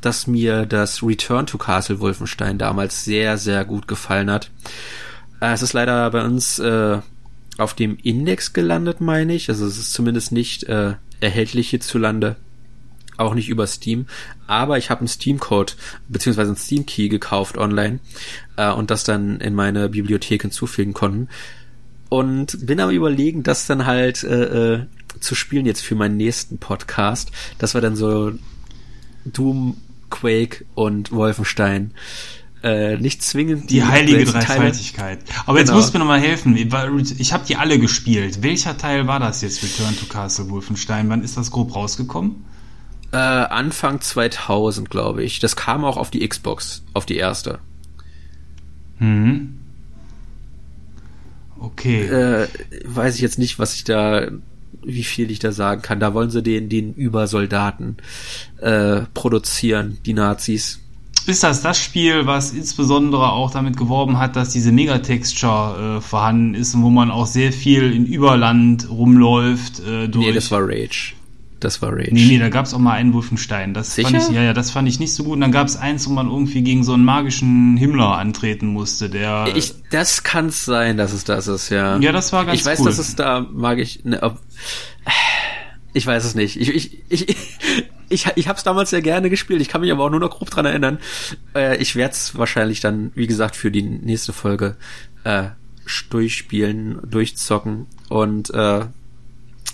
dass 0.00 0.26
mir 0.26 0.66
das 0.66 1.02
Return 1.02 1.46
to 1.46 1.58
Castle 1.58 2.00
Wolfenstein 2.00 2.58
damals 2.58 3.04
sehr, 3.04 3.38
sehr 3.38 3.64
gut 3.64 3.88
gefallen 3.88 4.30
hat. 4.30 4.50
Äh, 5.40 5.52
es 5.52 5.62
ist 5.62 5.72
leider 5.72 6.10
bei 6.10 6.24
uns 6.24 6.58
äh, 6.58 6.98
auf 7.58 7.74
dem 7.74 7.98
Index 8.02 8.52
gelandet, 8.52 9.00
meine 9.00 9.34
ich. 9.34 9.48
Also 9.48 9.66
es 9.66 9.78
ist 9.78 9.92
zumindest 9.92 10.32
nicht 10.32 10.64
äh, 10.64 10.94
erhältlich 11.20 11.70
hierzulande 11.70 12.36
auch 13.16 13.34
nicht 13.34 13.48
über 13.48 13.66
Steam, 13.66 14.06
aber 14.46 14.78
ich 14.78 14.90
habe 14.90 15.00
einen 15.00 15.08
Steam-Code 15.08 15.72
beziehungsweise 16.08 16.50
einen 16.50 16.56
Steam-Key 16.56 17.08
gekauft 17.08 17.58
online 17.58 18.00
äh, 18.56 18.70
und 18.70 18.90
das 18.90 19.04
dann 19.04 19.40
in 19.40 19.54
meine 19.54 19.88
Bibliothek 19.88 20.42
hinzufügen 20.42 20.92
konnten 20.92 21.28
und 22.08 22.66
bin 22.66 22.80
am 22.80 22.90
überlegen, 22.90 23.42
das 23.42 23.66
dann 23.66 23.86
halt 23.86 24.22
äh, 24.24 24.74
äh, 24.74 24.86
zu 25.20 25.34
spielen 25.34 25.66
jetzt 25.66 25.82
für 25.82 25.94
meinen 25.94 26.16
nächsten 26.16 26.58
Podcast. 26.58 27.30
Das 27.58 27.74
war 27.74 27.80
dann 27.80 27.96
so 27.96 28.32
Doom, 29.24 29.76
Quake 30.10 30.64
und 30.74 31.10
Wolfenstein. 31.10 31.92
Äh, 32.62 32.96
nicht 32.98 33.22
zwingend 33.22 33.70
die, 33.70 33.74
die 33.74 33.84
heilige 33.84 34.24
Dreifaltigkeit. 34.24 35.20
Aber 35.44 35.58
genau. 35.58 35.58
jetzt 35.58 35.72
musst 35.72 35.88
du 35.88 35.92
mir 35.94 35.98
nochmal 36.00 36.20
helfen. 36.20 36.56
Ich 37.18 37.32
habe 37.32 37.44
die 37.46 37.56
alle 37.56 37.78
gespielt. 37.78 38.42
Welcher 38.42 38.76
Teil 38.78 39.06
war 39.06 39.20
das 39.20 39.42
jetzt, 39.42 39.62
Return 39.62 39.96
to 39.96 40.06
Castle 40.06 40.48
Wolfenstein? 40.50 41.08
Wann 41.08 41.22
ist 41.22 41.36
das 41.36 41.50
grob 41.50 41.74
rausgekommen? 41.74 42.44
Äh, 43.16 43.46
Anfang 43.48 44.02
2000, 44.02 44.90
glaube 44.90 45.22
ich. 45.22 45.38
Das 45.38 45.56
kam 45.56 45.86
auch 45.86 45.96
auf 45.96 46.10
die 46.10 46.26
Xbox, 46.28 46.84
auf 46.92 47.06
die 47.06 47.16
erste. 47.16 47.60
Mhm. 48.98 49.56
Okay. 51.58 52.02
Äh, 52.02 52.48
weiß 52.84 53.14
ich 53.14 53.22
jetzt 53.22 53.38
nicht, 53.38 53.58
was 53.58 53.74
ich 53.74 53.84
da, 53.84 54.28
wie 54.84 55.02
viel 55.02 55.30
ich 55.30 55.38
da 55.38 55.52
sagen 55.52 55.80
kann. 55.80 55.98
Da 55.98 56.12
wollen 56.12 56.28
sie 56.28 56.42
den, 56.42 56.68
den 56.68 56.92
Übersoldaten 56.92 57.96
äh, 58.60 59.00
produzieren, 59.14 59.96
die 60.04 60.12
Nazis. 60.12 60.80
Ist 61.26 61.42
das 61.42 61.62
das 61.62 61.78
Spiel, 61.78 62.26
was 62.26 62.52
insbesondere 62.52 63.32
auch 63.32 63.50
damit 63.50 63.78
geworben 63.78 64.18
hat, 64.18 64.36
dass 64.36 64.50
diese 64.50 64.72
Megatexture 64.72 65.96
äh, 65.96 66.00
vorhanden 66.02 66.52
ist 66.52 66.74
und 66.74 66.82
wo 66.82 66.90
man 66.90 67.10
auch 67.10 67.26
sehr 67.26 67.54
viel 67.54 67.94
in 67.94 68.04
Überland 68.04 68.90
rumläuft? 68.90 69.80
Äh, 69.80 70.08
durch 70.08 70.26
nee, 70.26 70.32
das 70.32 70.50
war 70.50 70.60
Rage. 70.60 71.15
Das 71.60 71.80
war 71.80 71.92
Rage. 71.92 72.12
Nee, 72.12 72.26
nee, 72.26 72.38
da 72.38 72.50
gab 72.50 72.66
es 72.66 72.74
auch 72.74 72.78
mal 72.78 72.92
einen 72.92 73.14
Wolfenstein. 73.14 73.72
Das 73.72 73.94
Sicher? 73.94 74.10
fand 74.10 74.22
ich, 74.22 74.28
ja, 74.28 74.42
ja, 74.42 74.52
das 74.52 74.70
fand 74.70 74.88
ich 74.88 75.00
nicht 75.00 75.14
so 75.14 75.24
gut. 75.24 75.34
Und 75.34 75.40
dann 75.40 75.52
gab 75.52 75.66
es 75.66 75.76
eins, 75.76 76.06
wo 76.08 76.12
man 76.12 76.28
irgendwie 76.28 76.62
gegen 76.62 76.84
so 76.84 76.92
einen 76.92 77.04
magischen 77.04 77.76
Himmler 77.78 78.18
antreten 78.18 78.66
musste, 78.66 79.08
der. 79.08 79.48
Ich, 79.54 79.74
das 79.90 80.22
kann 80.22 80.50
sein, 80.50 80.98
dass 80.98 81.12
es 81.12 81.24
das 81.24 81.46
ist, 81.46 81.70
ja. 81.70 81.98
Ja, 81.98 82.12
das 82.12 82.32
war 82.32 82.44
ganz 82.44 82.60
Ich 82.60 82.66
weiß, 82.66 82.80
cool. 82.80 82.86
dass 82.86 82.98
es 82.98 83.16
da 83.16 83.40
magisch. 83.40 84.00
Ne, 84.04 84.22
ob, 84.22 84.38
ich 85.94 86.06
weiß 86.06 86.24
es 86.24 86.34
nicht. 86.34 86.60
Ich, 86.60 86.68
ich, 86.68 86.98
ich, 87.08 87.36
ich, 88.10 88.26
ich 88.36 88.48
habe 88.48 88.58
es 88.58 88.64
damals 88.64 88.90
sehr 88.90 89.02
gerne 89.02 89.30
gespielt. 89.30 89.62
Ich 89.62 89.68
kann 89.68 89.80
mich 89.80 89.90
aber 89.90 90.04
auch 90.04 90.10
nur 90.10 90.20
noch 90.20 90.30
grob 90.30 90.50
dran 90.50 90.66
erinnern. 90.66 90.98
Äh, 91.54 91.78
ich 91.78 91.96
werde 91.96 92.12
es 92.12 92.36
wahrscheinlich 92.36 92.80
dann, 92.80 93.12
wie 93.14 93.26
gesagt, 93.26 93.56
für 93.56 93.70
die 93.70 93.82
nächste 93.82 94.34
Folge 94.34 94.76
äh, 95.24 95.44
durchspielen, 96.10 96.98
durchzocken 97.08 97.86
und 98.10 98.50
äh, 98.50 98.84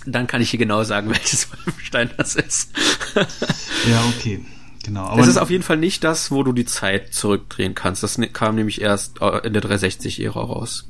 dann 0.05 0.27
kann 0.27 0.41
ich 0.41 0.49
hier 0.49 0.59
genau 0.59 0.83
sagen, 0.83 1.09
welches 1.11 1.49
Wolfenstein 1.51 2.09
das 2.17 2.35
ist. 2.35 2.71
ja, 3.15 4.03
okay. 4.15 4.43
Genau. 4.83 5.05
Aber 5.05 5.21
es 5.21 5.27
ist 5.27 5.37
auf 5.37 5.49
jeden 5.49 5.63
Fall 5.63 5.77
nicht 5.77 6.03
das, 6.03 6.29
wo 6.29 6.43
du 6.43 6.51
die 6.51 6.65
Zeit 6.65 7.13
zurückdrehen 7.13 7.73
kannst. 7.73 8.03
Das 8.03 8.17
ne-, 8.17 8.27
kam 8.27 8.55
nämlich 8.55 8.81
erst 8.81 9.21
äh, 9.21 9.47
in 9.47 9.53
der 9.53 9.63
360-Ära 9.63 10.41
raus. 10.41 10.89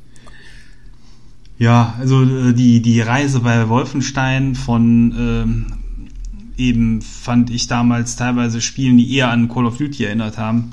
Ja, 1.60 1.94
also 2.00 2.24
äh, 2.24 2.54
die, 2.54 2.82
die 2.82 3.02
Reise 3.02 3.42
bei 3.42 3.70
Wolfenstein 3.70 4.56
von 4.56 5.14
ähm, 5.16 5.66
eben 6.58 7.02
fand 7.02 7.52
ich 7.52 7.68
damals 7.68 8.16
teilweise 8.16 8.62
Spielen, 8.62 8.98
die 8.98 9.16
eher 9.16 9.30
an 9.30 9.48
Call 9.48 9.66
of 9.66 9.78
Duty 9.78 10.06
erinnert 10.06 10.38
haben, 10.38 10.72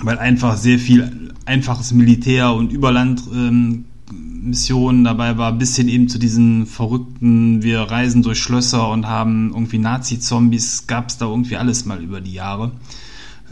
weil 0.00 0.18
einfach 0.18 0.56
sehr 0.56 0.78
viel 0.78 1.34
einfaches 1.44 1.92
Militär 1.92 2.52
und 2.52 2.72
Überland 2.72 3.22
ähm, 3.32 3.86
Missionen 4.12 5.04
dabei 5.04 5.36
war, 5.38 5.52
bis 5.52 5.76
hin 5.76 5.88
eben 5.88 6.08
zu 6.08 6.18
diesen 6.18 6.66
verrückten, 6.66 7.62
wir 7.62 7.80
reisen 7.80 8.22
durch 8.22 8.38
Schlösser 8.38 8.88
und 8.90 9.06
haben 9.06 9.50
irgendwie 9.52 9.78
Nazi-Zombies, 9.78 10.86
gab 10.86 11.08
es 11.08 11.18
da 11.18 11.26
irgendwie 11.26 11.56
alles 11.56 11.84
mal 11.84 12.02
über 12.02 12.20
die 12.20 12.32
Jahre. 12.32 12.72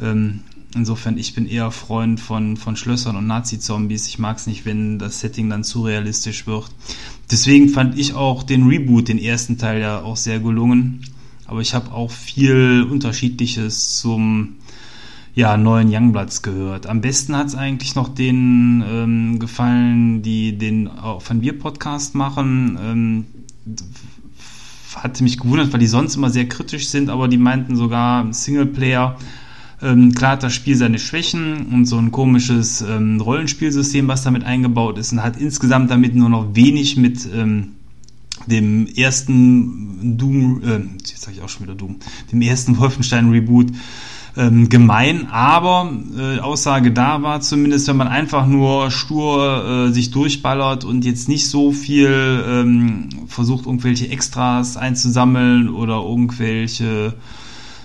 Ähm, 0.00 0.40
insofern, 0.74 1.18
ich 1.18 1.34
bin 1.34 1.46
eher 1.46 1.70
Freund 1.70 2.20
von, 2.20 2.56
von 2.56 2.76
Schlössern 2.76 3.16
und 3.16 3.26
Nazi-Zombies. 3.26 4.06
Ich 4.06 4.18
mag 4.18 4.36
es 4.38 4.46
nicht, 4.46 4.64
wenn 4.64 4.98
das 4.98 5.20
Setting 5.20 5.50
dann 5.50 5.64
zu 5.64 5.82
realistisch 5.82 6.46
wird. 6.46 6.70
Deswegen 7.30 7.68
fand 7.68 7.98
ich 7.98 8.14
auch 8.14 8.42
den 8.42 8.66
Reboot, 8.66 9.08
den 9.08 9.18
ersten 9.18 9.58
Teil 9.58 9.80
ja 9.80 10.02
auch 10.02 10.16
sehr 10.16 10.38
gelungen. 10.38 11.04
Aber 11.46 11.60
ich 11.60 11.74
habe 11.74 11.92
auch 11.92 12.10
viel 12.10 12.86
Unterschiedliches 12.90 13.98
zum 13.98 14.56
ja, 15.34 15.56
neuen 15.56 15.92
Youngbloods 15.92 16.42
gehört. 16.42 16.86
Am 16.86 17.00
besten 17.00 17.36
hat 17.36 17.48
es 17.48 17.54
eigentlich 17.54 17.96
noch 17.96 18.08
denen 18.08 18.84
ähm, 18.86 19.38
gefallen, 19.40 20.22
die 20.22 20.56
den 20.56 20.88
Van 20.88 21.42
Wir 21.42 21.58
Podcast 21.58 22.14
machen. 22.14 22.78
Ähm, 22.80 23.24
hatte 24.94 25.24
mich 25.24 25.38
gewundert, 25.38 25.72
weil 25.72 25.80
die 25.80 25.88
sonst 25.88 26.14
immer 26.14 26.30
sehr 26.30 26.48
kritisch 26.48 26.88
sind, 26.88 27.10
aber 27.10 27.26
die 27.26 27.36
meinten 27.36 27.74
sogar 27.74 28.32
Singleplayer. 28.32 29.16
Ähm, 29.82 30.14
klar 30.14 30.32
hat 30.32 30.44
das 30.44 30.54
Spiel 30.54 30.76
seine 30.76 31.00
Schwächen 31.00 31.66
und 31.72 31.86
so 31.86 31.98
ein 31.98 32.12
komisches 32.12 32.80
ähm, 32.80 33.20
Rollenspielsystem, 33.20 34.06
was 34.06 34.22
damit 34.22 34.44
eingebaut 34.44 34.98
ist 34.98 35.12
und 35.12 35.22
hat 35.22 35.36
insgesamt 35.36 35.90
damit 35.90 36.14
nur 36.14 36.28
noch 36.28 36.54
wenig 36.54 36.96
mit 36.96 37.28
ähm, 37.34 37.72
dem 38.46 38.86
ersten 38.86 40.16
Doom, 40.16 40.62
äh, 40.62 40.80
jetzt 40.98 41.22
sage 41.22 41.36
ich 41.36 41.42
auch 41.42 41.48
schon 41.48 41.64
wieder 41.64 41.74
Doom, 41.74 41.96
dem 42.30 42.40
ersten 42.40 42.78
Wolfenstein 42.78 43.30
Reboot 43.30 43.72
ähm, 44.36 44.68
gemein, 44.68 45.28
aber 45.30 45.92
äh, 46.18 46.40
Aussage 46.40 46.90
da 46.90 47.22
war 47.22 47.40
zumindest, 47.40 47.86
wenn 47.88 47.96
man 47.96 48.08
einfach 48.08 48.46
nur 48.46 48.90
stur 48.90 49.88
äh, 49.88 49.92
sich 49.92 50.10
durchballert 50.10 50.84
und 50.84 51.04
jetzt 51.04 51.28
nicht 51.28 51.48
so 51.48 51.72
viel 51.72 52.44
ähm, 52.46 53.08
versucht, 53.28 53.66
irgendwelche 53.66 54.08
Extras 54.08 54.76
einzusammeln 54.76 55.68
oder 55.68 56.02
irgendwelche 56.02 57.14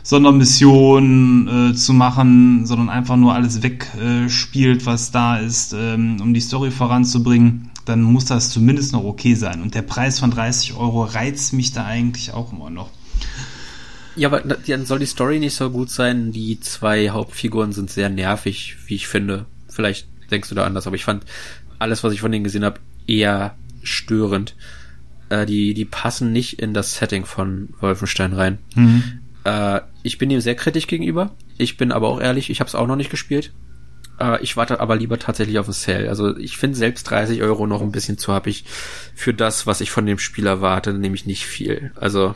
Sondermissionen 0.02 1.72
äh, 1.72 1.76
zu 1.76 1.94
machen, 1.94 2.66
sondern 2.66 2.90
einfach 2.90 3.16
nur 3.16 3.36
alles 3.36 3.62
wegspielt, 3.62 4.88
was 4.88 5.12
da 5.12 5.38
ist, 5.38 5.76
ähm, 5.78 6.18
um 6.20 6.34
die 6.34 6.40
Story 6.40 6.72
voranzubringen, 6.72 7.70
dann 7.86 8.02
muss 8.02 8.26
das 8.26 8.50
zumindest 8.50 8.94
noch 8.94 9.04
okay 9.04 9.36
sein. 9.36 9.62
Und 9.62 9.76
der 9.76 9.84
Preis 9.84 10.20
von 10.20 10.32
30 10.32 10.76
Euro 10.76 11.04
reizt 11.04 11.54
mich 11.54 11.74
da 11.74 11.86
eigentlich 11.86 12.34
auch 12.34 12.54
immer 12.54 12.72
noch. 12.72 12.90
Ja, 14.20 14.28
aber 14.28 14.42
dann 14.42 14.86
soll 14.86 15.00
die 15.00 15.06
Story 15.06 15.40
nicht 15.40 15.56
so 15.56 15.70
gut 15.70 15.90
sein. 15.90 16.34
Die 16.34 16.60
zwei 16.60 17.10
Hauptfiguren 17.10 17.72
sind 17.72 17.90
sehr 17.90 18.10
nervig, 18.10 18.76
wie 18.86 18.96
ich 18.96 19.08
finde. 19.08 19.46
Vielleicht 19.70 20.10
denkst 20.30 20.50
du 20.50 20.56
da 20.56 20.66
anders, 20.66 20.88
aber 20.88 20.98
ich 20.98 21.06
fand 21.06 21.24
alles, 21.80 22.04
was 22.04 22.12
ich 22.12 22.20
von 22.20 22.30
denen 22.30 22.44
gesehen 22.44 22.66
habe, 22.66 22.82
eher 23.08 23.56
störend. 23.82 24.58
Äh, 25.30 25.46
die, 25.46 25.74
die 25.74 25.86
passen 25.86 26.34
nicht 26.34 26.60
in 26.60 26.74
das 26.74 26.98
Setting 26.98 27.24
von 27.24 27.70
Wolfenstein 27.80 28.34
rein. 28.34 28.58
Mhm. 28.76 29.04
Äh, 29.46 29.80
ich 30.04 30.18
bin 30.18 30.30
ihm 30.30 30.42
sehr 30.42 30.56
kritisch 30.56 30.88
gegenüber. 30.88 31.32
Ich 31.58 31.78
bin 31.78 31.94
aber 31.94 32.10
auch 32.10 32.20
ehrlich, 32.20 32.50
ich 32.50 32.60
habe 32.60 32.68
es 32.68 32.76
auch 32.76 32.88
noch 32.88 32.98
nicht 32.98 33.12
gespielt. 33.12 33.54
Äh, 34.20 34.44
ich 34.44 34.58
warte 34.58 34.82
aber 34.82 34.98
lieber 34.98 35.18
tatsächlich 35.18 35.60
auf 35.60 35.70
ein 35.70 35.74
Sale. 35.74 36.10
Also 36.10 36.36
ich 36.36 36.58
finde 36.58 36.78
selbst 36.78 37.10
30 37.10 37.42
Euro 37.42 37.68
noch 37.68 37.82
ein 37.82 37.94
bisschen 37.94 38.18
zu 38.18 38.34
happig 38.34 38.66
für 39.16 39.34
das, 39.34 39.66
was 39.66 39.80
ich 39.80 39.92
von 39.92 40.06
dem 40.06 40.20
Spiel 40.20 40.46
erwarte, 40.46 40.94
nämlich 40.94 41.26
nicht 41.26 41.46
viel. 41.46 41.94
Also 41.96 42.36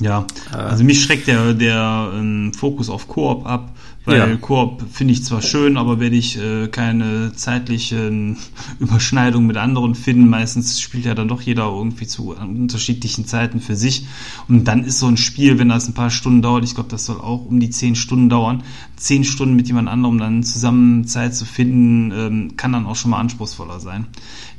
ja, 0.00 0.26
äh, 0.52 0.56
also 0.56 0.84
mich 0.84 1.02
schreckt 1.02 1.26
der, 1.26 1.54
der 1.54 2.10
ähm, 2.14 2.52
Fokus 2.52 2.90
auf 2.90 3.08
Koop 3.08 3.46
ab, 3.46 3.74
weil 4.04 4.18
ja. 4.18 4.36
Koop 4.36 4.82
finde 4.92 5.14
ich 5.14 5.24
zwar 5.24 5.40
schön, 5.40 5.76
aber 5.76 5.98
werde 5.98 6.16
ich 6.16 6.38
äh, 6.38 6.68
keine 6.68 7.32
zeitlichen 7.34 8.36
Überschneidungen 8.78 9.46
mit 9.46 9.56
anderen 9.56 9.94
finden. 9.94 10.28
Meistens 10.28 10.80
spielt 10.80 11.06
ja 11.06 11.14
dann 11.14 11.28
doch 11.28 11.40
jeder 11.40 11.66
irgendwie 11.66 12.06
zu 12.06 12.34
unterschiedlichen 12.34 13.26
Zeiten 13.26 13.60
für 13.60 13.76
sich. 13.76 14.06
Und 14.48 14.64
dann 14.64 14.84
ist 14.84 14.98
so 14.98 15.06
ein 15.06 15.16
Spiel, 15.16 15.58
wenn 15.58 15.68
das 15.70 15.88
ein 15.88 15.94
paar 15.94 16.10
Stunden 16.10 16.42
dauert, 16.42 16.64
ich 16.64 16.74
glaube, 16.74 16.90
das 16.90 17.06
soll 17.06 17.18
auch 17.18 17.46
um 17.46 17.60
die 17.60 17.70
zehn 17.70 17.94
Stunden 17.94 18.28
dauern, 18.28 18.62
zehn 18.96 19.24
Stunden 19.24 19.56
mit 19.56 19.68
jemand 19.68 19.88
anderem 19.88 20.18
dann 20.18 20.42
zusammen 20.42 21.06
Zeit 21.06 21.34
zu 21.34 21.46
finden, 21.46 22.12
ähm, 22.12 22.56
kann 22.56 22.72
dann 22.72 22.86
auch 22.86 22.96
schon 22.96 23.12
mal 23.12 23.20
anspruchsvoller 23.20 23.80
sein. 23.80 24.06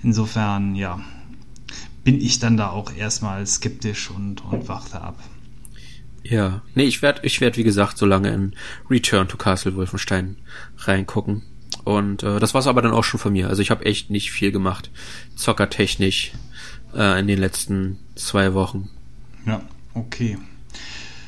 Insofern, 0.02 0.76
ja, 0.76 1.00
bin 2.06 2.22
ich 2.22 2.40
dann 2.40 2.56
da 2.56 2.70
auch 2.70 2.96
erstmal 2.96 3.46
skeptisch 3.46 4.10
und, 4.10 4.46
und 4.46 4.70
warte 4.70 5.02
ab. 5.02 5.22
Ja, 6.24 6.62
nee, 6.74 6.86
ich 6.86 7.02
werde, 7.02 7.20
ich 7.24 7.42
werd, 7.42 7.58
wie 7.58 7.64
gesagt, 7.64 7.98
so 7.98 8.06
lange 8.06 8.30
in 8.30 8.54
Return 8.90 9.28
to 9.28 9.38
Castle 9.38 9.76
Wolfenstein 9.76 10.38
reingucken. 10.78 11.44
Und 11.84 12.24
äh, 12.24 12.40
das 12.40 12.54
war's 12.54 12.68
aber 12.68 12.82
dann 12.82 12.94
auch 12.94 13.04
schon 13.04 13.20
von 13.20 13.34
mir. 13.34 13.50
Also 13.50 13.62
ich 13.62 13.72
habe 13.72 13.86
echt 13.86 14.10
nicht 14.10 14.32
viel 14.32 14.52
gemacht, 14.52 14.92
zockertechnisch, 15.36 16.32
äh, 16.96 17.20
in 17.20 17.28
den 17.28 17.40
letzten 17.40 18.00
zwei 18.16 18.54
Wochen. 18.54 18.90
Ja, 19.46 19.62
okay. 19.94 20.38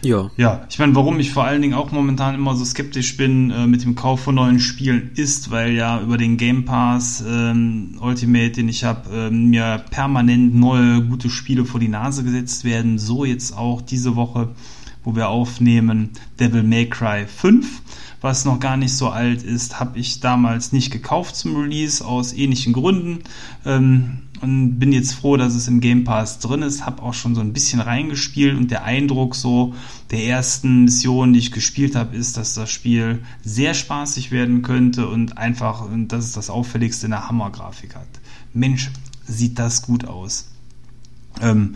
Ja. 0.08 0.32
Ja, 0.38 0.66
ich 0.70 0.80
meine, 0.80 0.96
warum 0.96 1.20
ich 1.20 1.32
vor 1.32 1.44
allen 1.44 1.62
Dingen 1.62 1.74
auch 1.74 1.92
momentan 1.92 2.34
immer 2.34 2.56
so 2.56 2.64
skeptisch 2.64 3.18
bin 3.18 3.52
äh, 3.52 3.68
mit 3.68 3.84
dem 3.84 3.96
Kauf 3.96 4.22
von 4.22 4.36
neuen 4.36 4.62
Spielen 4.62 5.12
ist, 5.16 5.52
weil 5.52 5.74
ja 5.74 6.02
über 6.02 6.18
den 6.18 6.38
Game 6.38 6.64
Pass 6.64 7.22
ähm, 7.28 7.98
Ultimate, 8.00 8.52
den 8.52 8.70
ich 8.70 8.86
habe, 8.86 9.10
ähm, 9.14 9.50
mir 9.50 9.84
permanent 9.90 10.56
neue 10.56 11.04
gute 11.04 11.30
Spiele 11.30 11.66
vor 11.66 11.82
die 11.82 11.90
Nase 11.90 12.24
gesetzt 12.24 12.64
werden. 12.64 13.00
So 13.00 13.26
jetzt 13.26 13.58
auch 13.58 13.82
diese 13.82 14.16
Woche, 14.16 14.56
wo 15.04 15.14
wir 15.18 15.28
aufnehmen, 15.28 16.12
Devil 16.40 16.64
May 16.64 16.88
Cry 16.88 17.26
5 17.28 17.82
was 18.22 18.46
noch 18.46 18.60
gar 18.60 18.78
nicht 18.78 18.96
so 18.96 19.10
alt 19.10 19.44
ist, 19.44 19.80
habe 19.80 20.00
ich 20.00 20.20
damals 20.20 20.72
nicht 20.72 20.92
gekauft 20.92 21.36
zum 21.36 21.56
Release 21.56 22.04
aus 22.04 22.34
ähnlichen 22.34 22.74
Gründen. 22.74 23.20
Ähm, 23.66 24.24
und 24.42 24.80
bin 24.80 24.92
jetzt 24.92 25.14
froh, 25.14 25.38
dass 25.38 25.56
es 25.56 25.68
im 25.68 25.80
Game 25.80 26.04
Pass 26.04 26.40
drin 26.40 26.62
ist. 26.62 26.86
Habe 26.86 27.02
auch 27.04 27.14
schon 27.14 27.36
so 27.36 27.42
ein 27.42 27.54
bisschen 27.54 27.80
reingespielt 27.80 28.58
und 28.58 28.72
der 28.72 28.84
Eindruck 28.84 29.36
so 29.36 29.74
der 30.12 30.24
ersten 30.26 30.86
Mission, 30.86 31.34
die 31.34 31.40
ich 31.40 31.52
gespielt 31.52 31.96
habe, 31.96 32.16
ist, 32.16 32.38
dass 32.38 32.54
das 32.54 32.70
Spiel 32.70 33.24
sehr 33.44 33.74
spaßig 33.74 34.32
werden 34.32 34.62
könnte 34.62 35.08
und 35.08 35.38
einfach, 35.38 35.86
und 35.90 36.10
das 36.10 36.26
ist 36.26 36.38
das 36.38 36.50
Auffälligste, 36.50 37.08
eine 37.08 37.28
Hammergrafik 37.28 37.96
hat. 37.96 38.08
Mensch, 38.54 38.92
sieht 39.28 39.60
das 39.60 39.82
gut 39.82 40.06
aus. 40.06 40.50
Ähm, 41.42 41.76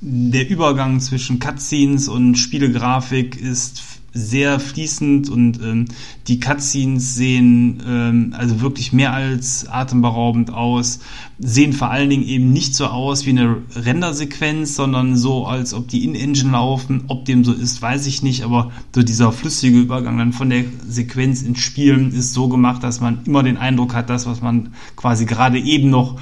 der 0.00 0.48
Übergang 0.48 1.00
zwischen 1.00 1.38
Cutscenes 1.38 2.08
und 2.08 2.36
Spielegrafik 2.36 3.36
ist 3.36 3.82
sehr 4.14 4.60
fließend 4.60 5.30
und 5.30 5.60
ähm, 5.62 5.86
die 6.28 6.38
Cutscenes 6.38 7.14
sehen 7.14 7.82
ähm, 7.86 8.34
also 8.36 8.60
wirklich 8.60 8.92
mehr 8.92 9.12
als 9.14 9.66
atemberaubend 9.68 10.52
aus, 10.52 11.00
sehen 11.38 11.72
vor 11.72 11.90
allen 11.90 12.10
Dingen 12.10 12.26
eben 12.26 12.52
nicht 12.52 12.74
so 12.74 12.86
aus 12.86 13.24
wie 13.24 13.30
eine 13.30 13.56
Rendersequenz, 13.74 14.76
sondern 14.76 15.16
so, 15.16 15.46
als 15.46 15.72
ob 15.72 15.88
die 15.88 16.04
in-Engine 16.04 16.52
laufen. 16.52 17.04
Ob 17.08 17.24
dem 17.24 17.44
so 17.44 17.52
ist, 17.52 17.80
weiß 17.80 18.06
ich 18.06 18.22
nicht, 18.22 18.42
aber 18.44 18.70
so 18.94 19.02
dieser 19.02 19.32
flüssige 19.32 19.78
Übergang 19.78 20.18
dann 20.18 20.32
von 20.32 20.50
der 20.50 20.64
Sequenz 20.86 21.42
ins 21.42 21.60
Spielen 21.60 22.12
ist 22.12 22.34
so 22.34 22.48
gemacht, 22.48 22.82
dass 22.82 23.00
man 23.00 23.20
immer 23.24 23.42
den 23.42 23.56
Eindruck 23.56 23.94
hat, 23.94 24.10
das, 24.10 24.26
was 24.26 24.42
man 24.42 24.74
quasi 24.94 25.24
gerade 25.24 25.58
eben 25.58 25.90
noch 25.90 26.18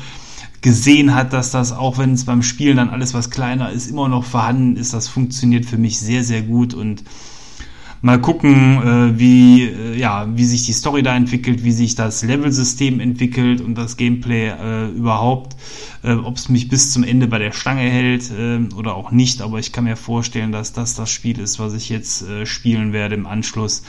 gesehen 0.60 1.14
hat, 1.14 1.32
dass 1.32 1.50
das, 1.50 1.72
auch 1.72 1.98
wenn 1.98 2.12
es 2.12 2.24
beim 2.24 2.42
Spielen 2.42 2.76
dann 2.76 2.90
alles 2.90 3.14
was 3.14 3.30
kleiner 3.30 3.70
ist, 3.70 3.90
immer 3.90 4.08
noch 4.08 4.24
vorhanden 4.24 4.76
ist. 4.76 4.92
Das 4.92 5.08
funktioniert 5.08 5.64
für 5.64 5.78
mich 5.78 5.98
sehr, 5.98 6.22
sehr 6.22 6.42
gut 6.42 6.74
und 6.74 7.02
mal 8.02 8.20
gucken, 8.20 8.82
äh, 8.82 9.18
wie, 9.18 9.64
äh, 9.64 9.98
ja, 9.98 10.26
wie 10.34 10.44
sich 10.44 10.64
die 10.64 10.72
Story 10.72 11.02
da 11.02 11.14
entwickelt, 11.14 11.64
wie 11.64 11.72
sich 11.72 11.94
das 11.94 12.22
Level-System 12.22 13.00
entwickelt 13.00 13.60
und 13.60 13.76
das 13.76 13.96
Gameplay 13.96 14.48
äh, 14.48 14.88
überhaupt, 14.88 15.56
äh, 16.02 16.12
ob 16.14 16.36
es 16.36 16.48
mich 16.48 16.68
bis 16.68 16.92
zum 16.92 17.04
Ende 17.04 17.26
bei 17.26 17.38
der 17.38 17.52
Stange 17.52 17.82
hält 17.82 18.30
äh, 18.30 18.60
oder 18.74 18.94
auch 18.94 19.10
nicht. 19.10 19.42
Aber 19.42 19.58
ich 19.58 19.72
kann 19.72 19.84
mir 19.84 19.96
vorstellen, 19.96 20.52
dass 20.52 20.72
das 20.72 20.94
das 20.94 21.10
Spiel 21.10 21.38
ist, 21.38 21.58
was 21.58 21.74
ich 21.74 21.88
jetzt 21.88 22.22
äh, 22.22 22.46
spielen 22.46 22.92
werde 22.92 23.14
im 23.14 23.26
Anschluss 23.26 23.82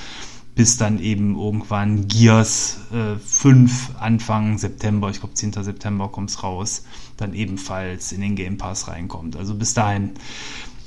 bis 0.53 0.77
dann 0.77 0.99
eben 0.99 1.37
irgendwann 1.37 2.07
Gears 2.07 2.81
äh, 2.91 3.17
5 3.17 3.91
Anfang 3.99 4.57
September, 4.57 5.09
ich 5.09 5.19
glaube 5.19 5.33
10. 5.33 5.53
September 5.53 6.09
kommt 6.09 6.29
es 6.29 6.43
raus, 6.43 6.83
dann 7.17 7.33
ebenfalls 7.33 8.11
in 8.11 8.21
den 8.21 8.35
Game 8.35 8.57
Pass 8.57 8.87
reinkommt. 8.87 9.37
Also 9.37 9.55
bis 9.55 9.73
dahin 9.73 10.11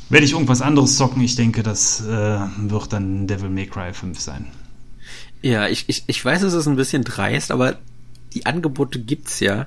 werde 0.09 0.27
ich 0.27 0.33
irgendwas 0.33 0.63
anderes 0.63 0.97
zocken. 0.97 1.23
Ich 1.23 1.37
denke, 1.37 1.63
das 1.63 2.01
äh, 2.01 2.39
wird 2.59 2.93
dann 2.93 3.27
Devil 3.27 3.51
May 3.51 3.67
Cry 3.67 3.93
5 3.93 4.19
sein. 4.19 4.47
Ja, 5.43 5.69
ich, 5.69 5.85
ich, 5.89 6.05
ich 6.07 6.25
weiß, 6.25 6.43
es 6.43 6.55
ist 6.55 6.67
ein 6.67 6.77
bisschen 6.77 7.05
dreist, 7.05 7.51
aber 7.51 7.77
die 8.33 8.47
Angebote 8.47 8.99
gibt's 8.99 9.41
ja. 9.41 9.67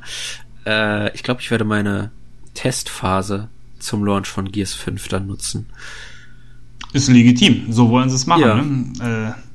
Äh, 0.65 1.13
ich 1.15 1.23
glaube, 1.23 1.41
ich 1.41 1.51
werde 1.51 1.65
meine 1.65 2.11
Testphase 2.53 3.49
zum 3.79 4.03
Launch 4.03 4.27
von 4.27 4.51
Gears 4.51 4.73
5 4.73 5.07
dann 5.07 5.27
nutzen. 5.27 5.67
Ist 6.93 7.09
legitim, 7.09 7.71
so 7.71 7.89
wollen 7.89 8.09
sie 8.09 8.15
es 8.15 8.25
machen. 8.25 8.95
Ja. 8.99 9.05
Ne? 9.05 9.35
Äh, 9.37 9.46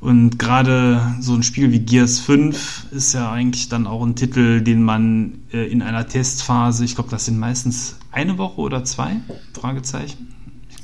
Und 0.00 0.38
gerade 0.38 1.16
so 1.20 1.34
ein 1.34 1.42
Spiel 1.42 1.72
wie 1.72 1.80
Gears 1.80 2.20
5 2.20 2.92
ist 2.92 3.14
ja 3.14 3.30
eigentlich 3.32 3.68
dann 3.68 3.86
auch 3.86 4.04
ein 4.04 4.14
Titel, 4.14 4.60
den 4.60 4.82
man 4.82 5.40
äh, 5.52 5.66
in 5.66 5.82
einer 5.82 6.06
Testphase, 6.06 6.84
ich 6.84 6.94
glaube, 6.94 7.10
das 7.10 7.24
sind 7.24 7.38
meistens 7.38 7.96
eine 8.12 8.38
Woche 8.38 8.60
oder 8.60 8.84
zwei, 8.84 9.16
Fragezeichen, 9.54 10.35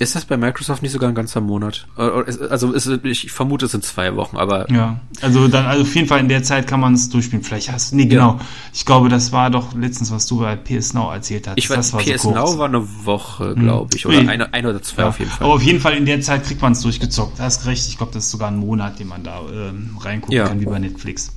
ist 0.03 0.16
das 0.16 0.24
bei 0.24 0.36
Microsoft 0.36 0.82
nicht 0.82 0.92
sogar 0.92 1.09
ein 1.09 1.14
ganzer 1.14 1.40
Monat? 1.40 1.86
Äh, 1.96 2.03
also 2.50 2.74
ich 2.74 3.32
vermute, 3.32 3.66
es 3.66 3.72
sind 3.72 3.84
zwei 3.84 4.14
Wochen, 4.16 4.36
aber. 4.36 4.70
Ja, 4.70 5.00
also 5.20 5.48
dann, 5.48 5.66
also 5.66 5.82
auf 5.82 5.94
jeden 5.94 6.09
Fall 6.09 6.20
in 6.20 6.28
der 6.28 6.42
Zeit 6.42 6.66
kann 6.66 6.80
man 6.80 6.94
es 6.94 7.09
durchspielen. 7.09 7.44
Vielleicht 7.44 7.70
hast 7.70 7.92
du, 7.92 7.96
nee, 7.96 8.07
genau. 8.07 8.32
Ja. 8.32 8.40
Ich 8.74 8.84
glaube, 8.84 9.09
das 9.09 9.32
war 9.32 9.50
doch 9.50 9.74
letztens, 9.74 10.11
was 10.11 10.26
du 10.26 10.40
bei 10.40 10.57
PS 10.57 10.92
Now 10.94 11.12
erzählt 11.12 11.46
hast. 11.46 11.57
Ich 11.57 11.70
weiß, 11.70 11.92
war 11.92 12.00
PS 12.00 12.22
so 12.22 12.32
Now 12.32 12.59
war 12.59 12.68
eine 12.68 12.84
Woche, 13.05 13.55
glaube 13.55 13.96
ich. 13.96 14.05
Oder 14.05 14.22
nee. 14.22 14.28
eine, 14.28 14.53
eine 14.53 14.70
oder 14.70 14.82
zwei 14.82 15.03
ja. 15.03 15.09
auf 15.09 15.18
jeden 15.18 15.30
Fall. 15.30 15.44
Aber 15.46 15.55
auf 15.55 15.62
jeden 15.62 15.80
Fall 15.80 15.94
in 15.94 16.07
der 16.07 16.20
Zeit 16.20 16.44
kriegt 16.44 16.61
man 16.61 16.72
es 16.72 16.80
durchgezockt. 16.80 17.38
Da 17.38 17.44
hast 17.44 17.64
recht. 17.66 17.86
Ich 17.88 17.96
glaube, 17.96 18.12
das 18.12 18.24
ist 18.24 18.30
sogar 18.30 18.50
ein 18.50 18.57
Monat, 18.57 18.98
den 18.98 19.09
man 19.09 19.22
da 19.22 19.40
ähm, 19.53 19.96
reingucken 20.00 20.36
ja. 20.36 20.48
kann, 20.48 20.61
wie 20.61 20.66
bei 20.66 20.78
Netflix. 20.78 21.32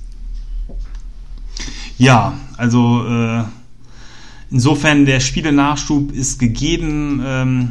Ja, 1.98 2.34
also 2.56 3.06
äh, 3.08 3.44
insofern 4.50 5.06
der 5.06 5.20
Spiele-Nachschub 5.20 6.12
ist 6.12 6.38
gegeben. 6.38 7.22
Ähm, 7.24 7.70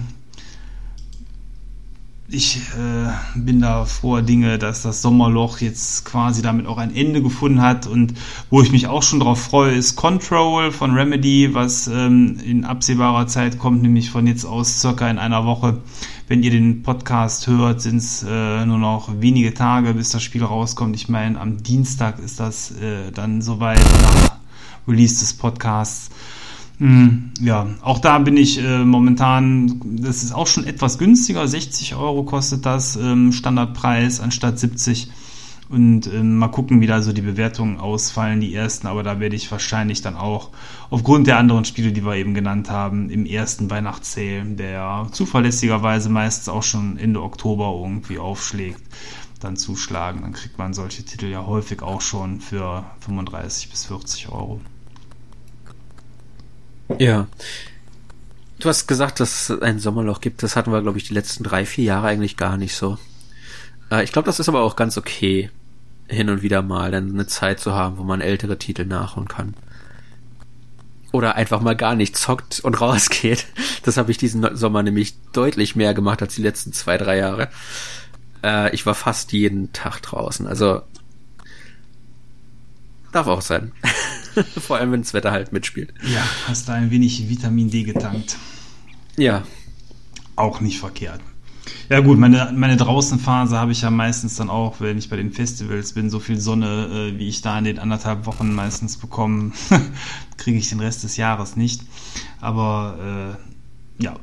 ich 2.27 2.57
äh, 2.57 3.39
bin 3.39 3.61
da 3.61 3.85
froher 3.85 4.23
Dinge, 4.23 4.57
dass 4.57 4.81
das 4.81 5.01
Sommerloch 5.01 5.59
jetzt 5.59 6.05
quasi 6.05 6.41
damit 6.41 6.65
auch 6.65 6.79
ein 6.79 6.95
Ende 6.95 7.21
gefunden 7.21 7.61
hat 7.61 7.85
und 7.85 8.15
wo 8.49 8.61
ich 8.61 8.71
mich 8.71 8.87
auch 8.87 9.03
schon 9.03 9.19
drauf 9.19 9.39
freue, 9.39 9.75
ist 9.75 9.95
Control 9.95 10.71
von 10.71 10.91
Remedy, 10.95 11.53
was 11.53 11.87
ähm, 11.87 12.39
in 12.43 12.65
absehbarer 12.65 13.27
Zeit 13.27 13.59
kommt, 13.59 13.83
nämlich 13.83 14.09
von 14.09 14.25
jetzt 14.25 14.45
aus 14.45 14.79
circa 14.79 15.07
in 15.09 15.19
einer 15.19 15.45
Woche. 15.45 15.81
Wenn 16.27 16.41
ihr 16.41 16.49
den 16.49 16.81
Podcast 16.81 17.45
hört, 17.45 17.81
sind 17.81 17.97
es 17.97 18.25
äh, 18.27 18.65
nur 18.65 18.79
noch 18.79 19.09
wenige 19.21 19.53
Tage, 19.53 19.93
bis 19.93 20.09
das 20.09 20.23
Spiel 20.23 20.43
rauskommt. 20.43 20.95
Ich 20.95 21.07
meine, 21.07 21.39
am 21.39 21.61
Dienstag 21.61 22.17
ist 22.17 22.39
das 22.39 22.71
äh, 22.71 23.11
dann 23.13 23.43
soweit 23.43 23.79
nach 24.01 24.37
Release 24.87 25.19
des 25.19 25.35
Podcasts. 25.35 26.09
Mhm, 26.79 27.31
ja, 27.39 27.67
auch 27.81 27.99
da 27.99 28.19
bin 28.19 28.35
ich 28.35 28.61
äh, 28.61 28.83
momentan, 28.83 29.79
das 30.01 30.23
ist 30.23 30.33
auch 30.33 30.47
schon 30.47 30.65
etwas 30.65 30.97
günstiger, 30.97 31.47
60 31.47 31.95
Euro 31.95 32.23
kostet 32.23 32.65
das 32.65 32.97
ähm, 32.97 33.31
Standardpreis 33.31 34.19
anstatt 34.19 34.59
70. 34.59 35.09
Und 35.67 36.05
ähm, 36.07 36.37
mal 36.37 36.49
gucken, 36.49 36.79
wie 36.79 36.85
da 36.85 37.01
so 37.01 37.11
die 37.11 37.23
Bewertungen 37.23 37.79
ausfallen, 37.79 38.39
die 38.39 38.53
ersten, 38.53 38.85
aber 38.85 39.01
da 39.01 39.19
werde 39.19 39.35
ich 39.35 39.51
wahrscheinlich 39.51 40.01
dann 40.01 40.15
auch 40.15 40.51
aufgrund 40.91 41.25
der 41.25 41.39
anderen 41.39 41.65
Spiele, 41.65 41.91
die 41.91 42.05
wir 42.05 42.15
eben 42.15 42.35
genannt 42.35 42.69
haben, 42.69 43.09
im 43.09 43.25
ersten 43.25 43.71
Weihnachtssale, 43.71 44.45
der 44.45 45.07
zuverlässigerweise 45.11 46.09
meistens 46.09 46.49
auch 46.49 46.61
schon 46.61 46.97
Ende 46.97 47.23
Oktober 47.23 47.73
irgendwie 47.81 48.19
aufschlägt, 48.19 48.81
dann 49.39 49.57
zuschlagen. 49.57 50.21
Dann 50.21 50.33
kriegt 50.33 50.59
man 50.59 50.75
solche 50.75 51.03
Titel 51.03 51.25
ja 51.25 51.47
häufig 51.47 51.81
auch 51.81 52.01
schon 52.01 52.41
für 52.41 52.83
35 52.99 53.71
bis 53.71 53.85
40 53.85 54.29
Euro. 54.29 54.61
Ja. 56.99 57.27
Du 58.59 58.69
hast 58.69 58.87
gesagt, 58.87 59.19
dass 59.19 59.49
es 59.49 59.61
ein 59.61 59.79
Sommerloch 59.79 60.21
gibt. 60.21 60.43
Das 60.43 60.55
hatten 60.55 60.71
wir, 60.71 60.81
glaube 60.81 60.97
ich, 60.97 61.05
die 61.05 61.13
letzten 61.13 61.43
drei, 61.43 61.65
vier 61.65 61.83
Jahre 61.83 62.07
eigentlich 62.07 62.37
gar 62.37 62.57
nicht 62.57 62.75
so. 62.75 62.97
Äh, 63.91 64.03
ich 64.03 64.11
glaube, 64.11 64.25
das 64.25 64.39
ist 64.39 64.49
aber 64.49 64.61
auch 64.61 64.75
ganz 64.75 64.97
okay, 64.97 65.49
hin 66.07 66.29
und 66.29 66.41
wieder 66.41 66.61
mal 66.61 66.91
dann 66.91 67.11
eine 67.11 67.27
Zeit 67.27 67.59
zu 67.59 67.73
haben, 67.73 67.97
wo 67.97 68.03
man 68.03 68.21
ältere 68.21 68.57
Titel 68.57 68.85
nachholen 68.85 69.27
kann. 69.27 69.55
Oder 71.11 71.35
einfach 71.35 71.61
mal 71.61 71.75
gar 71.75 71.95
nicht 71.95 72.17
zockt 72.17 72.59
und 72.59 72.79
rausgeht. 72.81 73.45
Das 73.83 73.97
habe 73.97 74.11
ich 74.11 74.17
diesen 74.17 74.55
Sommer 74.55 74.83
nämlich 74.83 75.15
deutlich 75.31 75.75
mehr 75.75 75.93
gemacht 75.93 76.21
als 76.21 76.35
die 76.35 76.41
letzten 76.41 76.73
zwei, 76.73 76.97
drei 76.97 77.17
Jahre. 77.17 77.49
Äh, 78.43 78.73
ich 78.73 78.85
war 78.85 78.95
fast 78.95 79.31
jeden 79.31 79.73
Tag 79.73 80.01
draußen. 80.01 80.47
Also 80.47 80.81
darf 83.11 83.27
auch 83.27 83.41
sein. 83.41 83.71
Vor 84.59 84.77
allem, 84.77 84.91
wenn 84.91 85.01
das 85.01 85.13
Wetter 85.13 85.31
halt 85.31 85.53
mitspielt. 85.53 85.93
Ja, 86.03 86.21
hast 86.47 86.69
da 86.69 86.73
ein 86.73 86.91
wenig 86.91 87.29
Vitamin 87.29 87.69
D 87.69 87.83
getankt. 87.83 88.37
Ja. 89.17 89.43
Auch 90.35 90.59
nicht 90.61 90.79
verkehrt. 90.79 91.21
Ja 91.89 91.99
gut, 91.99 92.19
meine, 92.19 92.51
meine 92.55 92.77
Draußenphase 92.77 93.57
habe 93.57 93.71
ich 93.71 93.81
ja 93.81 93.89
meistens 93.89 94.35
dann 94.35 94.49
auch, 94.49 94.81
wenn 94.81 94.97
ich 94.97 95.09
bei 95.09 95.17
den 95.17 95.31
Festivals 95.31 95.93
bin, 95.93 96.09
so 96.09 96.19
viel 96.19 96.39
Sonne, 96.39 97.11
äh, 97.15 97.19
wie 97.19 97.27
ich 97.27 97.41
da 97.41 97.57
in 97.57 97.63
den 97.63 97.79
anderthalb 97.79 98.25
Wochen 98.25 98.53
meistens 98.53 98.97
bekomme, 98.97 99.51
kriege 100.37 100.57
ich 100.57 100.69
den 100.69 100.79
Rest 100.79 101.03
des 101.03 101.17
Jahres 101.17 101.55
nicht. 101.55 101.81
Aber 102.39 103.37
äh, 103.99 104.03
ja, 104.03 104.15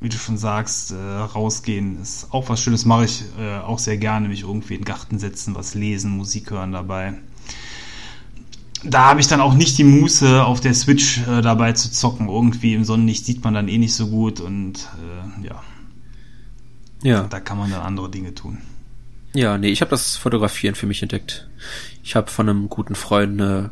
wie 0.00 0.08
du 0.08 0.16
schon 0.16 0.38
sagst, 0.38 0.92
äh, 0.92 0.96
rausgehen 0.96 2.00
ist 2.00 2.28
auch 2.32 2.48
was 2.48 2.60
Schönes, 2.60 2.86
mache 2.86 3.04
ich 3.04 3.22
äh, 3.38 3.58
auch 3.58 3.78
sehr 3.78 3.98
gerne, 3.98 4.28
mich 4.28 4.42
irgendwie 4.42 4.74
in 4.74 4.80
den 4.80 4.86
Garten 4.86 5.18
setzen, 5.18 5.54
was 5.54 5.74
lesen, 5.74 6.16
Musik 6.16 6.50
hören 6.50 6.72
dabei 6.72 7.14
da 8.84 9.06
habe 9.06 9.20
ich 9.20 9.28
dann 9.28 9.40
auch 9.40 9.54
nicht 9.54 9.78
die 9.78 9.84
Muße, 9.84 10.44
auf 10.44 10.60
der 10.60 10.74
Switch 10.74 11.18
äh, 11.26 11.40
dabei 11.40 11.72
zu 11.72 11.90
zocken. 11.90 12.28
Irgendwie 12.28 12.74
im 12.74 12.84
Sonnenlicht 12.84 13.24
sieht 13.24 13.44
man 13.44 13.54
dann 13.54 13.68
eh 13.68 13.78
nicht 13.78 13.94
so 13.94 14.08
gut 14.08 14.40
und 14.40 14.88
äh, 14.98 15.46
ja. 15.46 15.62
Ja. 17.02 17.22
Da 17.24 17.40
kann 17.40 17.58
man 17.58 17.70
dann 17.70 17.82
andere 17.82 18.10
Dinge 18.10 18.34
tun. 18.34 18.58
Ja, 19.34 19.56
nee, 19.58 19.68
ich 19.68 19.80
habe 19.80 19.90
das 19.90 20.16
Fotografieren 20.16 20.74
für 20.74 20.86
mich 20.86 21.02
entdeckt. 21.02 21.48
Ich 22.02 22.14
habe 22.16 22.30
von 22.30 22.48
einem 22.48 22.68
guten 22.68 22.94
Freund 22.94 23.40
eine 23.40 23.70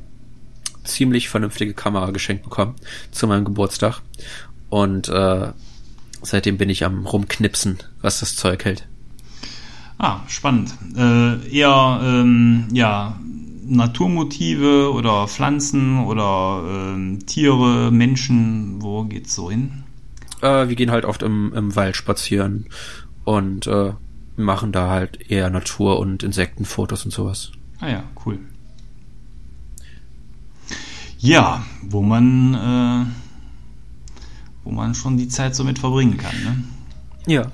ziemlich 0.85 1.29
vernünftige 1.29 1.75
Kamera 1.75 2.11
geschenkt 2.11 2.45
bekommen 2.45 2.77
zu 3.11 3.27
meinem 3.27 3.45
Geburtstag. 3.45 4.01
Und 4.69 5.09
äh, 5.09 5.53
seitdem 6.23 6.57
bin 6.57 6.71
ich 6.71 6.85
am 6.85 7.07
rumknipsen, 7.07 7.79
was 8.01 8.21
das 8.21 8.37
Zeug 8.37 8.65
hält. 8.65 8.87
Ah, 9.99 10.21
spannend. 10.29 10.73
Äh, 10.97 11.47
eher, 11.51 12.01
ähm, 12.03 12.69
ja, 12.73 13.21
Naturmotive 13.71 14.93
oder 14.93 15.29
Pflanzen 15.29 16.05
oder 16.05 16.97
äh, 16.97 17.19
Tiere, 17.25 17.91
Menschen? 17.91 18.83
Wo 18.83 19.05
geht's 19.05 19.35
so 19.35 19.51
hin? 19.51 19.85
Äh, 20.43 20.69
wir 20.69 20.75
gehen 20.77 20.91
halt 20.91 21.05
oft 21.05 21.23
im, 21.23 21.53
im 21.55 21.77
Wald 21.77 21.97
spazieren 21.97 22.67
und 23.25 23.67
äh, 23.67 23.93
machen 24.37 24.73
da 24.73 24.91
halt 24.91 25.31
eher 25.31 25.51
Natur- 25.51 26.01
und 26.01 26.23
Insektenfotos 26.23 27.05
und 27.05 27.13
sowas. 27.13 27.53
Ah 27.79 27.89
ja, 27.89 28.03
cool. 28.27 28.41
Ja, 31.19 31.65
wo 31.83 32.03
man, 32.03 32.55
äh, 32.55 33.07
wo 34.65 34.71
man 34.71 34.95
schon 34.95 35.17
die 35.17 35.29
Zeit 35.29 35.55
so 35.55 35.65
mit 35.65 35.79
verbringen 35.79 36.17
kann, 36.17 36.35
ne? 36.43 36.65
Ja. 37.27 37.53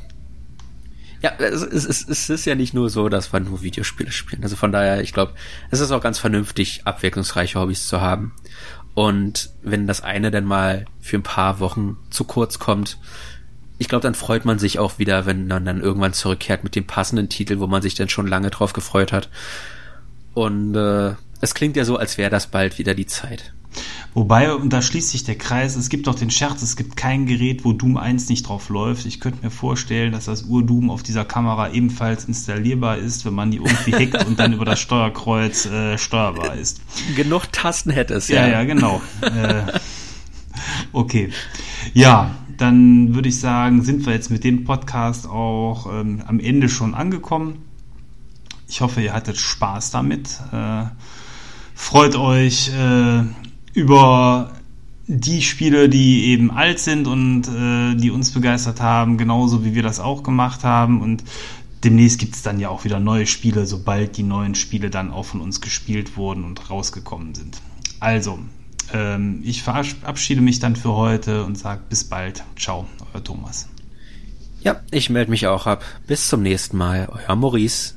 Ja, 1.26 1.32
es, 1.44 1.62
es, 1.62 2.08
es 2.08 2.30
ist 2.30 2.44
ja 2.44 2.54
nicht 2.54 2.72
nur 2.72 2.88
so, 2.88 3.08
dass 3.08 3.32
wir 3.32 3.40
nur 3.40 3.60
Videospiele 3.60 4.12
spielen. 4.12 4.44
Also 4.44 4.54
von 4.54 4.70
daher, 4.70 5.00
ich 5.00 5.12
glaube, 5.12 5.32
es 5.72 5.80
ist 5.80 5.90
auch 5.90 6.00
ganz 6.00 6.20
vernünftig, 6.20 6.82
abwechslungsreiche 6.84 7.58
Hobbys 7.58 7.88
zu 7.88 8.00
haben. 8.00 8.32
Und 8.94 9.50
wenn 9.64 9.88
das 9.88 10.02
eine 10.04 10.30
dann 10.30 10.44
mal 10.44 10.84
für 11.00 11.16
ein 11.16 11.24
paar 11.24 11.58
Wochen 11.58 11.96
zu 12.10 12.22
kurz 12.22 12.60
kommt, 12.60 12.98
ich 13.76 13.88
glaube, 13.88 14.04
dann 14.04 14.14
freut 14.14 14.44
man 14.44 14.60
sich 14.60 14.78
auch 14.78 15.00
wieder, 15.00 15.26
wenn 15.26 15.48
man 15.48 15.64
dann 15.64 15.80
irgendwann 15.80 16.12
zurückkehrt 16.12 16.62
mit 16.62 16.76
dem 16.76 16.86
passenden 16.86 17.28
Titel, 17.28 17.58
wo 17.58 17.66
man 17.66 17.82
sich 17.82 17.96
dann 17.96 18.08
schon 18.08 18.28
lange 18.28 18.50
drauf 18.50 18.72
gefreut 18.72 19.10
hat. 19.10 19.28
Und 20.32 20.76
äh, 20.76 21.14
es 21.40 21.54
klingt 21.54 21.74
ja 21.74 21.84
so, 21.84 21.96
als 21.96 22.18
wäre 22.18 22.30
das 22.30 22.46
bald 22.46 22.78
wieder 22.78 22.94
die 22.94 23.06
Zeit. 23.06 23.52
Wobei, 24.14 24.54
und 24.54 24.72
da 24.72 24.80
schließt 24.80 25.10
sich 25.10 25.24
der 25.24 25.36
Kreis, 25.36 25.76
es 25.76 25.90
gibt 25.90 26.06
doch 26.06 26.14
den 26.14 26.30
Scherz, 26.30 26.62
es 26.62 26.76
gibt 26.76 26.96
kein 26.96 27.26
Gerät, 27.26 27.64
wo 27.64 27.72
Doom 27.72 27.98
1 27.98 28.30
nicht 28.30 28.48
drauf 28.48 28.70
läuft. 28.70 29.04
Ich 29.04 29.20
könnte 29.20 29.44
mir 29.44 29.50
vorstellen, 29.50 30.12
dass 30.12 30.24
das 30.24 30.44
Ur-Doom 30.44 30.88
auf 30.88 31.02
dieser 31.02 31.24
Kamera 31.26 31.70
ebenfalls 31.72 32.24
installierbar 32.24 32.96
ist, 32.96 33.26
wenn 33.26 33.34
man 33.34 33.50
die 33.50 33.58
irgendwie 33.58 33.92
hackt 34.12 34.26
und 34.26 34.38
dann 34.38 34.54
über 34.54 34.64
das 34.64 34.80
Steuerkreuz 34.80 35.66
äh, 35.66 35.98
steuerbar 35.98 36.54
ist. 36.54 36.80
Genug 37.14 37.52
Tasten 37.52 37.90
hätte 37.90 38.14
es, 38.14 38.28
ja. 38.28 38.46
Ja, 38.46 38.52
ja, 38.52 38.64
genau. 38.64 39.02
äh, 39.20 39.64
okay. 40.92 41.30
Ja, 41.92 42.34
dann 42.56 43.14
würde 43.14 43.28
ich 43.28 43.38
sagen, 43.38 43.82
sind 43.82 44.06
wir 44.06 44.14
jetzt 44.14 44.30
mit 44.30 44.44
dem 44.44 44.64
Podcast 44.64 45.28
auch 45.28 45.92
ähm, 45.92 46.22
am 46.26 46.40
Ende 46.40 46.68
schon 46.68 46.94
angekommen. 46.94 47.58
Ich 48.68 48.80
hoffe, 48.80 49.02
ihr 49.02 49.12
hattet 49.12 49.36
Spaß 49.36 49.90
damit. 49.90 50.40
Äh, 50.52 50.84
freut 51.74 52.16
euch 52.16 52.70
äh, 52.70 53.24
über 53.76 54.52
die 55.06 55.42
Spiele, 55.42 55.90
die 55.90 56.24
eben 56.28 56.50
alt 56.50 56.78
sind 56.78 57.06
und 57.06 57.46
äh, 57.46 57.94
die 57.94 58.10
uns 58.10 58.32
begeistert 58.32 58.80
haben, 58.80 59.18
genauso 59.18 59.64
wie 59.64 59.74
wir 59.74 59.82
das 59.82 60.00
auch 60.00 60.22
gemacht 60.22 60.64
haben. 60.64 61.02
Und 61.02 61.22
demnächst 61.84 62.18
gibt 62.18 62.34
es 62.34 62.42
dann 62.42 62.58
ja 62.58 62.70
auch 62.70 62.84
wieder 62.84 63.00
neue 63.00 63.26
Spiele, 63.26 63.66
sobald 63.66 64.16
die 64.16 64.22
neuen 64.22 64.54
Spiele 64.54 64.88
dann 64.88 65.10
auch 65.10 65.26
von 65.26 65.42
uns 65.42 65.60
gespielt 65.60 66.16
wurden 66.16 66.42
und 66.42 66.70
rausgekommen 66.70 67.34
sind. 67.34 67.58
Also, 68.00 68.38
ähm, 68.94 69.42
ich 69.44 69.62
verabschiede 69.62 70.40
mich 70.40 70.58
dann 70.58 70.74
für 70.74 70.94
heute 70.94 71.44
und 71.44 71.58
sage 71.58 71.82
bis 71.88 72.04
bald. 72.04 72.44
Ciao, 72.58 72.86
euer 73.12 73.22
Thomas. 73.22 73.68
Ja, 74.62 74.80
ich 74.90 75.10
melde 75.10 75.30
mich 75.30 75.46
auch 75.46 75.66
ab. 75.66 75.84
Bis 76.06 76.28
zum 76.28 76.42
nächsten 76.42 76.78
Mal, 76.78 77.08
euer 77.12 77.36
Maurice. 77.36 77.95